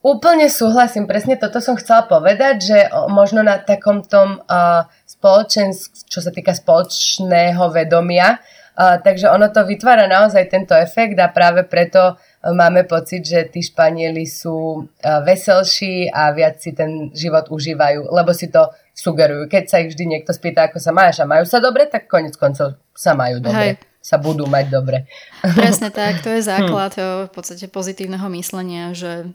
Úplne 0.03 0.51
súhlasím, 0.51 1.07
presne 1.07 1.39
toto 1.39 1.63
som 1.63 1.79
chcela 1.79 2.03
povedať, 2.03 2.55
že 2.59 2.77
možno 3.07 3.39
na 3.39 3.55
takom 3.55 4.03
tom 4.03 4.43
uh, 4.51 4.83
spoločensk, 5.07 6.11
čo 6.11 6.19
sa 6.19 6.27
týka 6.27 6.51
spoločného 6.51 7.71
vedomia, 7.71 8.43
takže 8.77 9.29
ono 9.29 9.53
to 9.53 9.61
vytvára 9.65 10.09
naozaj 10.09 10.49
tento 10.49 10.73
efekt 10.73 11.17
a 11.21 11.29
práve 11.29 11.61
preto 11.65 12.17
máme 12.51 12.83
pocit, 12.83 13.23
že 13.23 13.47
tí 13.47 13.63
Španieli 13.63 14.27
sú 14.27 14.83
uh, 14.83 15.21
veselší 15.23 16.11
a 16.11 16.33
viac 16.35 16.59
si 16.59 16.75
ten 16.75 17.13
život 17.15 17.47
užívajú, 17.47 18.11
lebo 18.11 18.33
si 18.35 18.51
to 18.51 18.67
sugerujú. 18.91 19.47
Keď 19.47 19.63
sa 19.69 19.77
ich 19.79 19.95
vždy 19.95 20.03
niekto 20.17 20.35
spýta, 20.35 20.67
ako 20.67 20.81
sa 20.81 20.91
máš 20.91 21.23
a 21.23 21.29
majú 21.29 21.47
sa 21.47 21.63
dobre, 21.63 21.87
tak 21.87 22.11
konec 22.11 22.35
koncov 22.35 22.75
sa 22.91 23.15
majú 23.15 23.39
dobre. 23.39 23.79
Hej. 23.79 23.91
Sa 24.03 24.19
budú 24.19 24.43
mať 24.51 24.67
dobre. 24.67 25.07
Presne 25.39 25.87
tak, 25.87 26.19
to 26.19 26.27
je 26.27 26.43
základ 26.51 26.91
hm. 26.99 27.29
v 27.29 27.31
podstate 27.31 27.71
pozitívneho 27.71 28.27
myslenia, 28.35 28.91
že 28.91 29.31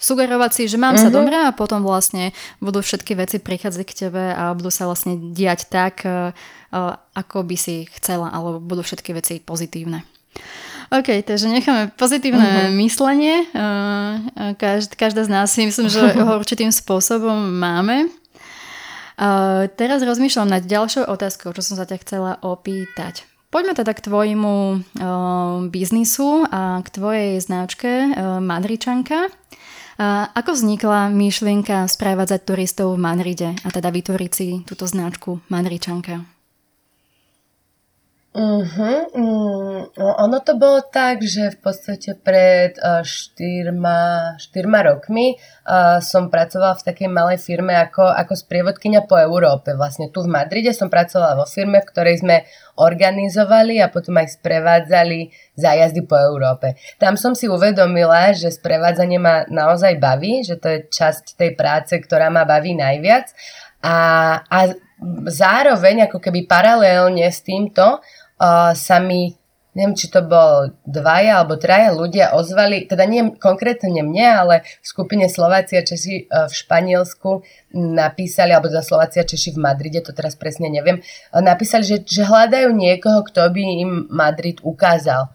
sugerovať 0.00 0.50
si, 0.50 0.62
že 0.66 0.80
mám 0.80 0.96
mm-hmm. 0.96 1.04
sa 1.04 1.08
mhm. 1.12 1.16
dobre 1.16 1.36
a 1.36 1.52
potom 1.52 1.84
vlastne 1.84 2.32
budú 2.58 2.80
všetky 2.80 3.12
veci 3.14 3.36
prichádzať 3.38 3.82
k 3.84 3.96
tebe 4.08 4.24
a 4.32 4.56
budú 4.56 4.72
sa 4.72 4.88
vlastne 4.88 5.36
diať 5.36 5.68
tak, 5.68 6.02
uh, 6.08 6.32
ako 7.12 7.44
by 7.44 7.56
si 7.60 7.86
chcela, 8.00 8.32
alebo 8.32 8.58
budú 8.58 8.80
všetky 8.80 9.12
veci 9.12 9.38
pozitívne. 9.38 10.02
OK, 10.90 11.22
takže 11.22 11.46
necháme 11.46 11.94
pozitívne 11.94 12.66
uh-huh. 12.66 12.74
myslenie. 12.82 13.46
Uh, 13.54 14.56
každá, 14.58 14.98
každá 14.98 15.22
z 15.22 15.30
nás 15.30 15.46
si 15.54 15.62
myslím, 15.62 15.86
že 15.86 16.02
ho 16.26 16.34
určitým 16.34 16.74
spôsobom 16.74 17.38
máme. 17.38 18.10
Uh, 19.20 19.70
teraz 19.76 20.02
rozmýšľam 20.02 20.48
nad 20.48 20.64
ďalšou 20.66 21.06
otázkou, 21.06 21.54
čo 21.54 21.62
som 21.62 21.78
sa 21.78 21.86
ťa 21.86 22.02
chcela 22.02 22.32
opýtať. 22.42 23.28
Poďme 23.54 23.74
teda 23.74 23.92
k 23.94 24.06
tvojmu 24.06 24.54
uh, 24.54 24.78
biznisu 25.70 26.46
a 26.50 26.82
k 26.82 26.88
tvojej 26.90 27.32
značke 27.42 27.90
uh, 28.10 28.38
Madričanka. 28.42 29.30
Ako 30.32 30.56
vznikla 30.56 31.12
myšlienka 31.12 31.84
sprevádzať 31.84 32.40
turistov 32.48 32.96
v 32.96 33.04
Madride 33.04 33.52
a 33.60 33.68
teda 33.68 33.92
vytvoriť 33.92 34.30
si 34.32 34.64
túto 34.64 34.88
značku 34.88 35.44
Madričanka? 35.52 36.39
Uh-huh. 38.30 39.10
Mm, 39.10 39.90
no, 39.90 40.08
ono 40.14 40.38
to 40.38 40.54
bolo 40.54 40.86
tak, 40.86 41.18
že 41.18 41.50
v 41.50 41.58
podstate 41.66 42.14
pred 42.14 42.78
uh, 42.78 43.02
štyrma, 43.02 44.38
štyrma 44.38 44.86
rokmi 44.86 45.34
uh, 45.34 45.98
som 45.98 46.30
pracovala 46.30 46.78
v 46.78 46.86
takej 46.94 47.10
malej 47.10 47.42
firme 47.42 47.74
ako, 47.74 48.06
ako 48.06 48.38
sprievodkynia 48.38 49.02
po 49.02 49.18
Európe. 49.18 49.74
Vlastne 49.74 50.14
tu 50.14 50.22
v 50.22 50.30
Madride 50.30 50.70
som 50.70 50.86
pracovala 50.86 51.42
vo 51.42 51.46
firme, 51.50 51.82
v 51.82 51.90
ktorej 51.90 52.22
sme 52.22 52.46
organizovali 52.78 53.82
a 53.82 53.90
potom 53.90 54.14
aj 54.22 54.38
sprevádzali 54.38 55.34
zájazdy 55.58 56.06
po 56.06 56.14
Európe. 56.14 56.78
Tam 57.02 57.18
som 57.18 57.34
si 57.34 57.50
uvedomila, 57.50 58.30
že 58.30 58.54
sprevádzanie 58.54 59.18
ma 59.18 59.42
naozaj 59.50 59.98
baví, 59.98 60.46
že 60.46 60.54
to 60.54 60.70
je 60.70 60.86
časť 60.86 61.34
tej 61.34 61.58
práce, 61.58 61.98
ktorá 61.98 62.30
ma 62.30 62.46
baví 62.46 62.78
najviac. 62.78 63.26
A, 63.82 63.96
a 64.46 64.58
zároveň, 65.26 66.06
ako 66.06 66.20
keby 66.20 66.44
paralelne 66.44 67.24
s 67.24 67.40
týmto, 67.40 68.04
sa 68.72 68.96
mi, 69.04 69.36
neviem, 69.76 69.92
či 69.92 70.08
to 70.08 70.24
bol 70.24 70.72
dvaja 70.88 71.44
alebo 71.44 71.60
traja 71.60 71.92
ľudia 71.92 72.32
ozvali, 72.32 72.88
teda 72.88 73.04
nie 73.04 73.36
konkrétne 73.36 74.00
mne, 74.00 74.26
ale 74.32 74.54
v 74.80 74.86
skupine 74.86 75.28
Slováci 75.28 75.76
a 75.76 75.84
Češi 75.84 76.26
uh, 76.26 76.48
v 76.48 76.54
Španielsku 76.56 77.30
napísali, 77.76 78.56
alebo 78.56 78.72
za 78.72 78.80
Slováci 78.80 79.20
a 79.20 79.28
Češi 79.28 79.54
v 79.54 79.62
Madride, 79.62 80.00
to 80.00 80.16
teraz 80.16 80.34
presne 80.34 80.72
neviem, 80.72 80.98
uh, 81.04 81.44
napísali, 81.44 81.84
že, 81.84 82.00
že 82.02 82.24
hľadajú 82.24 82.72
niekoho, 82.72 83.22
kto 83.28 83.44
by 83.52 83.62
im 83.62 83.92
Madrid 84.08 84.58
ukázal. 84.64 85.30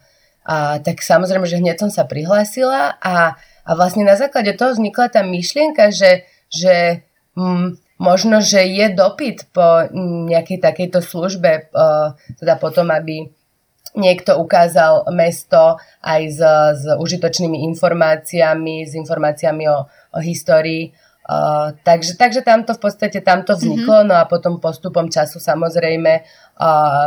A 0.46 0.78
tak 0.78 1.02
samozrejme, 1.02 1.50
že 1.50 1.58
hneď 1.58 1.82
som 1.82 1.90
sa 1.90 2.06
prihlásila 2.06 3.02
a, 3.02 3.34
a 3.66 3.72
vlastne 3.74 4.06
na 4.06 4.14
základe 4.14 4.54
toho 4.54 4.78
vznikla 4.78 5.10
tá 5.10 5.26
myšlienka, 5.26 5.90
že, 5.90 6.22
že 6.54 7.02
mm, 7.34 7.85
možno, 7.98 8.44
že 8.44 8.64
je 8.68 8.92
dopyt 8.92 9.52
po 9.56 9.88
nejakej 10.28 10.60
takejto 10.60 11.00
službe, 11.00 11.52
eh, 11.72 12.08
teda 12.40 12.60
potom, 12.60 12.92
aby 12.92 13.32
niekto 13.96 14.36
ukázal 14.36 15.08
mesto 15.16 15.80
aj 16.04 16.22
s, 16.28 16.40
s 16.76 16.84
užitočnými 17.00 17.64
informáciami, 17.72 18.84
s 18.84 18.92
informáciami 18.94 19.64
o, 19.72 19.88
o 19.88 20.20
histórii. 20.20 20.92
Uh, 21.26 21.74
takže, 21.82 22.22
takže 22.22 22.46
tamto 22.46 22.78
v 22.78 22.82
podstate 22.86 23.18
tamto 23.18 23.58
vzniklo, 23.58 24.06
mm-hmm. 24.06 24.14
no 24.14 24.16
a 24.22 24.30
potom 24.30 24.62
postupom 24.62 25.10
času 25.10 25.42
samozrejme 25.42 26.22
uh, 26.22 26.45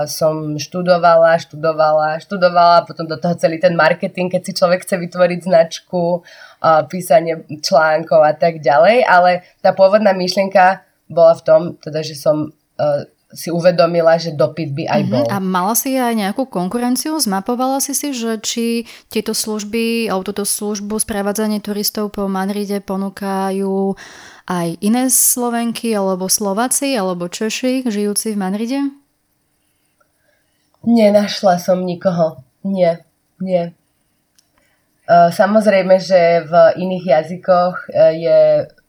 som 0.05 0.61
študovala, 0.61 1.41
študovala, 1.41 2.21
študovala, 2.21 2.85
potom 2.85 3.09
do 3.09 3.17
toho 3.17 3.33
celý 3.41 3.57
ten 3.57 3.73
marketing, 3.73 4.29
keď 4.29 4.43
si 4.45 4.53
človek 4.53 4.85
chce 4.85 5.01
vytvoriť 5.01 5.41
značku, 5.41 6.21
uh, 6.21 6.85
písanie 6.85 7.49
článkov 7.49 8.21
a 8.21 8.37
tak 8.37 8.61
ďalej, 8.61 9.09
ale 9.09 9.49
tá 9.65 9.73
pôvodná 9.73 10.13
myšlienka 10.13 10.85
bola 11.09 11.33
v 11.33 11.43
tom, 11.49 11.61
teda, 11.81 12.05
že 12.05 12.13
som 12.13 12.53
uh, 12.53 13.09
si 13.29 13.53
uvedomila, 13.53 14.17
že 14.17 14.33
dopyt 14.33 14.73
by 14.73 14.85
aj 14.89 15.03
bol. 15.09 15.25
Uh-huh. 15.25 15.37
A 15.37 15.41
mala 15.41 15.77
si 15.77 15.97
aj 15.97 16.17
nejakú 16.17 16.49
konkurenciu? 16.49 17.17
Zmapovala 17.17 17.81
si 17.81 17.93
si, 17.93 18.13
že 18.13 18.41
či 18.41 18.89
tieto 19.13 19.37
služby, 19.37 20.09
alebo 20.09 20.29
túto 20.29 20.45
službu 20.49 20.97
sprevádzanie 21.01 21.61
turistov 21.61 22.13
po 22.13 22.25
Madride 22.29 22.81
ponúkajú 22.85 23.97
aj 24.49 24.69
iné 24.81 25.13
Slovenky, 25.13 25.93
alebo 25.93 26.29
Slováci, 26.29 26.97
alebo 26.97 27.29
Češi, 27.29 27.89
žijúci 27.89 28.33
v 28.33 28.41
Madride? 28.41 29.08
Nenašla 30.89 31.61
som 31.61 31.85
nikoho. 31.85 32.41
Nie, 32.65 33.05
nie. 33.45 33.77
Uh, 35.05 35.29
samozrejme, 35.29 36.01
že 36.01 36.49
v 36.49 36.53
iných 36.81 37.05
jazykoch 37.05 37.93
uh, 37.93 38.13
je 38.13 38.41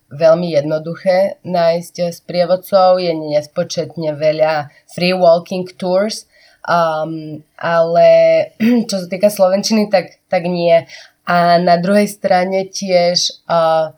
veľmi 0.08 0.48
jednoduché 0.56 1.44
nájsť 1.44 2.16
sprievodcov, 2.16 3.04
je 3.04 3.12
nespočetne 3.12 4.16
veľa 4.16 4.72
free 4.88 5.12
walking 5.12 5.68
tours, 5.76 6.24
um, 6.64 7.44
ale 7.60 8.08
čo 8.90 8.96
sa 9.04 9.08
týka 9.12 9.28
Slovenčiny, 9.28 9.92
tak, 9.92 10.24
tak 10.32 10.48
nie. 10.48 10.88
A 11.30 11.60
na 11.60 11.78
druhej 11.78 12.08
strane 12.08 12.68
tiež 12.72 13.44
uh, 13.46 13.92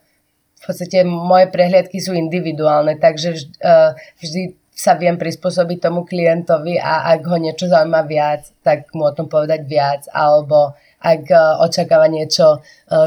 v 0.58 0.62
podstate 0.62 1.06
moje 1.06 1.50
prehliadky 1.50 1.98
sú 1.98 2.18
individuálne, 2.18 2.98
takže 2.98 3.34
vždy, 3.34 3.54
uh, 3.62 3.94
vždy 4.20 4.42
sa 4.82 4.98
viem 4.98 5.14
prispôsobiť 5.14 5.78
tomu 5.78 6.02
klientovi 6.10 6.82
a 6.82 7.14
ak 7.14 7.22
ho 7.30 7.38
niečo 7.38 7.70
zaujíma 7.70 8.02
viac, 8.10 8.50
tak 8.66 8.90
mu 8.98 9.06
o 9.06 9.14
tom 9.14 9.30
povedať 9.30 9.62
viac, 9.70 10.10
alebo 10.10 10.74
ak 10.98 11.24
e, 11.30 11.38
očakáva 11.62 12.10
niečo 12.10 12.58
e, 12.58 12.60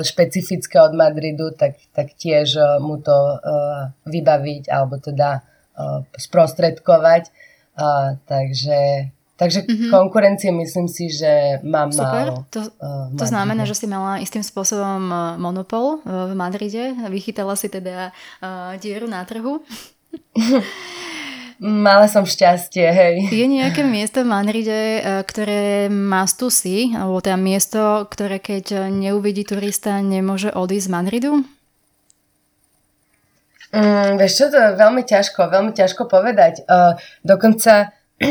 špecifické 0.07 0.79
od 0.79 0.95
Madridu, 0.95 1.51
tak, 1.51 1.75
tak 1.91 2.15
tiež 2.15 2.63
e, 2.63 2.63
mu 2.79 3.03
to 3.03 3.43
vybaviť 4.07 4.71
alebo 4.71 5.03
teda 5.03 5.43
sprostredkovať. 6.15 7.35
Takže 8.31 9.11
Takže 9.35 9.67
mm-hmm. 9.67 9.91
konkurencie 9.91 10.55
myslím 10.55 10.87
si, 10.87 11.11
že 11.11 11.59
mám 11.67 11.91
Super. 11.91 12.31
málo. 12.31 12.47
To, 12.55 12.71
to 13.19 13.25
znamená, 13.27 13.67
že 13.67 13.75
si 13.75 13.91
mala 13.91 14.23
istým 14.23 14.47
spôsobom 14.47 15.11
monopol 15.43 15.99
v 16.07 16.39
Madride. 16.39 16.95
Vychytala 17.11 17.59
si 17.59 17.67
teda 17.67 18.15
uh, 18.15 18.79
dieru 18.79 19.11
na 19.11 19.27
trhu. 19.27 19.59
Mala 21.63 22.11
som 22.11 22.27
šťastie, 22.27 22.87
hej. 22.91 23.15
Je 23.31 23.47
nejaké 23.47 23.87
miesto 23.97 24.27
v 24.27 24.31
Madride, 24.31 24.81
e, 24.99 25.01
ktoré 25.23 25.87
má 25.93 26.27
si, 26.27 26.91
alebo 26.95 27.23
teda 27.23 27.39
miesto, 27.39 28.09
ktoré 28.11 28.43
keď 28.43 28.91
neuvidí 28.91 29.47
turista, 29.47 30.03
nemôže 30.03 30.51
odísť 30.51 30.87
z 30.87 30.95
Madridu? 30.95 31.33
Mm, 33.75 34.23
vieš 34.23 34.33
čo, 34.39 34.45
to 34.55 34.59
je 34.59 34.79
veľmi 34.79 35.03
ťažko, 35.03 35.51
veľmi 35.51 35.73
ťažko 35.75 36.07
povedať. 36.07 36.63
Uh, 36.71 36.95
dokonca 37.27 37.91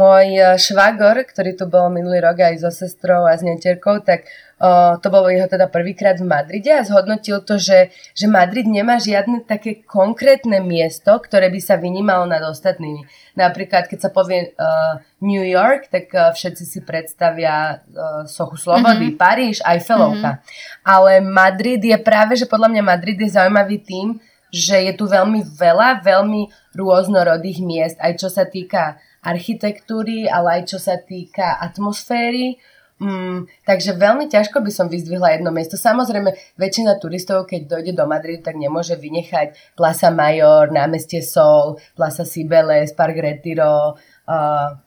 môj 0.00 0.28
švagor, 0.56 1.26
ktorý 1.26 1.58
tu 1.58 1.66
bol 1.66 1.90
minulý 1.90 2.22
rok 2.22 2.40
aj 2.46 2.62
so 2.62 2.70
sestrou 2.70 3.26
a 3.26 3.34
s 3.34 3.42
netierkou, 3.42 4.00
tak 4.06 4.30
O, 4.56 4.96
to 4.96 5.12
bolo 5.12 5.28
jeho 5.28 5.44
teda 5.44 5.68
prvýkrát 5.68 6.16
v 6.16 6.24
Madride 6.24 6.80
a 6.80 6.80
zhodnotil 6.80 7.44
to, 7.44 7.60
že, 7.60 7.92
že 8.16 8.24
Madrid 8.24 8.64
nemá 8.64 8.96
žiadne 8.96 9.44
také 9.44 9.84
konkrétne 9.84 10.64
miesto, 10.64 11.12
ktoré 11.12 11.52
by 11.52 11.60
sa 11.60 11.76
vynímalo 11.76 12.24
nad 12.24 12.40
ostatnými. 12.40 13.04
Napríklad, 13.36 13.84
keď 13.84 14.08
sa 14.08 14.10
povie 14.16 14.56
uh, 14.56 14.96
New 15.20 15.44
York, 15.44 15.92
tak 15.92 16.08
uh, 16.16 16.32
všetci 16.32 16.64
si 16.64 16.80
predstavia 16.80 17.84
uh, 17.84 18.24
Sochu 18.24 18.56
Slobody, 18.56 19.12
mm-hmm. 19.12 19.20
Paríž, 19.20 19.60
Eiffelovka. 19.60 20.40
Mm-hmm. 20.40 20.88
Ale 20.88 21.12
Madrid 21.20 21.84
je 21.84 21.98
práve, 22.00 22.40
že 22.40 22.48
podľa 22.48 22.72
mňa 22.72 22.82
Madrid 22.96 23.20
je 23.20 23.36
zaujímavý 23.36 23.84
tým, 23.84 24.16
že 24.48 24.88
je 24.88 24.96
tu 24.96 25.04
veľmi 25.04 25.44
veľa, 25.52 26.00
veľmi 26.00 26.72
rôznorodých 26.72 27.60
miest, 27.60 28.00
aj 28.00 28.16
čo 28.16 28.32
sa 28.32 28.48
týka 28.48 28.96
architektúry, 29.26 30.30
ale 30.30 30.62
aj 30.62 30.62
čo 30.70 30.78
sa 30.78 30.94
týka 31.02 31.58
atmosféry 31.58 32.62
Mm, 32.96 33.44
takže 33.68 33.92
veľmi 33.92 34.24
ťažko 34.32 34.64
by 34.64 34.72
som 34.72 34.88
vyzdvihla 34.88 35.36
jedno 35.36 35.52
miesto. 35.52 35.76
Samozrejme, 35.76 36.32
väčšina 36.56 36.96
turistov, 36.96 37.44
keď 37.44 37.68
dojde 37.68 37.92
do 37.92 38.08
Madridu, 38.08 38.40
tak 38.40 38.56
nemôže 38.56 38.96
vynechať 38.96 39.76
Plaza 39.76 40.08
Mayor, 40.08 40.72
námestie 40.72 41.20
Sol, 41.20 41.76
Plaza 41.92 42.24
Cibeles, 42.24 42.96
Park 42.96 43.20
Retiro. 43.20 44.00
Uh, 44.24 44.80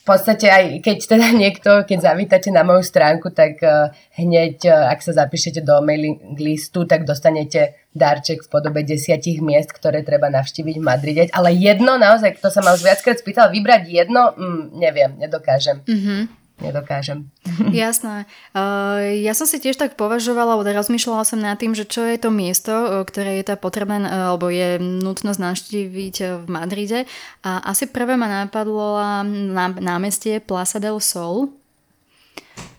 v 0.00 0.02
podstate 0.08 0.48
aj 0.48 0.64
keď 0.80 0.98
teda 1.04 1.28
niekto, 1.42 1.70
keď 1.84 1.98
zavítate 2.12 2.48
na 2.48 2.64
moju 2.64 2.80
stránku, 2.80 3.30
tak 3.36 3.60
uh, 3.60 3.92
hneď, 4.16 4.64
uh, 4.66 4.88
ak 4.88 5.04
sa 5.04 5.12
zapíšete 5.12 5.60
do 5.60 5.78
mailing 5.84 6.40
listu, 6.40 6.88
tak 6.88 7.04
dostanete 7.04 7.76
darček 7.92 8.46
v 8.46 8.48
podobe 8.48 8.80
desiatich 8.86 9.44
miest, 9.44 9.76
ktoré 9.76 10.00
treba 10.00 10.32
navštíviť 10.32 10.76
v 10.78 10.86
Madride. 10.86 11.22
Ale 11.34 11.52
jedno, 11.52 11.98
naozaj, 12.00 12.38
kto 12.38 12.48
sa 12.48 12.64
ma 12.64 12.72
už 12.72 12.86
viackrát 12.86 13.18
spýtal, 13.18 13.50
vybrať 13.50 13.82
jedno, 13.90 14.32
mm, 14.32 14.62
neviem, 14.78 15.10
nedokážem. 15.18 15.82
Mm-hmm 15.84 16.39
nedokážem. 16.60 17.28
Jasné. 17.72 18.28
Uh, 18.52 19.20
ja 19.20 19.32
som 19.32 19.48
si 19.48 19.58
tiež 19.58 19.80
tak 19.80 19.96
považovala, 19.96 20.56
alebo 20.56 20.68
rozmýšľala 20.68 21.24
som 21.24 21.40
nad 21.40 21.56
tým, 21.56 21.72
že 21.72 21.88
čo 21.88 22.04
je 22.04 22.20
to 22.20 22.28
miesto, 22.28 22.72
uh, 22.72 23.02
ktoré 23.02 23.40
je 23.40 23.50
to 23.50 23.54
potrebné, 23.56 24.04
uh, 24.04 24.32
alebo 24.32 24.52
je 24.52 24.78
nutnosť 24.80 25.40
navštíviť 25.40 26.16
v 26.44 26.46
Madride. 26.46 27.08
A 27.42 27.64
asi 27.64 27.88
prvé 27.88 28.14
ma 28.20 28.28
napadlo 28.28 29.00
na 29.26 29.72
námestie 29.72 30.38
Plaza 30.38 30.78
del 30.78 31.00
Sol. 31.00 31.50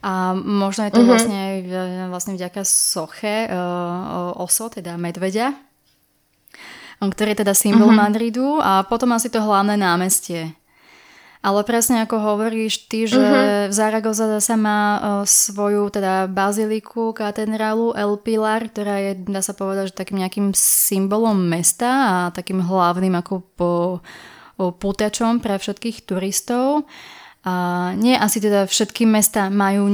A 0.02 0.34
možno 0.34 0.90
je 0.90 0.94
to 0.94 1.02
uh-huh. 1.02 1.14
vlastne 1.14 1.38
aj 1.38 1.58
vlastne 2.10 2.34
vďaka 2.34 2.62
soche 2.66 3.46
uh, 3.50 4.34
oso, 4.38 4.70
teda 4.70 4.98
medveďa, 4.98 5.54
ktorý 7.02 7.34
je 7.34 7.42
teda 7.46 7.54
symbol 7.54 7.90
uh-huh. 7.90 8.02
Madridu 8.10 8.58
a 8.62 8.82
potom 8.86 9.14
asi 9.14 9.30
to 9.30 9.42
hlavné 9.42 9.78
námestie. 9.78 10.54
Ale 11.42 11.66
presne 11.66 12.06
ako 12.06 12.22
hovoríš 12.22 12.86
ty, 12.86 13.10
že 13.10 13.18
uh-huh. 13.18 13.66
v 13.66 13.74
Zaragoza 13.74 14.30
sa 14.38 14.54
má 14.54 14.82
uh, 14.82 15.02
svoju 15.26 15.89
teda 15.89 16.30
baziliku, 16.30 17.18
katedrálu 17.18 17.98
El 17.98 18.22
Pilar, 18.22 18.70
ktorá 18.70 19.02
je, 19.02 19.26
dá 19.26 19.42
sa 19.42 19.58
povedať, 19.58 19.89
že 19.89 20.00
takým 20.06 20.22
nejakým 20.22 20.54
symbolom 20.54 21.34
mesta 21.42 21.89
a 21.89 22.14
takým 22.30 22.62
hlavným 22.62 23.18
ako 23.18 23.34
po, 23.58 23.72
o, 24.62 24.70
pútačom 24.70 25.42
pre 25.42 25.58
všetkých 25.58 26.06
turistov. 26.06 26.86
A 27.42 27.54
nie 27.98 28.14
asi 28.14 28.38
teda 28.38 28.70
všetky 28.70 29.10
mesta 29.10 29.50
majú 29.50 29.89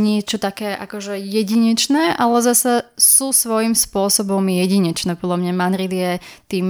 niečo 0.00 0.40
také 0.40 0.72
akože 0.72 1.20
jedinečné, 1.20 2.16
ale 2.16 2.40
zase 2.40 2.88
sú 2.96 3.36
svojím 3.36 3.76
spôsobom 3.76 4.40
jedinečné. 4.48 5.20
Podľa 5.20 5.44
mňa 5.44 5.52
Madrid 5.52 5.92
je 5.92 6.12
tým 6.48 6.66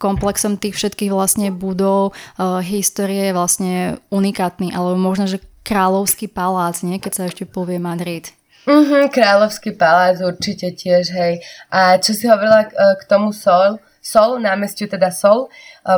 komplexom 0.00 0.56
tých 0.56 0.80
všetkých 0.80 1.12
vlastne 1.12 1.52
budov, 1.52 2.16
uh, 2.40 2.64
histórie 2.64 3.28
je 3.28 3.36
vlastne 3.36 3.74
unikátny, 4.08 4.72
alebo 4.72 4.96
možno, 4.96 5.28
že 5.28 5.44
kráľovský 5.68 6.32
palác, 6.32 6.80
nie? 6.80 6.96
keď 6.96 7.12
sa 7.12 7.22
ešte 7.28 7.44
povie 7.44 7.76
Madrid. 7.76 8.32
Mhm, 8.66 9.14
kráľovský 9.14 9.76
palác 9.78 10.18
určite 10.24 10.74
tiež, 10.74 11.12
hej. 11.12 11.44
A 11.70 12.00
čo 12.02 12.16
si 12.16 12.26
hovorila 12.26 12.66
k, 12.66 12.74
k 12.74 13.02
tomu 13.04 13.30
Sol, 13.36 13.78
Sol, 14.02 14.38
námestiu 14.38 14.86
teda 14.86 15.10
Sol, 15.10 15.50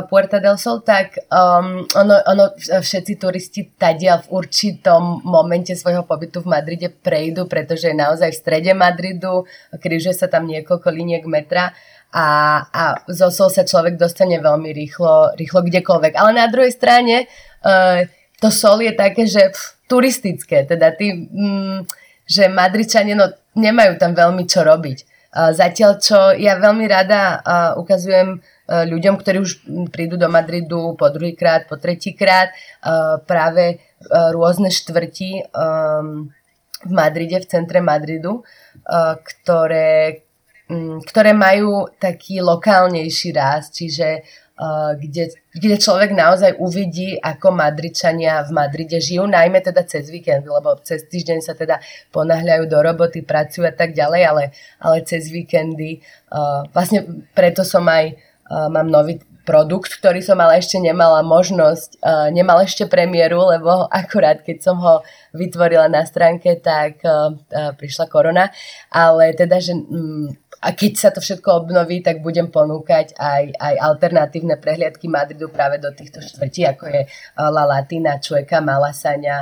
Puerta 0.09 0.37
del 0.37 0.57
Sol, 0.61 0.85
tak 0.85 1.17
um, 1.33 1.81
ono, 1.97 2.15
ono, 2.29 2.45
všetci 2.57 3.17
turisti 3.17 3.65
tadia 3.73 4.21
v 4.21 4.37
určitom 4.37 5.25
momente 5.25 5.73
svojho 5.73 6.05
pobytu 6.05 6.45
v 6.45 6.53
Madride 6.53 6.93
prejdú, 6.93 7.49
pretože 7.49 7.89
je 7.89 7.97
naozaj 7.97 8.29
v 8.29 8.37
strede 8.37 8.71
Madridu, 8.77 9.49
križuje 9.81 10.13
sa 10.13 10.29
tam 10.29 10.45
niekoľko 10.45 10.93
liniek 10.93 11.25
metra 11.25 11.73
a, 12.13 12.27
a 12.69 12.83
zo 13.09 13.33
Sol 13.33 13.49
sa 13.49 13.65
človek 13.65 13.97
dostane 13.97 14.37
veľmi 14.37 14.69
rýchlo, 14.69 15.33
rýchlo 15.33 15.65
kdekoľvek. 15.65 16.13
Ale 16.13 16.37
na 16.37 16.45
druhej 16.45 16.69
strane 16.69 17.25
uh, 17.65 18.05
to 18.37 18.53
Sol 18.53 18.85
je 18.85 18.93
také, 18.93 19.25
že 19.25 19.49
pff, 19.49 19.89
turistické, 19.89 20.69
teda 20.69 20.93
tí, 20.93 21.17
mm, 21.17 21.89
že 22.29 22.45
Madričania 22.45 23.17
no, 23.17 23.33
nemajú 23.57 23.97
tam 23.97 24.13
veľmi 24.13 24.45
čo 24.45 24.61
robiť. 24.61 25.09
Zatiaľ, 25.29 25.91
čo 26.01 26.33
ja 26.33 26.57
veľmi 26.57 26.89
rada 26.89 27.37
ukazujem 27.77 28.41
ľuďom, 28.69 29.17
ktorí 29.17 29.37
už 29.41 29.65
prídu 29.89 30.13
do 30.21 30.29
Madridu 30.29 30.93
po 30.93 31.09
druhýkrát, 31.09 31.65
po 31.65 31.81
tretíkrát, 31.81 32.53
práve 33.25 33.81
rôzne 34.05 34.69
štvrti 34.69 35.49
v 36.85 36.91
Madride, 36.93 37.41
v 37.41 37.49
centre 37.49 37.81
Madridu, 37.81 38.45
ktoré, 39.25 40.21
ktoré 41.09 41.31
majú 41.33 41.89
taký 41.97 42.45
lokálnejší 42.45 43.33
ráz, 43.33 43.73
čiže 43.73 44.21
kde, 44.99 45.31
kde 45.55 45.75
človek 45.79 46.11
naozaj 46.11 46.59
uvidí, 46.59 47.15
ako 47.15 47.55
Madričania 47.55 48.43
v 48.43 48.51
Madride 48.51 48.99
žijú, 48.99 49.23
najmä 49.23 49.63
teda 49.63 49.87
cez 49.87 50.11
víkend, 50.11 50.43
lebo 50.43 50.75
cez 50.83 51.07
týždeň 51.07 51.39
sa 51.39 51.55
teda 51.55 51.79
ponáhľajú 52.11 52.67
do 52.67 52.75
roboty, 52.83 53.23
pracujú 53.23 53.63
a 53.63 53.71
tak 53.71 53.95
ďalej, 53.95 54.21
ale, 54.27 54.43
ale 54.83 55.07
cez 55.07 55.31
víkendy, 55.31 56.03
uh, 56.35 56.67
vlastne 56.75 57.23
preto 57.31 57.63
som 57.63 57.87
aj, 57.87 58.19
mám 58.49 58.89
nový 58.89 59.21
produkt, 59.45 59.97
ktorý 59.97 60.21
som 60.21 60.37
ale 60.37 60.61
ešte 60.61 60.77
nemala 60.77 61.25
možnosť, 61.25 62.01
uh, 62.05 62.27
nemal 62.29 62.61
ešte 62.61 62.85
premiéru, 62.85 63.49
lebo 63.49 63.85
akurát 64.01 64.45
keď 64.45 64.57
som 64.61 64.77
ho 64.77 65.01
vytvorila 65.33 65.89
na 65.89 66.05
stránke, 66.05 66.57
tak 66.61 67.01
uh, 67.01 67.33
uh, 67.33 67.73
prišla 67.73 68.05
korona, 68.09 68.53
ale 68.93 69.33
teda, 69.33 69.57
že 69.57 69.73
um, 69.73 70.29
a 70.59 70.75
keď 70.75 70.93
sa 70.99 71.09
to 71.15 71.23
všetko 71.23 71.65
obnoví, 71.65 72.03
tak 72.03 72.19
budem 72.19 72.51
ponúkať 72.51 73.15
aj, 73.15 73.43
aj 73.55 73.75
alternatívne 73.79 74.59
prehliadky 74.59 75.07
Madridu 75.07 75.47
práve 75.47 75.79
do 75.79 75.87
týchto 75.95 76.19
štvrtí, 76.19 76.67
ako 76.67 76.85
je 76.91 77.01
eh, 77.07 77.09
La 77.39 77.63
Latina, 77.63 78.19
Čueka, 78.19 78.59
Malasaňa 78.59 79.37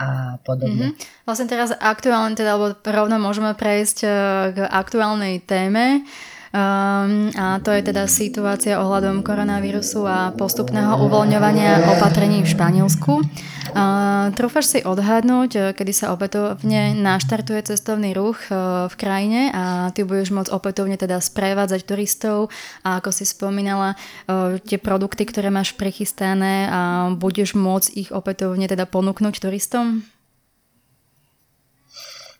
a 0.00 0.40
podobne. 0.40 0.96
Mm-hmm. 0.96 1.24
Vlastne 1.28 1.48
teraz 1.48 1.76
aktuálne, 1.76 2.32
teda, 2.32 2.56
alebo 2.56 2.72
rovno 2.72 3.16
môžeme 3.20 3.56
prejsť 3.56 3.98
eh, 4.04 4.12
k 4.52 4.58
aktuálnej 4.68 5.40
téme. 5.48 6.04
Um, 6.50 7.30
a 7.38 7.62
to 7.62 7.70
je 7.70 7.94
teda 7.94 8.10
situácia 8.10 8.82
ohľadom 8.82 9.22
koronavírusu 9.22 10.02
a 10.02 10.34
postupného 10.34 10.98
uvoľňovania 11.06 11.94
opatrení 11.94 12.42
v 12.42 12.50
Španielsku. 12.50 13.22
Uh, 13.70 14.34
trúfaš 14.34 14.66
si 14.66 14.78
odhadnúť, 14.82 15.50
eh, 15.54 15.62
kedy 15.70 15.92
sa 15.94 16.10
opätovne 16.10 16.98
naštartuje 16.98 17.70
cestovný 17.70 18.10
ruch 18.18 18.50
uh, 18.50 18.90
v 18.90 18.94
krajine 18.98 19.54
a 19.54 19.94
ty 19.94 20.02
budeš 20.02 20.34
môcť 20.34 20.50
opätovne 20.50 20.98
teda 20.98 21.22
sprevádzať 21.22 21.86
turistov 21.86 22.50
a 22.82 22.98
ako 22.98 23.14
si 23.14 23.22
spomínala, 23.30 23.94
uh, 23.94 24.58
tie 24.58 24.82
produkty, 24.82 25.30
ktoré 25.30 25.54
máš 25.54 25.78
prichystané 25.78 26.66
a 26.66 27.14
budeš 27.14 27.54
môcť 27.54 27.88
ich 27.94 28.10
opätovne 28.10 28.66
teda 28.66 28.90
ponúknuť 28.90 29.38
turistom? 29.38 30.02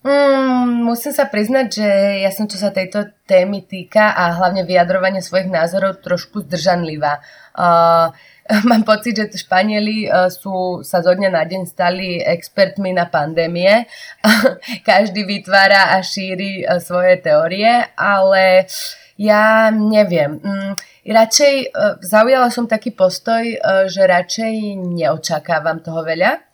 Mm, 0.01 0.88
musím 0.88 1.12
sa 1.12 1.28
priznať, 1.28 1.66
že 1.76 1.88
ja 2.24 2.32
som 2.32 2.48
čo 2.48 2.57
sa 2.57 2.72
tejto 2.72 3.12
témy 3.28 3.68
týka 3.68 4.16
a 4.16 4.32
hlavne 4.32 4.64
vyjadrovanie 4.64 5.20
svojich 5.20 5.53
názorov 5.53 6.01
trošku 6.01 6.40
zdržanlivá. 6.48 7.20
Uh, 7.53 8.09
mám 8.70 8.88
pocit, 8.88 9.20
že 9.20 9.28
Španieli 9.28 10.09
uh, 10.09 10.32
sú, 10.32 10.80
sa 10.88 11.05
zo 11.05 11.12
dňa 11.12 11.28
na 11.28 11.44
deň 11.44 11.62
stali 11.68 12.16
expertmi 12.16 12.96
na 12.96 13.12
pandémie. 13.12 13.84
Každý 14.88 15.28
vytvára 15.28 15.92
a 15.92 16.01
šíri 16.01 16.64
uh, 16.64 16.80
svoje 16.80 17.20
teórie, 17.20 17.92
ale 17.92 18.72
ja 19.20 19.68
neviem. 19.68 20.40
Mm, 20.40 20.80
radšej 21.12 21.55
uh, 21.76 22.01
zaujala 22.01 22.48
som 22.48 22.64
taký 22.64 22.96
postoj, 22.96 23.44
že 23.84 24.01
radšej 24.09 24.80
neočakávam 24.80 25.84
toho 25.84 26.01
veľa 26.09 26.49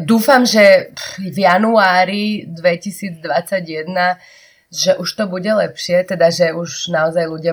Dúfam, 0.00 0.48
že 0.48 0.96
v 1.20 1.44
januári 1.44 2.48
2021, 2.48 3.20
že 4.72 4.96
už 4.96 5.08
to 5.12 5.28
bude 5.28 5.52
lepšie, 5.52 6.00
teda 6.08 6.32
že 6.32 6.56
už 6.56 6.88
naozaj 6.88 7.28
ľudia 7.28 7.52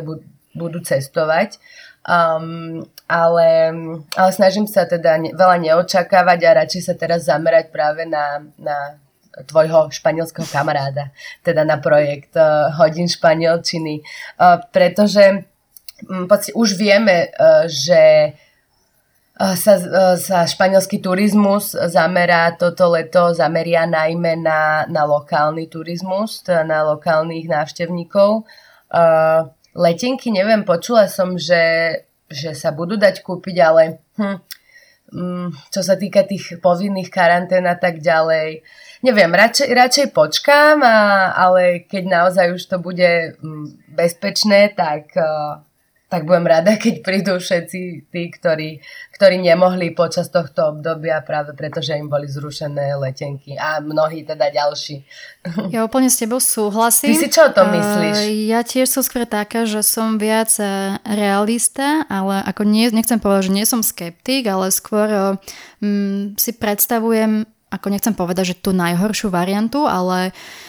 budú 0.56 0.80
cestovať. 0.80 1.60
Um, 2.08 2.88
ale, 3.12 3.76
ale 4.16 4.32
snažím 4.32 4.72
sa 4.72 4.88
teda 4.88 5.20
veľa 5.36 5.58
neočakávať 5.60 6.40
a 6.48 6.58
radšej 6.64 6.82
sa 6.88 6.96
teraz 6.96 7.28
zamerať 7.28 7.76
práve 7.76 8.08
na, 8.08 8.40
na 8.56 8.96
tvojho 9.44 9.92
španielského 9.92 10.48
kamaráda, 10.48 11.12
teda 11.44 11.68
na 11.68 11.76
projekt 11.76 12.40
uh, 12.40 12.72
Hodin 12.80 13.12
španielčiny, 13.12 14.00
uh, 14.00 14.64
pretože 14.72 15.44
um, 16.08 16.24
už 16.56 16.70
vieme, 16.80 17.28
uh, 17.36 17.68
že 17.68 18.34
sa, 19.40 19.74
sa 20.20 20.44
španielský 20.44 21.00
turizmus 21.00 21.72
zamerá 21.72 22.52
toto 22.60 22.92
leto, 22.92 23.32
zameria 23.32 23.88
najmä 23.88 24.36
na, 24.36 24.84
na 24.92 25.08
lokálny 25.08 25.72
turizmus, 25.72 26.44
na 26.44 26.84
lokálnych 26.84 27.48
návštevníkov. 27.48 28.44
Letenky, 29.80 30.36
neviem, 30.36 30.68
počula 30.68 31.08
som, 31.08 31.40
že, 31.40 31.96
že 32.28 32.52
sa 32.52 32.76
budú 32.76 33.00
dať 33.00 33.24
kúpiť, 33.24 33.56
ale 33.64 34.04
hm, 34.20 34.38
hm, 35.16 35.48
čo 35.72 35.82
sa 35.88 35.96
týka 35.96 36.28
tých 36.28 36.60
povinných 36.60 37.08
karantén 37.08 37.64
a 37.64 37.80
tak 37.80 38.04
ďalej, 38.04 38.60
neviem, 39.08 39.32
radšej, 39.32 39.70
radšej 39.72 40.08
počkám, 40.12 40.84
a, 40.84 41.32
ale 41.32 41.88
keď 41.88 42.04
naozaj 42.12 42.60
už 42.60 42.64
to 42.68 42.78
bude 42.84 43.40
hm, 43.40 43.88
bezpečné, 43.96 44.76
tak 44.76 45.16
tak 46.10 46.26
budem 46.26 46.50
rada, 46.50 46.74
keď 46.74 47.06
prídu 47.06 47.38
všetci 47.38 48.10
tí, 48.10 48.22
ktorí, 48.34 48.82
ktorí 49.14 49.46
nemohli 49.46 49.94
počas 49.94 50.34
tohto 50.34 50.74
obdobia 50.74 51.22
práve 51.22 51.54
preto, 51.54 51.86
že 51.86 52.02
im 52.02 52.10
boli 52.10 52.26
zrušené 52.26 52.98
letenky 52.98 53.54
a 53.54 53.78
mnohí 53.78 54.26
teda 54.26 54.50
ďalší. 54.50 55.06
Ja 55.70 55.86
úplne 55.86 56.10
s 56.10 56.18
tebou 56.18 56.42
súhlasím. 56.42 57.14
Ty 57.14 57.22
si 57.22 57.30
čo 57.30 57.46
o 57.46 57.54
tom 57.54 57.70
myslíš? 57.70 58.18
Uh, 58.26 58.50
ja 58.50 58.66
tiež 58.66 58.90
som 58.90 59.06
skôr 59.06 59.30
taká, 59.30 59.70
že 59.70 59.86
som 59.86 60.18
viac 60.18 60.50
e, 60.58 60.98
realista, 61.06 62.10
ale 62.10 62.42
ako 62.42 62.66
nie, 62.66 62.90
nechcem 62.90 63.22
povedať, 63.22 63.54
že 63.54 63.56
nie 63.56 63.66
som 63.70 63.86
skeptik, 63.86 64.50
ale 64.50 64.74
skôr 64.74 65.38
um, 65.78 66.34
si 66.36 66.52
predstavujem, 66.58 67.46
ako 67.70 67.88
nechcem 67.94 68.18
povedať, 68.18 68.58
že 68.58 68.60
tú 68.60 68.74
najhoršiu 68.74 69.30
variantu, 69.30 69.86
ale 69.86 70.34
uh, 70.34 70.69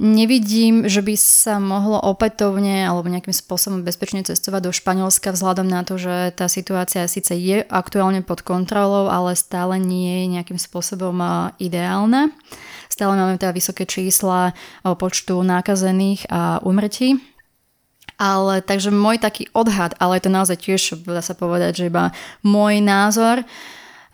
Nevidím, 0.00 0.88
že 0.88 1.04
by 1.04 1.14
sa 1.20 1.60
mohlo 1.60 2.00
opätovne 2.00 2.88
alebo 2.88 3.12
nejakým 3.12 3.36
spôsobom 3.36 3.84
bezpečne 3.84 4.24
cestovať 4.24 4.60
do 4.64 4.72
Španielska 4.72 5.36
vzhľadom 5.36 5.68
na 5.68 5.84
to, 5.84 6.00
že 6.00 6.32
tá 6.32 6.48
situácia 6.48 7.04
síce 7.04 7.36
je 7.36 7.60
aktuálne 7.68 8.24
pod 8.24 8.40
kontrolou, 8.40 9.12
ale 9.12 9.36
stále 9.36 9.76
nie 9.76 10.24
je 10.24 10.32
nejakým 10.40 10.56
spôsobom 10.56 11.20
ideálna. 11.60 12.32
Stále 12.88 13.20
máme 13.20 13.36
teda 13.36 13.52
vysoké 13.52 13.84
čísla 13.84 14.56
počtu 14.80 15.36
nákazených 15.44 16.24
a 16.32 16.64
umrtí. 16.64 17.20
Ale 18.14 18.62
takže 18.62 18.94
môj 18.94 19.18
taký 19.18 19.50
odhad, 19.52 19.98
ale 19.98 20.16
je 20.16 20.24
to 20.24 20.30
naozaj 20.30 20.56
tiež, 20.56 21.02
dá 21.02 21.18
sa 21.18 21.34
povedať, 21.34 21.82
že 21.82 21.90
iba 21.90 22.14
môj 22.46 22.78
názor, 22.78 23.42
uh, 23.42 23.46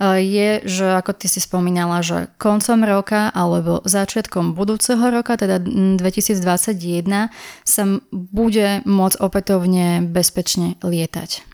je, 0.00 0.64
že 0.64 0.86
ako 0.96 1.12
ty 1.12 1.28
si 1.28 1.44
spomínala, 1.44 2.00
že 2.00 2.32
koncom 2.40 2.80
roka 2.88 3.28
alebo 3.36 3.84
začiatkom 3.84 4.56
budúceho 4.56 5.12
roka, 5.12 5.36
teda 5.36 5.60
2021, 5.60 6.40
sa 7.62 7.82
bude 8.10 8.80
môcť 8.88 9.16
opätovne 9.20 10.00
bezpečne 10.08 10.80
lietať. 10.80 11.44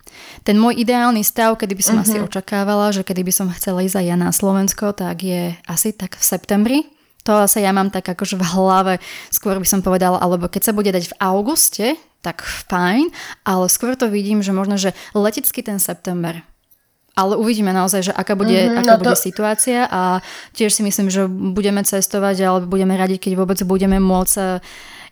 Ten 0.47 0.57
môj 0.63 0.79
ideálny 0.79 1.27
stav, 1.27 1.59
kedy 1.59 1.75
by 1.75 1.85
som 1.85 1.97
uh-huh. 1.99 2.07
asi 2.07 2.17
mhm. 2.23 2.27
očakávala, 2.31 2.95
že 2.95 3.03
kedy 3.03 3.27
by 3.27 3.33
som 3.35 3.51
chcela 3.51 3.83
ísť 3.83 3.99
aj 3.99 4.07
ja 4.07 4.17
na 4.17 4.31
Slovensko, 4.31 4.95
tak 4.95 5.27
je 5.27 5.59
asi 5.67 5.91
tak 5.91 6.15
v 6.15 6.25
septembri. 6.25 6.79
To 7.27 7.43
sa 7.51 7.59
ja 7.59 7.75
mám 7.75 7.91
tak 7.91 8.07
akože 8.07 8.39
v 8.39 8.47
hlave, 8.55 8.95
skôr 9.35 9.59
by 9.59 9.67
som 9.67 9.83
povedala, 9.83 10.23
alebo 10.23 10.47
keď 10.47 10.71
sa 10.71 10.73
bude 10.73 10.95
dať 10.95 11.11
v 11.11 11.19
auguste, 11.19 11.99
tak 12.23 12.47
fajn, 12.47 13.11
ale 13.43 13.67
skôr 13.67 13.99
to 13.99 14.07
vidím, 14.07 14.47
že 14.47 14.55
možno, 14.55 14.79
že 14.79 14.95
letecký 15.11 15.67
ten 15.67 15.83
september 15.83 16.47
ale 17.17 17.33
uvidíme 17.41 17.73
naozaj, 17.73 18.01
že 18.09 18.12
aká 18.12 18.37
bude, 18.37 18.53
mm-hmm, 18.53 18.81
aká 18.85 18.95
no 18.95 19.01
bude 19.01 19.17
to... 19.17 19.25
situácia 19.25 19.89
a 19.89 20.21
tiež 20.53 20.69
si 20.69 20.85
myslím, 20.85 21.09
že 21.09 21.25
budeme 21.29 21.81
cestovať 21.81 22.37
alebo 22.45 22.77
budeme 22.77 22.93
radi, 22.93 23.17
keď 23.17 23.41
vôbec 23.41 23.57
budeme 23.64 23.97
môcť 23.97 24.37
e, 24.37 24.61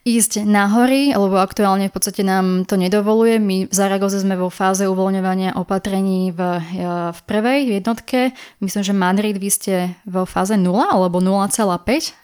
ísť 0.05 0.45
na 0.45 0.69
hory, 0.69 1.17
lebo 1.17 1.41
aktuálne 1.41 1.89
v 1.89 1.95
podstate 1.97 2.21
nám 2.21 2.69
to 2.69 2.77
nedovoluje. 2.77 3.41
My 3.41 3.65
v 3.65 3.73
Zaragoze 3.73 4.21
sme 4.21 4.37
vo 4.37 4.53
fáze 4.53 4.85
uvoľňovania 4.85 5.57
opatrení 5.57 6.29
v, 6.29 6.41
e, 6.61 6.85
v 7.09 7.21
prvej 7.25 7.81
jednotke. 7.81 8.37
Myslím, 8.61 8.83
že 8.85 8.93
Madrid 8.93 9.41
vy 9.41 9.49
ste 9.49 9.75
vo 10.05 10.29
fáze 10.29 10.53
0 10.61 10.61
alebo 10.77 11.25
0,5 11.25 12.21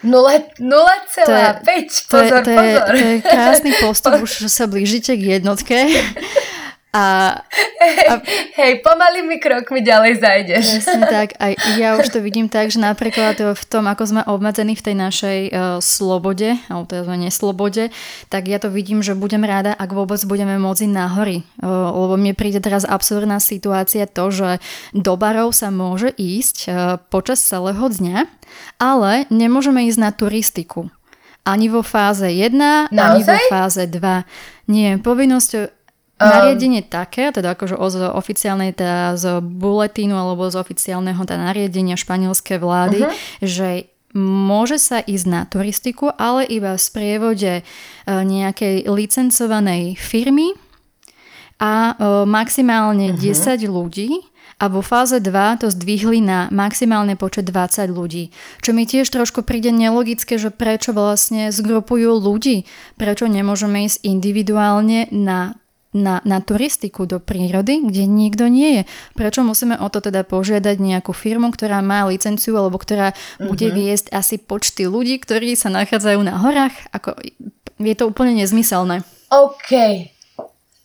0,5, 0.00 0.64
pozor, 2.08 2.40
to 2.40 2.48
je, 2.48 2.48
pozor. 2.48 2.48
To 2.48 2.50
je, 2.56 2.72
to 2.80 2.94
je 2.96 3.14
krásny 3.20 3.70
postup, 3.84 4.16
už 4.24 4.48
sa 4.48 4.64
blížite 4.64 5.12
k 5.12 5.38
jednotke. 5.38 5.76
A, 6.90 7.38
a... 8.10 8.14
Hej, 8.58 8.82
pomalými 8.82 9.38
krokmi 9.38 9.78
ďalej 9.78 10.18
zajdeš. 10.18 10.64
Presne 10.82 11.06
tak. 11.06 11.28
A 11.38 11.54
ja 11.82 11.94
už 11.94 12.10
to 12.10 12.18
vidím 12.18 12.50
tak, 12.50 12.74
že 12.74 12.82
napríklad 12.82 13.38
v 13.38 13.64
tom, 13.70 13.86
ako 13.86 14.02
sme 14.10 14.22
obmedzení 14.26 14.74
v 14.74 14.84
tej 14.90 14.96
našej 14.98 15.38
uh, 15.50 15.52
slobode, 15.78 16.58
alebo 16.66 16.90
teda 16.90 17.14
neslobode, 17.14 17.94
tak 18.26 18.50
ja 18.50 18.58
to 18.58 18.74
vidím, 18.74 19.06
že 19.06 19.14
budem 19.14 19.46
rada, 19.46 19.70
ak 19.70 19.94
vôbec 19.94 20.18
budeme 20.26 20.58
môcť 20.58 20.90
na 20.90 21.06
hory. 21.06 21.46
Uh, 21.62 21.94
lebo 21.94 22.18
mne 22.18 22.34
príde 22.34 22.58
teraz 22.58 22.82
absurdná 22.82 23.38
situácia 23.38 24.10
to, 24.10 24.34
že 24.34 24.58
do 24.90 25.14
barov 25.14 25.54
sa 25.54 25.70
môže 25.70 26.10
ísť 26.18 26.56
uh, 26.66 26.74
počas 26.98 27.38
celého 27.38 27.86
dňa, 27.86 28.26
ale 28.82 29.30
nemôžeme 29.30 29.86
ísť 29.86 29.98
na 30.02 30.10
turistiku. 30.10 30.90
Ani 31.46 31.72
vo 31.72 31.80
fáze 31.80 32.28
1, 32.28 32.92
Naozaj? 32.92 32.92
ani 32.92 33.22
vo 33.24 33.36
fáze 33.48 33.82
2. 33.88 34.68
Nie, 34.70 35.00
povinnosť 35.00 35.79
Nariadenie 36.20 36.84
také, 36.84 37.32
teda 37.32 37.56
akože 37.56 37.80
z 37.80 37.96
oficiálnej, 38.12 38.76
teda 38.76 39.16
z 39.16 39.40
buletínu 39.40 40.12
alebo 40.12 40.52
z 40.52 40.60
oficiálneho 40.60 41.24
teda 41.24 41.40
nariadenia 41.40 41.96
španielskej 41.96 42.60
vlády, 42.60 43.00
uh-huh. 43.08 43.16
že 43.40 43.88
môže 44.12 44.76
sa 44.76 45.00
ísť 45.00 45.26
na 45.26 45.48
turistiku, 45.48 46.12
ale 46.12 46.44
iba 46.44 46.76
v 46.76 46.82
sprievode 46.82 47.52
e, 47.56 47.62
nejakej 48.04 48.90
licencovanej 48.90 49.96
firmy 49.96 50.52
a 51.56 51.94
e, 51.96 52.26
maximálne 52.28 53.16
uh-huh. 53.16 53.64
10 53.64 53.64
ľudí 53.70 54.10
a 54.60 54.68
vo 54.68 54.84
fáze 54.84 55.16
2 55.16 55.64
to 55.64 55.72
zdvihli 55.72 56.20
na 56.20 56.52
maximálne 56.52 57.16
počet 57.16 57.48
20 57.48 57.88
ľudí. 57.88 58.28
Čo 58.60 58.76
mi 58.76 58.84
tiež 58.84 59.08
trošku 59.08 59.40
príde 59.40 59.72
nelogické, 59.72 60.36
že 60.36 60.52
prečo 60.52 60.92
vlastne 60.92 61.48
zgrupujú 61.48 62.20
ľudí, 62.20 62.68
prečo 63.00 63.24
nemôžeme 63.24 63.88
ísť 63.88 64.04
individuálne 64.04 65.08
na 65.08 65.56
na, 65.90 66.22
na 66.22 66.38
turistiku 66.38 67.02
do 67.06 67.18
prírody, 67.18 67.82
kde 67.82 68.06
nikto 68.06 68.46
nie 68.46 68.80
je. 68.80 68.82
Prečo 69.18 69.42
musíme 69.42 69.74
o 69.78 69.90
to 69.90 69.98
teda 69.98 70.22
požiadať 70.22 70.78
nejakú 70.78 71.10
firmu, 71.10 71.50
ktorá 71.50 71.82
má 71.82 72.06
licenciu 72.06 72.54
alebo 72.54 72.78
ktorá 72.78 73.10
uh-huh. 73.10 73.50
bude 73.50 73.70
mhm. 73.70 73.74
viesť 73.74 74.06
asi 74.14 74.38
počty 74.38 74.86
ľudí, 74.86 75.18
ktorí 75.18 75.58
sa 75.58 75.68
nachádzajú 75.74 76.20
na 76.22 76.38
horách? 76.38 76.74
Ako, 76.94 77.18
je 77.80 77.94
to 77.98 78.04
úplne 78.06 78.38
nezmyselné. 78.38 79.02
OK. 79.30 79.72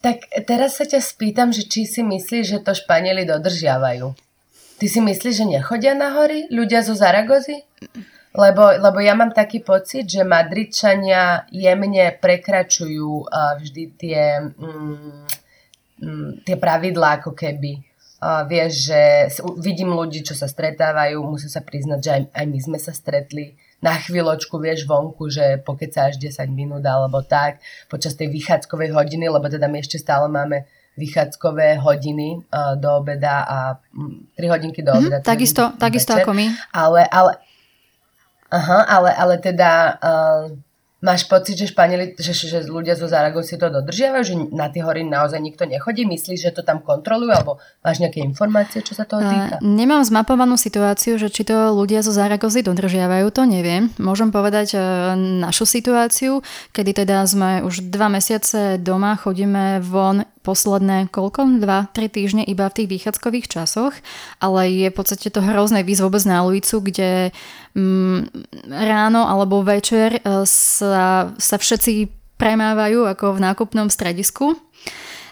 Tak 0.01 0.45
teraz 0.45 0.77
sa 0.77 0.85
ťa 0.85 1.01
spýtam, 1.01 1.49
že 1.49 1.65
či 1.65 1.89
si 1.89 2.05
myslíš, 2.05 2.45
že 2.45 2.59
to 2.61 2.77
Španieli 2.77 3.25
dodržiavajú. 3.25 4.13
Ty 4.75 4.85
si 4.85 4.99
myslíš, 5.01 5.33
že 5.33 5.45
nechodia 5.49 5.97
na 5.97 6.13
hory 6.13 6.45
ľudia 6.51 6.85
zo 6.85 6.93
Zaragozy? 6.93 7.63
Lebo, 8.35 8.63
lebo 8.75 8.99
ja 8.99 9.15
mám 9.15 9.31
taký 9.31 9.63
pocit, 9.63 10.05
že 10.11 10.27
Madridčania 10.27 11.47
jemne 11.49 12.15
prekračujú 12.19 13.25
uh, 13.25 13.55
vždy 13.57 13.83
tie, 13.95 14.43
mm, 14.43 15.23
mm, 16.03 16.29
tie 16.43 16.55
pravidlá 16.59 17.23
ako 17.23 17.31
keby. 17.31 17.79
Uh, 18.19 18.47
vieš, 18.47 18.91
že 18.91 19.01
vidím 19.59 19.91
ľudí, 19.91 20.23
čo 20.23 20.35
sa 20.35 20.47
stretávajú, 20.47 21.19
musím 21.23 21.51
sa 21.51 21.61
priznať, 21.63 21.99
že 21.99 22.11
aj, 22.11 22.21
aj 22.31 22.45
my 22.47 22.59
sme 22.59 22.77
sa 22.79 22.91
stretli 22.95 23.55
na 23.83 23.93
chvíľočku, 23.95 24.55
vieš, 24.57 24.87
vonku, 24.89 25.29
že 25.29 25.61
pokiaľ 25.61 25.91
sa 25.91 26.01
až 26.09 26.17
10 26.17 26.47
minút 26.49 26.81
alebo 26.81 27.21
tak, 27.21 27.61
počas 27.91 28.17
tej 28.17 28.31
vychádzkovej 28.33 28.95
hodiny, 28.95 29.29
lebo 29.29 29.45
teda 29.45 29.69
my 29.69 29.77
ešte 29.83 30.01
stále 30.01 30.25
máme 30.31 30.65
vychádzkové 30.95 31.83
hodiny 31.83 32.39
uh, 32.39 32.79
do 32.79 32.87
obeda 33.03 33.43
a 33.43 33.57
um, 33.93 34.23
3 34.39 34.47
hodinky 34.47 34.79
do 34.79 34.95
mhm, 34.95 34.99
obeda. 34.99 35.17
Mm-hmm, 35.19 35.27
takisto, 35.27 35.63
takisto 35.75 36.15
ako 36.15 36.31
my. 36.31 36.47
Ale, 36.71 37.03
ale, 37.11 37.31
Aha, 38.55 38.87
ale, 38.87 39.11
ale 39.11 39.35
teda 39.43 39.99
uh, 39.99 40.47
máš 41.03 41.27
pocit, 41.27 41.59
že 41.59 41.67
Španieli, 41.67 42.15
že, 42.15 42.31
že 42.31 42.63
ľudia 42.63 42.95
zo 42.95 43.05
Zaragosy 43.05 43.59
to 43.59 43.67
dodržiavajú, 43.67 44.23
že 44.23 44.35
na 44.55 44.71
tie 44.71 44.79
hory 44.79 45.03
naozaj 45.03 45.37
nikto 45.43 45.67
nechodí? 45.67 46.07
Myslíš, 46.07 46.39
že 46.39 46.55
to 46.55 46.63
tam 46.63 46.79
kontrolujú, 46.79 47.35
alebo 47.35 47.59
máš 47.83 47.99
nejaké 47.99 48.23
informácie, 48.23 48.79
čo 48.79 48.95
sa 48.95 49.03
toho 49.03 49.19
týka? 49.19 49.59
Uh, 49.59 49.61
nemám 49.61 50.01
zmapovanú 50.07 50.55
situáciu, 50.55 51.19
že 51.19 51.27
či 51.27 51.43
to 51.43 51.75
ľudia 51.75 51.99
zo 51.99 52.15
Zaragozy 52.15 52.63
dodržiavajú, 52.63 53.27
to 53.35 53.43
neviem. 53.43 53.91
Môžem 53.99 54.31
povedať 54.31 54.79
uh, 54.79 55.13
našu 55.19 55.67
situáciu, 55.67 56.39
kedy 56.71 57.03
teda 57.03 57.27
sme 57.27 57.59
už 57.67 57.91
dva 57.91 58.07
mesiace 58.07 58.79
doma, 58.79 59.19
chodíme 59.19 59.83
von 59.83 60.23
posledné 60.45 61.09
koľko? 61.09 61.57
Dva, 61.57 61.89
tri 61.89 62.05
týždne 62.05 62.45
iba 62.45 62.69
v 62.69 62.77
tých 62.77 62.91
výchádzkových 62.93 63.49
časoch, 63.49 63.97
ale 64.37 64.69
je 64.69 64.87
v 64.93 64.95
podstate 64.95 65.33
to 65.33 65.41
hrozné 65.41 65.81
výsť 65.81 66.05
vôbec 66.05 66.23
na 66.29 66.45
ulicu, 66.45 66.85
kde 66.85 67.33
mm, 67.73 68.19
ráno 68.69 69.25
alebo 69.25 69.65
večer 69.65 70.21
e, 70.21 70.45
sa, 70.45 71.33
sa 71.33 71.55
všetci 71.57 72.13
premávajú 72.37 73.09
ako 73.09 73.41
v 73.41 73.43
nákupnom 73.43 73.89
stredisku. 73.89 74.53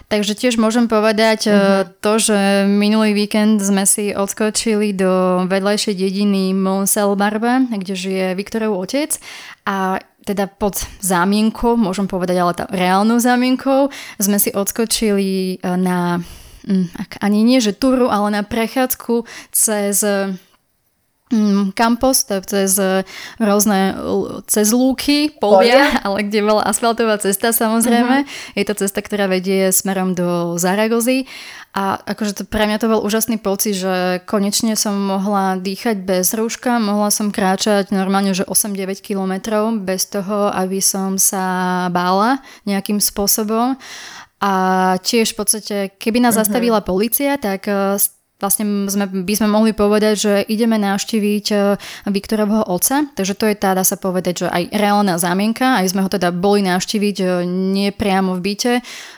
Takže 0.04 0.36
tiež 0.36 0.60
môžem 0.60 0.84
povedať 0.84 1.48
uh-huh. 1.48 1.88
to, 2.04 2.12
že 2.20 2.68
minulý 2.68 3.16
víkend 3.16 3.58
sme 3.64 3.88
si 3.88 4.12
odskočili 4.12 4.92
do 4.92 5.42
vedľajšej 5.48 5.94
dediny 5.96 6.52
Monselbarbe, 6.52 7.72
kde 7.72 7.94
žije 7.96 8.26
Viktorov 8.36 8.76
otec 8.76 9.16
a 9.64 9.98
teda 10.24 10.48
pod 10.48 10.80
zámienkou, 11.04 11.76
môžem 11.76 12.08
povedať, 12.08 12.36
ale 12.40 12.52
tá 12.56 12.64
reálnou 12.68 13.20
zámienkou, 13.20 13.92
sme 14.18 14.40
si 14.40 14.50
odskočili 14.50 15.60
e, 15.60 15.66
na, 15.76 16.24
mm, 16.64 17.20
ani 17.20 17.44
nie 17.44 17.60
že 17.60 17.76
túru, 17.76 18.08
ale 18.08 18.40
na 18.40 18.42
prechádzku 18.42 19.28
cez 19.52 20.00
mm, 21.34 21.72
kampos, 21.74 22.24
cez 22.24 22.76
rôzne, 23.40 23.94
cez 24.46 24.70
lúky, 24.70 25.34
polia, 25.36 26.00
ale 26.06 26.26
kde 26.26 26.40
bola 26.44 26.62
asfaltová 26.64 27.18
cesta 27.18 27.50
samozrejme. 27.50 28.24
Uh-huh. 28.24 28.56
Je 28.58 28.64
to 28.64 28.74
cesta, 28.78 29.00
ktorá 29.02 29.26
vedie 29.26 29.70
smerom 29.74 30.14
do 30.14 30.56
Zaragozy 30.60 31.26
a 31.74 31.98
akože 31.98 32.32
to, 32.38 32.42
pre 32.46 32.70
mňa 32.70 32.78
to 32.78 32.86
bol 32.86 33.02
úžasný 33.02 33.42
pocit, 33.42 33.74
že 33.74 34.22
konečne 34.30 34.78
som 34.78 34.94
mohla 34.94 35.58
dýchať 35.58 36.06
bez 36.06 36.30
rúška, 36.30 36.78
mohla 36.78 37.10
som 37.10 37.34
kráčať 37.34 37.90
normálne, 37.90 38.30
že 38.30 38.46
8-9 38.46 39.02
kilometrov 39.02 39.82
bez 39.82 40.06
toho, 40.06 40.54
aby 40.54 40.78
som 40.78 41.18
sa 41.18 41.90
bála 41.90 42.38
nejakým 42.62 43.02
spôsobom. 43.02 43.74
A 44.38 44.54
tiež 45.02 45.34
v 45.34 45.38
podstate, 45.40 45.76
keby 45.98 46.22
nás 46.22 46.38
uh-huh. 46.38 46.46
zastavila 46.46 46.78
policia, 46.78 47.42
tak 47.42 47.66
eh, 47.66 47.98
vlastne 48.42 48.90
sme, 48.90 49.06
by 49.06 49.34
sme 49.34 49.48
mohli 49.48 49.70
povedať, 49.70 50.14
že 50.18 50.32
ideme 50.50 50.74
navštíviť 50.76 51.46
e, 51.54 51.56
Viktorovho 52.10 52.66
otca, 52.66 53.06
takže 53.14 53.34
to 53.38 53.46
je 53.46 53.56
tá, 53.56 53.78
dá 53.78 53.86
sa 53.86 53.94
povedať, 53.94 54.44
že 54.44 54.46
aj 54.50 54.74
reálna 54.74 55.16
zámienka, 55.16 55.78
aj 55.78 55.94
sme 55.94 56.02
ho 56.02 56.10
teda 56.10 56.34
boli 56.34 56.66
navštíviť 56.66 57.16
e, 57.22 57.26
nie 57.46 57.94
priamo 57.94 58.34
v 58.34 58.42
byte, 58.42 58.74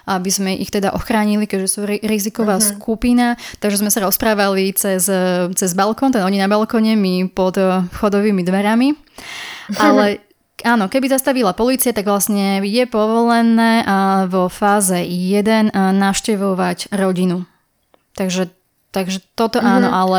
aby 0.06 0.30
sme 0.30 0.54
ich 0.60 0.68
teda 0.68 0.92
ochránili, 0.92 1.48
keďže 1.48 1.68
sú 1.68 1.80
riziková 1.88 2.60
uh-huh. 2.60 2.76
skupina, 2.76 3.40
takže 3.58 3.80
sme 3.80 3.90
sa 3.90 4.04
rozprávali 4.04 4.76
cez, 4.76 5.08
e, 5.08 5.48
cez 5.56 5.72
balkón, 5.72 6.12
teda 6.12 6.28
oni 6.28 6.36
na 6.36 6.46
balkóne, 6.46 6.92
my 6.94 7.32
pod 7.32 7.56
vchodovými 7.96 8.44
dverami, 8.44 8.94
ale 9.80 10.22
Áno, 10.64 10.88
keby 10.88 11.12
zastavila 11.12 11.52
policia, 11.52 11.92
tak 11.92 12.08
vlastne 12.08 12.64
je 12.64 12.84
povolené 12.88 13.84
vo 14.24 14.48
fáze 14.48 15.04
1 15.04 15.68
navštevovať 15.76 16.96
rodinu. 16.96 17.44
Takže 18.16 18.55
Takže 18.96 19.20
toto 19.36 19.60
mm-hmm. 19.60 19.74
áno, 19.76 19.88
ale 19.92 20.18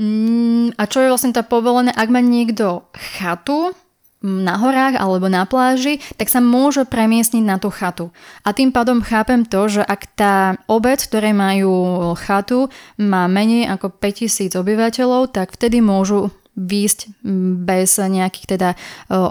mm, 0.00 0.80
a 0.80 0.82
čo 0.88 1.04
je 1.04 1.12
vlastne 1.12 1.36
tá 1.36 1.44
povolené, 1.44 1.92
ak 1.92 2.08
má 2.08 2.24
niekto 2.24 2.88
chatu 2.96 3.76
na 4.20 4.60
horách 4.60 5.00
alebo 5.00 5.32
na 5.32 5.48
pláži, 5.48 5.96
tak 6.20 6.28
sa 6.28 6.44
môže 6.44 6.84
premiestniť 6.84 7.44
na 7.44 7.56
tú 7.56 7.72
chatu. 7.72 8.12
A 8.44 8.52
tým 8.52 8.68
pádom 8.68 9.00
chápem 9.00 9.48
to, 9.48 9.80
že 9.80 9.82
ak 9.84 10.12
tá 10.12 10.60
obec, 10.68 11.00
ktoré 11.00 11.32
majú 11.32 11.72
chatu, 12.20 12.68
má 13.00 13.24
menej 13.32 13.72
ako 13.72 13.96
5000 13.96 14.60
obyvateľov, 14.60 15.32
tak 15.32 15.56
vtedy 15.56 15.80
môžu 15.80 16.28
výjsť 16.52 17.24
bez 17.64 17.96
nejakých 17.96 18.46
teda 18.58 18.70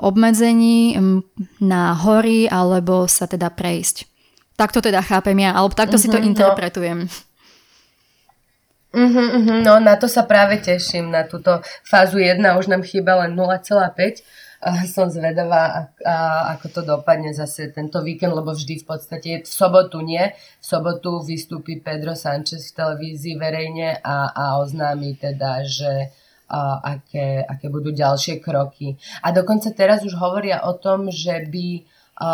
obmedzení 0.02 0.98
na 1.62 1.94
hory 1.94 2.50
alebo 2.50 3.06
sa 3.06 3.30
teda 3.30 3.54
prejsť. 3.54 4.10
Takto 4.58 4.82
teda 4.82 5.06
chápem 5.06 5.38
ja, 5.38 5.54
alebo 5.54 5.78
takto 5.78 6.02
mm-hmm, 6.02 6.10
si 6.10 6.14
to 6.14 6.18
mhm, 6.18 6.26
no. 6.26 6.30
interpretujem. 6.34 7.00
No. 7.06 7.29
Uh-huh, 8.90 9.28
uh-huh, 9.38 9.62
no 9.62 9.78
na 9.78 10.02
to 10.02 10.10
sa 10.10 10.26
práve 10.26 10.58
teším, 10.58 11.14
na 11.14 11.22
túto 11.22 11.62
fázu 11.86 12.18
1 12.18 12.42
už 12.58 12.74
nám 12.74 12.82
chýba 12.82 13.22
len 13.22 13.38
0,5 13.38 14.26
som 14.92 15.08
zvedavá, 15.08 15.96
ako 16.52 16.68
to 16.68 16.82
dopadne 16.84 17.32
zase 17.32 17.72
tento 17.72 18.04
víkend, 18.04 18.36
lebo 18.36 18.52
vždy 18.52 18.84
v 18.84 18.86
podstate 18.86 19.30
v 19.40 19.48
sobotu 19.48 20.04
nie. 20.04 20.36
V 20.60 20.66
sobotu 20.66 21.24
vystúpi 21.24 21.80
Pedro 21.80 22.12
Sanchez 22.12 22.68
v 22.68 22.76
televízii 22.76 23.40
verejne 23.40 24.04
a, 24.04 24.36
a 24.36 24.44
oznámi 24.60 25.16
teda, 25.16 25.64
že 25.64 26.12
a, 26.52 26.92
aké, 27.00 27.48
aké 27.48 27.72
budú 27.72 27.96
ďalšie 27.96 28.44
kroky. 28.44 29.00
A 29.24 29.32
dokonca 29.32 29.72
teraz 29.72 30.04
už 30.04 30.20
hovoria 30.20 30.68
o 30.68 30.76
tom, 30.76 31.08
že 31.08 31.40
by 31.48 31.88
a, 32.20 32.30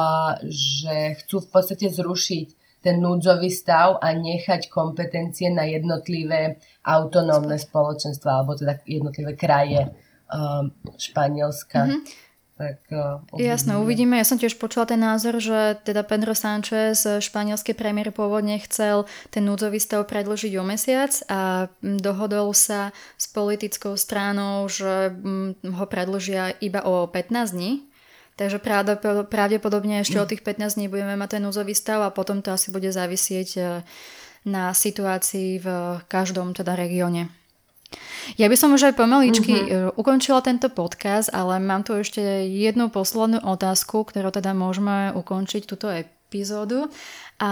že 0.49 1.21
chcú 1.21 1.45
v 1.45 1.49
podstate 1.53 1.93
zrušiť 1.93 2.64
ten 2.85 3.01
núdzový 3.01 3.49
stav 3.49 3.97
a 3.97 4.13
nechať 4.13 4.69
kompetencie 4.69 5.49
na 5.49 5.65
jednotlivé 5.65 6.61
autonómne 6.85 7.57
spoločenstva 7.57 8.45
alebo 8.45 8.53
teda 8.53 8.77
jednotlivé 8.85 9.33
kraje 9.33 9.89
um, 10.29 10.69
Španielska. 10.93 11.89
Mm-hmm. 11.89 12.23
Tak 12.55 12.87
uh, 12.87 13.19
uvidíme. 13.35 13.51
Jasné, 13.51 13.73
uvidíme. 13.75 14.15
Ja 14.15 14.23
som 14.23 14.39
tiež 14.39 14.55
počula 14.55 14.87
ten 14.87 15.03
názor, 15.03 15.43
že 15.43 15.75
teda 15.83 16.07
Pedro 16.07 16.31
Sánchez, 16.31 17.03
španielský 17.03 17.75
premiér, 17.75 18.15
pôvodne 18.15 18.55
chcel 18.63 19.03
ten 19.27 19.43
núdzový 19.43 19.75
stav 19.75 20.07
predložiť 20.07 20.55
o 20.55 20.63
mesiac 20.63 21.11
a 21.27 21.67
mm, 21.83 21.99
dohodol 21.99 22.55
sa 22.55 22.95
s 23.19 23.27
politickou 23.27 23.99
stranou, 23.99 24.71
že 24.71 25.11
mm, 25.11 25.67
ho 25.67 25.85
predložia 25.89 26.55
iba 26.63 26.79
o 26.87 27.11
15 27.11 27.33
dní. 27.51 27.91
Takže 28.35 28.59
pravdepodobne 29.31 30.03
ešte 30.03 30.19
o 30.19 30.27
tých 30.27 30.43
15 30.43 30.75
dní 30.75 30.91
budeme 30.91 31.15
mať 31.15 31.39
ten 31.39 31.41
núzový 31.47 31.71
stav 31.71 32.03
a 32.03 32.11
potom 32.11 32.43
to 32.43 32.51
asi 32.51 32.67
bude 32.67 32.91
závisieť 32.91 33.49
e, 33.55 33.61
na 34.43 34.75
situácii 34.75 35.63
v 35.63 35.67
každom 36.11 36.51
teda 36.51 36.75
regióne. 36.75 37.31
Ja 38.35 38.51
by 38.51 38.57
som 38.59 38.75
už 38.75 38.91
aj 38.91 38.99
pomaličky 38.99 39.55
uh-huh. 39.55 39.95
ukončila 39.95 40.43
tento 40.43 40.67
podcast, 40.67 41.31
ale 41.31 41.61
mám 41.63 41.85
tu 41.85 41.95
ešte 41.95 42.19
jednu 42.49 42.91
poslednú 42.91 43.39
otázku, 43.39 44.03
ktorú 44.03 44.33
teda 44.35 44.51
môžeme 44.51 45.15
ukončiť 45.15 45.63
túto 45.63 45.87
epizódu. 46.35 46.91
A 47.35 47.51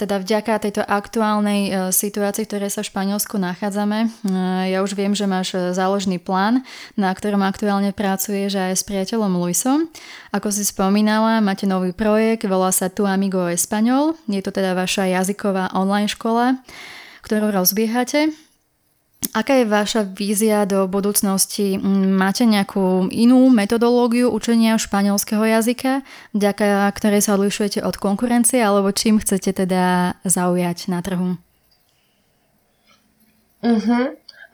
teda 0.00 0.16
vďaka 0.16 0.56
tejto 0.56 0.80
aktuálnej 0.80 1.68
e, 1.68 1.70
situácii, 1.92 2.48
v 2.48 2.48
ktorej 2.48 2.70
sa 2.72 2.80
v 2.80 2.88
Španielsku 2.96 3.36
nachádzame, 3.36 4.08
e, 4.08 4.08
ja 4.72 4.80
už 4.80 4.96
viem, 4.96 5.12
že 5.12 5.28
máš 5.28 5.52
e, 5.52 5.76
záložný 5.76 6.16
plán, 6.16 6.64
na 6.96 7.12
ktorom 7.12 7.44
aktuálne 7.44 7.92
pracuješ 7.92 8.56
aj 8.56 8.72
s 8.72 8.88
priateľom 8.88 9.36
Luisom. 9.36 9.92
Ako 10.32 10.48
si 10.48 10.64
spomínala, 10.64 11.44
máte 11.44 11.68
nový 11.68 11.92
projekt, 11.92 12.48
volá 12.48 12.72
sa 12.72 12.88
Tu 12.88 13.04
Amigo 13.04 13.44
Español. 13.52 14.16
Je 14.32 14.40
to 14.40 14.48
teda 14.48 14.72
vaša 14.72 15.12
jazyková 15.12 15.76
online 15.76 16.08
škola, 16.08 16.56
ktorú 17.20 17.52
rozbiehate. 17.52 18.45
Aká 19.36 19.60
je 19.60 19.68
vaša 19.68 20.02
vízia 20.04 20.64
do 20.64 20.88
budúcnosti? 20.88 21.76
Máte 22.16 22.48
nejakú 22.48 23.12
inú 23.12 23.52
metodológiu 23.52 24.32
učenia 24.32 24.80
španielského 24.80 25.44
jazyka, 25.44 26.00
vďaka 26.32 26.88
ktorej 26.96 27.20
sa 27.20 27.36
odlišujete 27.36 27.84
od 27.84 28.00
konkurencie, 28.00 28.64
alebo 28.64 28.96
čím 28.96 29.20
chcete 29.20 29.52
teda 29.52 30.16
zaujať 30.24 30.88
na 30.88 31.04
trhu? 31.04 31.36
Uh-huh. 33.60 34.04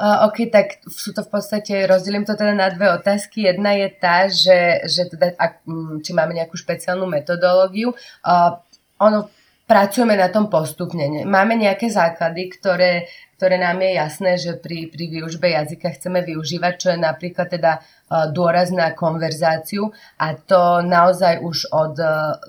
Uh, 0.03 0.27
OK, 0.27 0.51
tak 0.51 0.83
sú 0.91 1.15
to 1.15 1.23
v 1.23 1.31
podstate, 1.31 1.87
rozdelím 1.87 2.27
to 2.27 2.35
teda 2.35 2.51
na 2.51 2.67
dve 2.75 2.91
otázky. 2.91 3.47
Jedna 3.47 3.79
je 3.79 3.87
tá, 3.95 4.27
že, 4.27 4.83
že 4.91 5.07
teda, 5.15 5.39
ak, 5.39 5.63
či 6.03 6.11
máme 6.11 6.35
nejakú 6.35 6.59
špeciálnu 6.59 7.07
metodológiu. 7.07 7.95
Uh, 8.27 8.59
ono 8.99 9.31
pracujeme 9.73 10.21
na 10.21 10.29
tom 10.29 10.53
postupne. 10.53 11.25
Máme 11.25 11.57
nejaké 11.57 11.89
základy, 11.89 12.53
ktoré, 12.61 13.09
ktoré 13.41 13.57
nám 13.57 13.81
je 13.81 13.91
jasné, 13.97 14.33
že 14.37 14.61
pri, 14.61 14.93
pri 14.93 15.09
výužbe 15.09 15.49
jazyka 15.49 15.97
chceme 15.97 16.21
využívať, 16.21 16.73
čo 16.77 16.89
je 16.93 16.99
napríklad 17.01 17.49
teda 17.49 17.81
uh, 17.81 18.29
dôraz 18.29 18.69
na 18.69 18.93
konverzáciu 18.93 19.89
a 20.21 20.37
to 20.37 20.85
naozaj 20.85 21.41
už 21.41 21.73
od, 21.73 21.97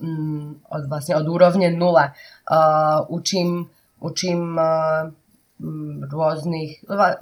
um, 0.04 0.60
od, 0.68 0.84
vlastne 0.92 1.16
od 1.16 1.24
úrovne 1.24 1.72
nula. 1.72 2.12
Uh, 2.44 3.08
učím 3.08 3.72
učím 4.04 4.60
uh, 4.60 5.08
rôznych... 6.12 6.84
Uh, 6.92 7.16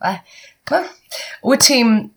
uh, 0.00 0.88
učím 1.44 2.08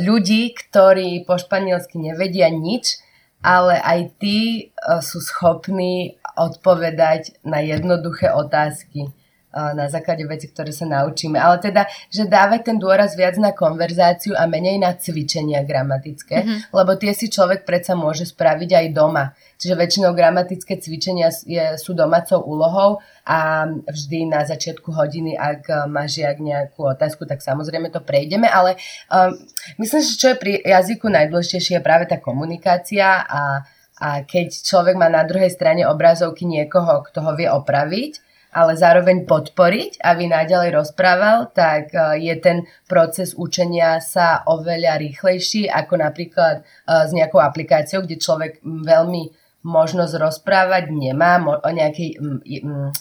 ľudí, 0.00 0.56
ktorí 0.56 1.28
po 1.28 1.36
španielsky 1.36 2.00
nevedia 2.00 2.48
nič, 2.48 3.03
ale 3.44 3.76
aj 3.76 4.00
tí 4.16 4.72
uh, 4.72 5.04
sú 5.04 5.20
schopní 5.20 6.16
odpovedať 6.34 7.44
na 7.44 7.60
jednoduché 7.60 8.32
otázky 8.32 9.12
na 9.54 9.86
základe 9.86 10.26
veci, 10.26 10.50
ktoré 10.50 10.74
sa 10.74 10.84
naučíme. 10.84 11.38
Ale 11.38 11.62
teda, 11.62 11.86
že 12.10 12.26
dávať 12.26 12.74
ten 12.74 12.76
dôraz 12.82 13.14
viac 13.14 13.38
na 13.38 13.54
konverzáciu 13.54 14.34
a 14.34 14.50
menej 14.50 14.82
na 14.82 14.92
cvičenia 14.98 15.62
gramatické, 15.62 16.42
mm-hmm. 16.42 16.58
lebo 16.74 16.98
tie 16.98 17.14
si 17.14 17.30
človek 17.30 17.62
predsa 17.62 17.94
môže 17.94 18.26
spraviť 18.26 18.70
aj 18.74 18.86
doma. 18.90 19.30
Čiže 19.56 19.78
väčšinou 19.78 20.12
gramatické 20.12 20.82
cvičenia 20.82 21.30
je, 21.46 21.78
sú 21.78 21.94
domácou 21.94 22.42
úlohou 22.42 22.98
a 23.22 23.70
vždy 23.70 24.28
na 24.28 24.42
začiatku 24.42 24.90
hodiny, 24.90 25.38
ak 25.38 25.86
má 25.86 26.04
žiak 26.10 26.42
nejakú 26.42 26.90
otázku, 26.90 27.24
tak 27.24 27.40
samozrejme 27.40 27.88
to 27.94 28.02
prejdeme, 28.02 28.50
ale 28.50 28.76
um, 29.08 29.32
myslím, 29.78 30.02
že 30.02 30.18
čo 30.18 30.26
je 30.34 30.36
pri 30.36 30.52
jazyku 30.60 31.06
najdôležitejšie 31.08 31.80
je 31.80 31.86
práve 31.86 32.04
tá 32.10 32.18
komunikácia 32.18 33.24
a 33.24 33.64
a 33.94 34.26
keď 34.26 34.50
človek 34.50 34.98
má 34.98 35.06
na 35.06 35.22
druhej 35.22 35.54
strane 35.54 35.86
obrazovky 35.86 36.42
niekoho, 36.42 37.06
kto 37.06 37.22
ho 37.22 37.32
vie 37.38 37.46
opraviť, 37.46 38.18
ale 38.54 38.78
zároveň 38.78 39.26
podporiť, 39.26 39.98
aby 39.98 40.30
naďalej 40.30 40.70
rozprával, 40.78 41.50
tak 41.50 41.90
e, 41.90 42.22
je 42.22 42.34
ten 42.38 42.62
proces 42.86 43.34
učenia 43.34 43.98
sa 43.98 44.46
oveľa 44.46 45.02
rýchlejší 45.02 45.66
ako 45.66 45.98
napríklad 45.98 46.62
e, 46.62 46.62
s 46.86 47.10
nejakou 47.10 47.42
aplikáciou, 47.42 48.06
kde 48.06 48.22
človek 48.22 48.62
veľmi 48.62 49.44
možnosť 49.64 50.20
rozprávať 50.20 50.92
nemá, 50.92 51.40
o 51.40 51.70
nejakej 51.72 52.20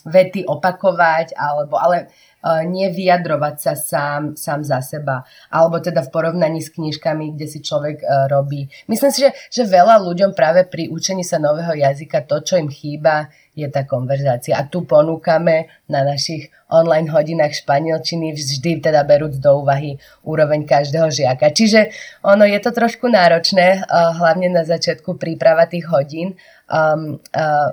vety 0.07 0.47
opakovať, 0.47 1.35
alebo, 1.35 1.75
ale 1.75 2.07
nevyjadrovať 2.43 3.55
sa 3.59 3.73
sám, 3.75 4.21
sám 4.39 4.63
za 4.63 4.79
seba. 4.79 5.27
Alebo 5.51 5.83
teda 5.83 6.07
v 6.07 6.11
porovnaní 6.11 6.63
s 6.63 6.71
knižkami, 6.71 7.35
kde 7.35 7.47
si 7.51 7.59
človek 7.59 8.03
robí. 8.31 8.71
Myslím 8.87 9.11
si, 9.11 9.27
že, 9.27 9.35
že 9.51 9.63
veľa 9.67 9.99
ľuďom 10.07 10.31
práve 10.31 10.63
pri 10.63 10.87
učení 10.87 11.27
sa 11.27 11.39
nového 11.39 11.75
jazyka 11.75 12.23
to, 12.23 12.39
čo 12.39 12.55
im 12.55 12.71
chýba, 12.71 13.27
je 13.53 13.67
tá 13.69 13.85
konverzácia. 13.85 14.57
A 14.57 14.65
tu 14.65 14.83
ponúkame 14.83 15.69
na 15.85 16.01
našich 16.01 16.49
online 16.73 17.09
hodinách 17.13 17.53
španielčiny 17.61 18.33
vždy 18.33 18.81
teda 18.81 19.05
berúc 19.05 19.37
do 19.37 19.61
úvahy 19.61 20.01
úroveň 20.25 20.65
každého 20.65 21.13
žiaka. 21.13 21.53
Čiže 21.53 21.93
ono 22.25 22.49
je 22.49 22.57
to 22.57 22.73
trošku 22.73 23.05
náročné, 23.05 23.85
uh, 23.85 24.13
hlavne 24.17 24.49
na 24.49 24.65
začiatku 24.65 25.21
príprava 25.21 25.69
tých 25.69 25.85
hodín, 25.85 26.33
um, 26.65 27.21
uh, 27.33 27.69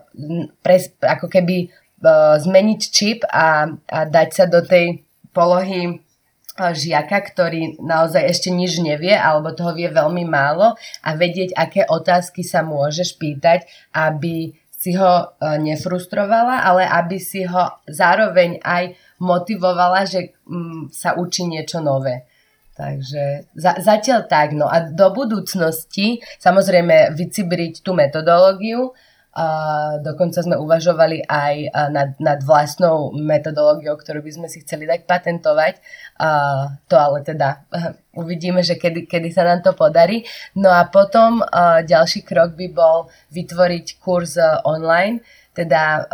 pres, 0.60 0.92
ako 1.00 1.32
keby 1.32 1.72
uh, 1.72 2.36
zmeniť 2.36 2.80
čip 2.92 3.24
a, 3.24 3.72
a 3.72 3.98
dať 4.04 4.28
sa 4.36 4.44
do 4.44 4.60
tej 4.60 5.00
polohy 5.32 6.04
žiaka, 6.60 7.24
ktorý 7.24 7.80
naozaj 7.80 8.20
ešte 8.28 8.52
nič 8.52 8.84
nevie 8.84 9.16
alebo 9.16 9.56
toho 9.56 9.72
vie 9.72 9.88
veľmi 9.88 10.28
málo 10.28 10.76
a 11.00 11.08
vedieť, 11.16 11.56
aké 11.56 11.88
otázky 11.88 12.44
sa 12.44 12.60
môžeš 12.60 13.16
pýtať, 13.16 13.64
aby 13.96 14.52
si 14.80 14.96
ho 14.96 15.36
nefrustrovala, 15.60 16.64
ale 16.64 16.88
aby 16.88 17.20
si 17.20 17.44
ho 17.44 17.84
zároveň 17.84 18.64
aj 18.64 18.96
motivovala, 19.20 20.08
že 20.08 20.32
mm, 20.48 20.88
sa 20.88 21.20
učí 21.20 21.44
niečo 21.44 21.84
nové. 21.84 22.24
Takže 22.72 23.52
za, 23.52 23.76
zatiaľ 23.76 24.24
tak. 24.24 24.56
No 24.56 24.64
a 24.64 24.88
do 24.88 25.12
budúcnosti 25.12 26.24
samozrejme 26.40 27.12
vycibriť 27.12 27.84
tú 27.84 27.92
metodológiu, 27.92 28.96
a 29.30 29.46
dokonca 30.02 30.42
sme 30.42 30.58
uvažovali 30.58 31.22
aj 31.22 31.54
nad, 31.94 32.18
nad 32.18 32.42
vlastnou 32.42 33.14
metodológiou, 33.14 33.94
ktorú 33.94 34.26
by 34.26 34.32
sme 34.34 34.48
si 34.50 34.58
chceli 34.66 34.90
dať 34.90 35.06
patentovať. 35.06 35.78
A 36.18 36.30
to 36.90 36.98
ale 36.98 37.22
teda 37.22 37.62
uvidíme, 38.18 38.66
že 38.66 38.74
kedy, 38.74 39.06
kedy 39.06 39.30
sa 39.30 39.46
nám 39.46 39.62
to 39.62 39.70
podarí. 39.78 40.26
No 40.58 40.74
a 40.74 40.82
potom 40.90 41.46
ďalší 41.86 42.26
krok 42.26 42.58
by 42.58 42.74
bol 42.74 43.06
vytvoriť 43.30 44.02
kurz 44.02 44.34
online, 44.66 45.22
teda 45.54 46.10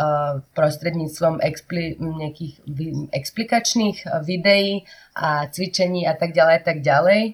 prostredníctvom 0.52 1.40
expli, 1.40 1.96
nejakých 1.96 2.68
explikačných 3.16 4.12
videí 4.28 4.84
a 5.16 5.48
cvičení 5.48 6.04
a 6.04 6.12
tak 6.12 6.36
ďalej, 6.36 6.68
tak 6.68 6.84
ďalej. 6.84 7.32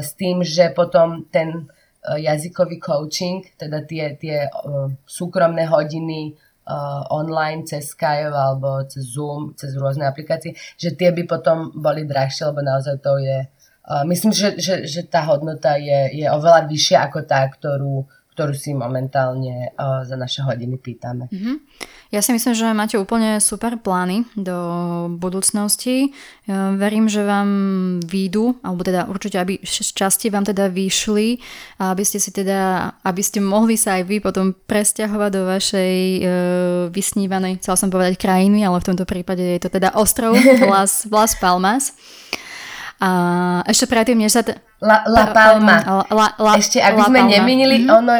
S 0.00 0.10
tým, 0.14 0.46
že 0.46 0.70
potom 0.70 1.26
ten 1.34 1.66
Eh, 1.66 1.79
jazykový 2.00 2.80
coaching, 2.80 3.44
teda 3.60 3.84
tie, 3.84 4.16
tie 4.16 4.48
uh, 4.48 4.88
súkromné 5.04 5.68
hodiny 5.68 6.32
uh, 6.64 7.04
online 7.12 7.68
cez 7.68 7.92
Skype 7.92 8.32
alebo 8.32 8.88
cez 8.88 9.04
Zoom, 9.04 9.52
cez 9.52 9.76
rôzne 9.76 10.08
aplikácie, 10.08 10.56
že 10.80 10.96
tie 10.96 11.12
by 11.12 11.28
potom 11.28 11.76
boli 11.76 12.08
drahšie, 12.08 12.48
lebo 12.48 12.64
naozaj 12.64 12.96
to 13.04 13.20
je... 13.20 13.38
Myslím, 14.06 14.30
že, 14.30 14.54
že, 14.54 14.86
že 14.86 15.02
tá 15.02 15.26
hodnota 15.26 15.74
je, 15.74 16.14
je 16.14 16.26
oveľa 16.30 16.70
vyššia 16.70 17.10
ako 17.10 17.26
tá, 17.26 17.42
ktorú, 17.50 18.06
ktorú 18.34 18.54
si 18.54 18.72
momentálne 18.72 19.74
uh, 19.74 20.06
za 20.06 20.14
naše 20.14 20.46
hodiny 20.46 20.78
pýtame. 20.78 21.28
Mm-hmm. 21.28 21.56
Ja 22.10 22.26
si 22.26 22.34
myslím, 22.34 22.58
že 22.58 22.74
máte 22.74 22.98
úplne 22.98 23.38
super 23.38 23.78
plány 23.78 24.26
do 24.34 24.58
budúcnosti. 25.14 26.10
Ja 26.42 26.74
verím, 26.74 27.06
že 27.06 27.22
vám 27.22 27.48
výjdu, 28.02 28.58
alebo 28.66 28.82
teda 28.82 29.06
určite, 29.06 29.38
aby 29.38 29.62
časti 29.62 30.26
vám 30.26 30.42
teda 30.42 30.66
vyšli, 30.66 31.38
aby 31.78 32.02
ste 32.02 32.18
si 32.18 32.34
teda, 32.34 32.92
aby 33.06 33.22
ste 33.22 33.38
mohli 33.38 33.78
sa 33.78 34.02
aj 34.02 34.10
vy 34.10 34.18
potom 34.18 34.58
presťahovať 34.58 35.30
do 35.30 35.42
vašej 35.46 35.94
e, 35.94 36.20
vysnívanej, 36.90 37.62
chcela 37.62 37.78
som 37.78 37.94
povedať 37.94 38.18
krajiny, 38.18 38.66
ale 38.66 38.82
v 38.82 38.88
tomto 38.90 39.06
prípade 39.06 39.46
je 39.46 39.62
to 39.62 39.70
teda 39.70 39.94
ostrov 39.94 40.34
Las, 40.72 41.06
Las 41.06 41.38
Palmas. 41.38 41.94
A 43.00 43.08
ešte 43.64 43.88
predtým, 43.88 44.20
než 44.20 44.36
sa... 44.36 44.44
T- 44.44 44.56
La, 44.80 45.04
La 45.08 45.32
Palma. 45.32 45.80
La, 45.84 46.04
la, 46.08 46.28
la, 46.36 46.52
ešte, 46.56 46.80
aby 46.80 47.00
La 47.00 47.08
sme 47.08 47.20
Palma. 47.24 47.32
neminili, 47.32 47.76
mm-hmm. 47.84 47.98
ono 48.00 48.14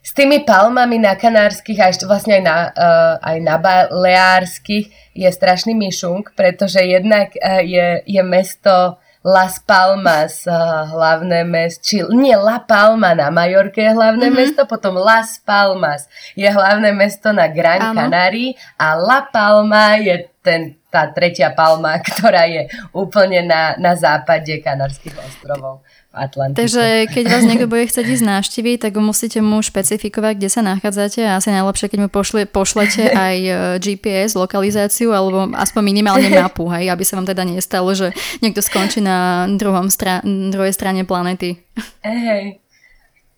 s 0.00 0.10
tými 0.16 0.42
palmami 0.48 0.96
na 0.96 1.12
kanárskych 1.12 1.78
a 1.78 1.92
ešte 1.92 2.08
vlastne 2.08 2.40
aj 2.40 2.42
na, 2.42 2.56
uh, 2.72 3.14
aj 3.20 3.36
na 3.44 3.56
baleárskych 3.60 4.88
je 5.12 5.28
strašný 5.28 5.76
myšung, 5.76 6.24
pretože 6.32 6.80
jednak 6.80 7.36
uh, 7.36 7.60
je, 7.60 8.00
je 8.06 8.22
mesto 8.24 8.96
Las 9.20 9.60
Palmas 9.60 10.48
uh, 10.48 10.88
hlavné 10.88 11.44
mesto, 11.44 11.84
či 11.84 11.96
nie 12.08 12.32
La 12.32 12.64
Palma 12.64 13.12
na 13.12 13.28
Majorke 13.28 13.84
je 13.84 13.92
hlavné 13.92 14.32
mm-hmm. 14.32 14.40
mesto, 14.40 14.60
potom 14.64 14.96
Las 14.96 15.36
Palmas 15.44 16.08
je 16.32 16.48
hlavné 16.48 16.96
mesto 16.96 17.28
na 17.28 17.44
Gran 17.52 17.92
Canaria 17.92 18.56
a 18.80 18.96
La 18.96 19.28
Palma 19.28 20.00
je 20.00 20.24
ten, 20.40 20.72
tá 20.88 21.12
tretia 21.12 21.52
palma, 21.52 22.00
ktorá 22.06 22.48
je 22.48 22.66
úplne 22.96 23.44
na, 23.44 23.76
na 23.76 23.92
západe 23.92 24.56
Kanárskych 24.64 25.14
ostrovov. 25.20 25.84
Atlantike. 26.10 26.58
Takže 26.58 27.06
keď 27.06 27.24
vás 27.30 27.44
niekto 27.46 27.70
bude 27.70 27.86
chcieť 27.86 28.02
ísť 28.02 28.24
návštíviť, 28.26 28.76
tak 28.82 28.98
musíte 28.98 29.38
mu 29.38 29.62
špecifikovať, 29.62 30.34
kde 30.42 30.50
sa 30.50 30.60
nachádzate 30.66 31.22
a 31.22 31.38
asi 31.38 31.54
najlepšie, 31.54 31.86
keď 31.86 31.98
mu 32.02 32.08
pošle, 32.10 32.50
pošlete 32.50 33.14
aj 33.30 33.36
e, 33.38 33.52
GPS, 33.78 34.34
lokalizáciu 34.34 35.14
alebo 35.14 35.54
aspoň 35.54 35.82
minimálne 35.86 36.26
mapu, 36.42 36.66
hej, 36.74 36.90
aby 36.90 37.06
sa 37.06 37.14
vám 37.14 37.30
teda 37.30 37.46
nestalo, 37.46 37.94
že 37.94 38.10
niekto 38.42 38.58
skončí 38.58 38.98
na 38.98 39.46
druhom 39.54 39.86
stra- 39.86 40.26
druhej 40.26 40.74
strane 40.74 41.06
planety. 41.06 41.62
Hej, 42.02 42.58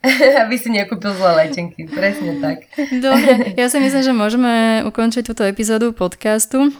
aby 0.42 0.54
si 0.56 0.72
nekúpil 0.72 1.12
zlé 1.12 1.46
letenky, 1.46 1.84
presne 1.86 2.40
tak. 2.40 2.66
Dobre, 2.90 3.52
ja 3.52 3.68
si 3.68 3.78
myslím, 3.84 4.02
že 4.02 4.12
môžeme 4.16 4.52
ukončiť 4.88 5.22
túto 5.28 5.44
epizódu 5.44 5.92
podcastu. 5.92 6.72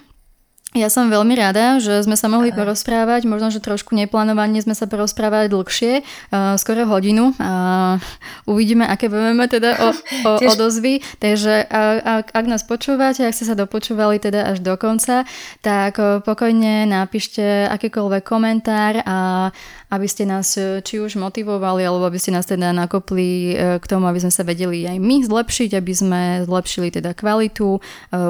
Ja 0.73 0.89
som 0.89 1.13
veľmi 1.13 1.37
rada, 1.37 1.77
že 1.85 2.01
sme 2.01 2.17
sa 2.17 2.33
mohli 2.33 2.49
porozprávať, 2.49 3.29
možno, 3.29 3.53
že 3.53 3.61
trošku 3.61 3.93
neplánovane 3.93 4.57
sme 4.57 4.73
sa 4.73 4.89
porozprávať 4.89 5.53
dlhšie, 5.53 6.01
uh, 6.01 6.57
skoro 6.57 6.89
hodinu. 6.89 7.37
Uh, 7.37 8.01
uvidíme, 8.49 8.89
aké 8.89 9.13
budeme 9.13 9.45
teda 9.53 9.77
o, 9.85 9.89
o, 9.93 10.31
odozvy. 10.57 11.05
Takže 11.21 11.69
ak, 12.01 12.33
ak 12.33 12.47
nás 12.49 12.65
počúvate, 12.65 13.21
ak 13.21 13.37
ste 13.37 13.45
sa 13.45 13.53
dopočúvali 13.53 14.17
teda 14.17 14.49
až 14.49 14.65
do 14.65 14.73
konca, 14.81 15.29
tak 15.61 16.01
uh, 16.01 16.25
pokojne 16.25 16.89
napíšte 16.89 17.69
akýkoľvek 17.69 18.25
komentár 18.25 19.05
a 19.05 19.53
aby 19.93 20.09
ste 20.09 20.25
nás 20.25 20.57
e, 20.57 20.81
či 20.81 21.05
už 21.05 21.21
motivovali, 21.21 21.85
alebo 21.85 22.09
aby 22.09 22.17
ste 22.17 22.33
nás 22.33 22.49
teda 22.49 22.73
nakopli 22.73 23.53
e, 23.53 23.77
k 23.77 23.85
tomu, 23.85 24.09
aby 24.09 24.25
sme 24.25 24.33
sa 24.33 24.41
vedeli 24.41 24.89
aj 24.89 24.97
my 24.97 25.21
zlepšiť, 25.21 25.77
aby 25.77 25.93
sme 25.93 26.21
zlepšili 26.49 26.89
teda 26.89 27.13
kvalitu 27.13 27.77
e, 27.77 27.81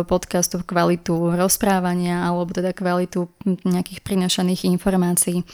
podcastu, 0.03 0.59
kvalitu 0.67 1.39
rozprávania, 1.39 2.27
alebo 2.27 2.51
teda 2.51 2.75
kvalitu 2.75 3.31
nejakých 3.63 4.03
prinašaných 4.03 4.67
informácií. 4.75 5.47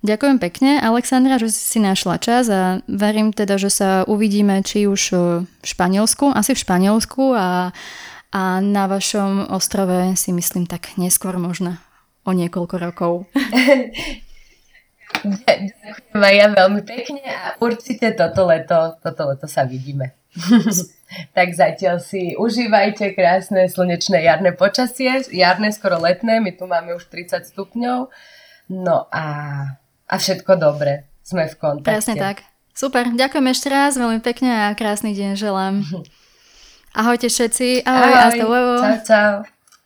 Ďakujem 0.00 0.38
pekne, 0.40 0.80
Alexandra, 0.80 1.36
že 1.36 1.52
si 1.52 1.76
našla 1.76 2.16
čas 2.22 2.48
a 2.48 2.80
verím 2.88 3.36
teda, 3.36 3.60
že 3.60 3.68
sa 3.68 3.90
uvidíme 4.08 4.64
či 4.64 4.88
už 4.88 5.02
v 5.12 5.64
Španielsku, 5.66 6.32
asi 6.32 6.56
v 6.56 6.62
Španielsku 6.64 7.36
a, 7.36 7.68
a 8.32 8.42
na 8.64 8.88
vašom 8.88 9.52
ostrove 9.52 10.16
si 10.16 10.32
myslím 10.32 10.64
tak 10.64 10.96
neskôr 10.96 11.36
možno 11.36 11.76
o 12.24 12.32
niekoľko 12.32 12.76
rokov. 12.80 13.12
Ďakujem 15.20 16.22
aj 16.22 16.34
ja 16.34 16.48
veľmi 16.48 16.82
pekne 16.86 17.22
a 17.28 17.40
určite 17.60 18.16
toto 18.16 18.48
leto, 18.48 18.96
toto 19.04 19.22
leto 19.28 19.46
sa 19.50 19.68
vidíme. 19.68 20.16
tak 21.36 21.52
zatiaľ 21.52 21.98
si 21.98 22.38
užívajte 22.38 23.18
krásne 23.18 23.66
slnečné 23.66 24.22
jarné 24.24 24.54
počasie, 24.54 25.26
jarné 25.34 25.74
skoro 25.74 25.98
letné, 25.98 26.38
my 26.38 26.54
tu 26.54 26.70
máme 26.70 26.94
už 26.94 27.10
30 27.10 27.50
stupňov. 27.50 28.08
No 28.70 29.10
a, 29.10 29.24
a 30.06 30.14
všetko 30.14 30.54
dobre, 30.56 31.10
sme 31.26 31.50
v 31.50 31.54
kontakte. 31.58 31.90
Presne 31.90 32.14
tak. 32.14 32.46
Super, 32.70 33.10
ďakujem 33.10 33.46
ešte 33.50 33.68
raz 33.68 33.98
veľmi 33.98 34.22
pekne 34.22 34.70
a 34.70 34.78
krásny 34.78 35.12
deň 35.12 35.34
želám. 35.34 35.82
Ahojte 37.00 37.30
všetci. 37.30 37.86
Ahoj, 37.86 38.12
Ahoj. 38.14 38.22
hasta 38.24 38.44
luego. 38.46 38.72
Čau, 38.82 38.98
čau. 39.06 39.59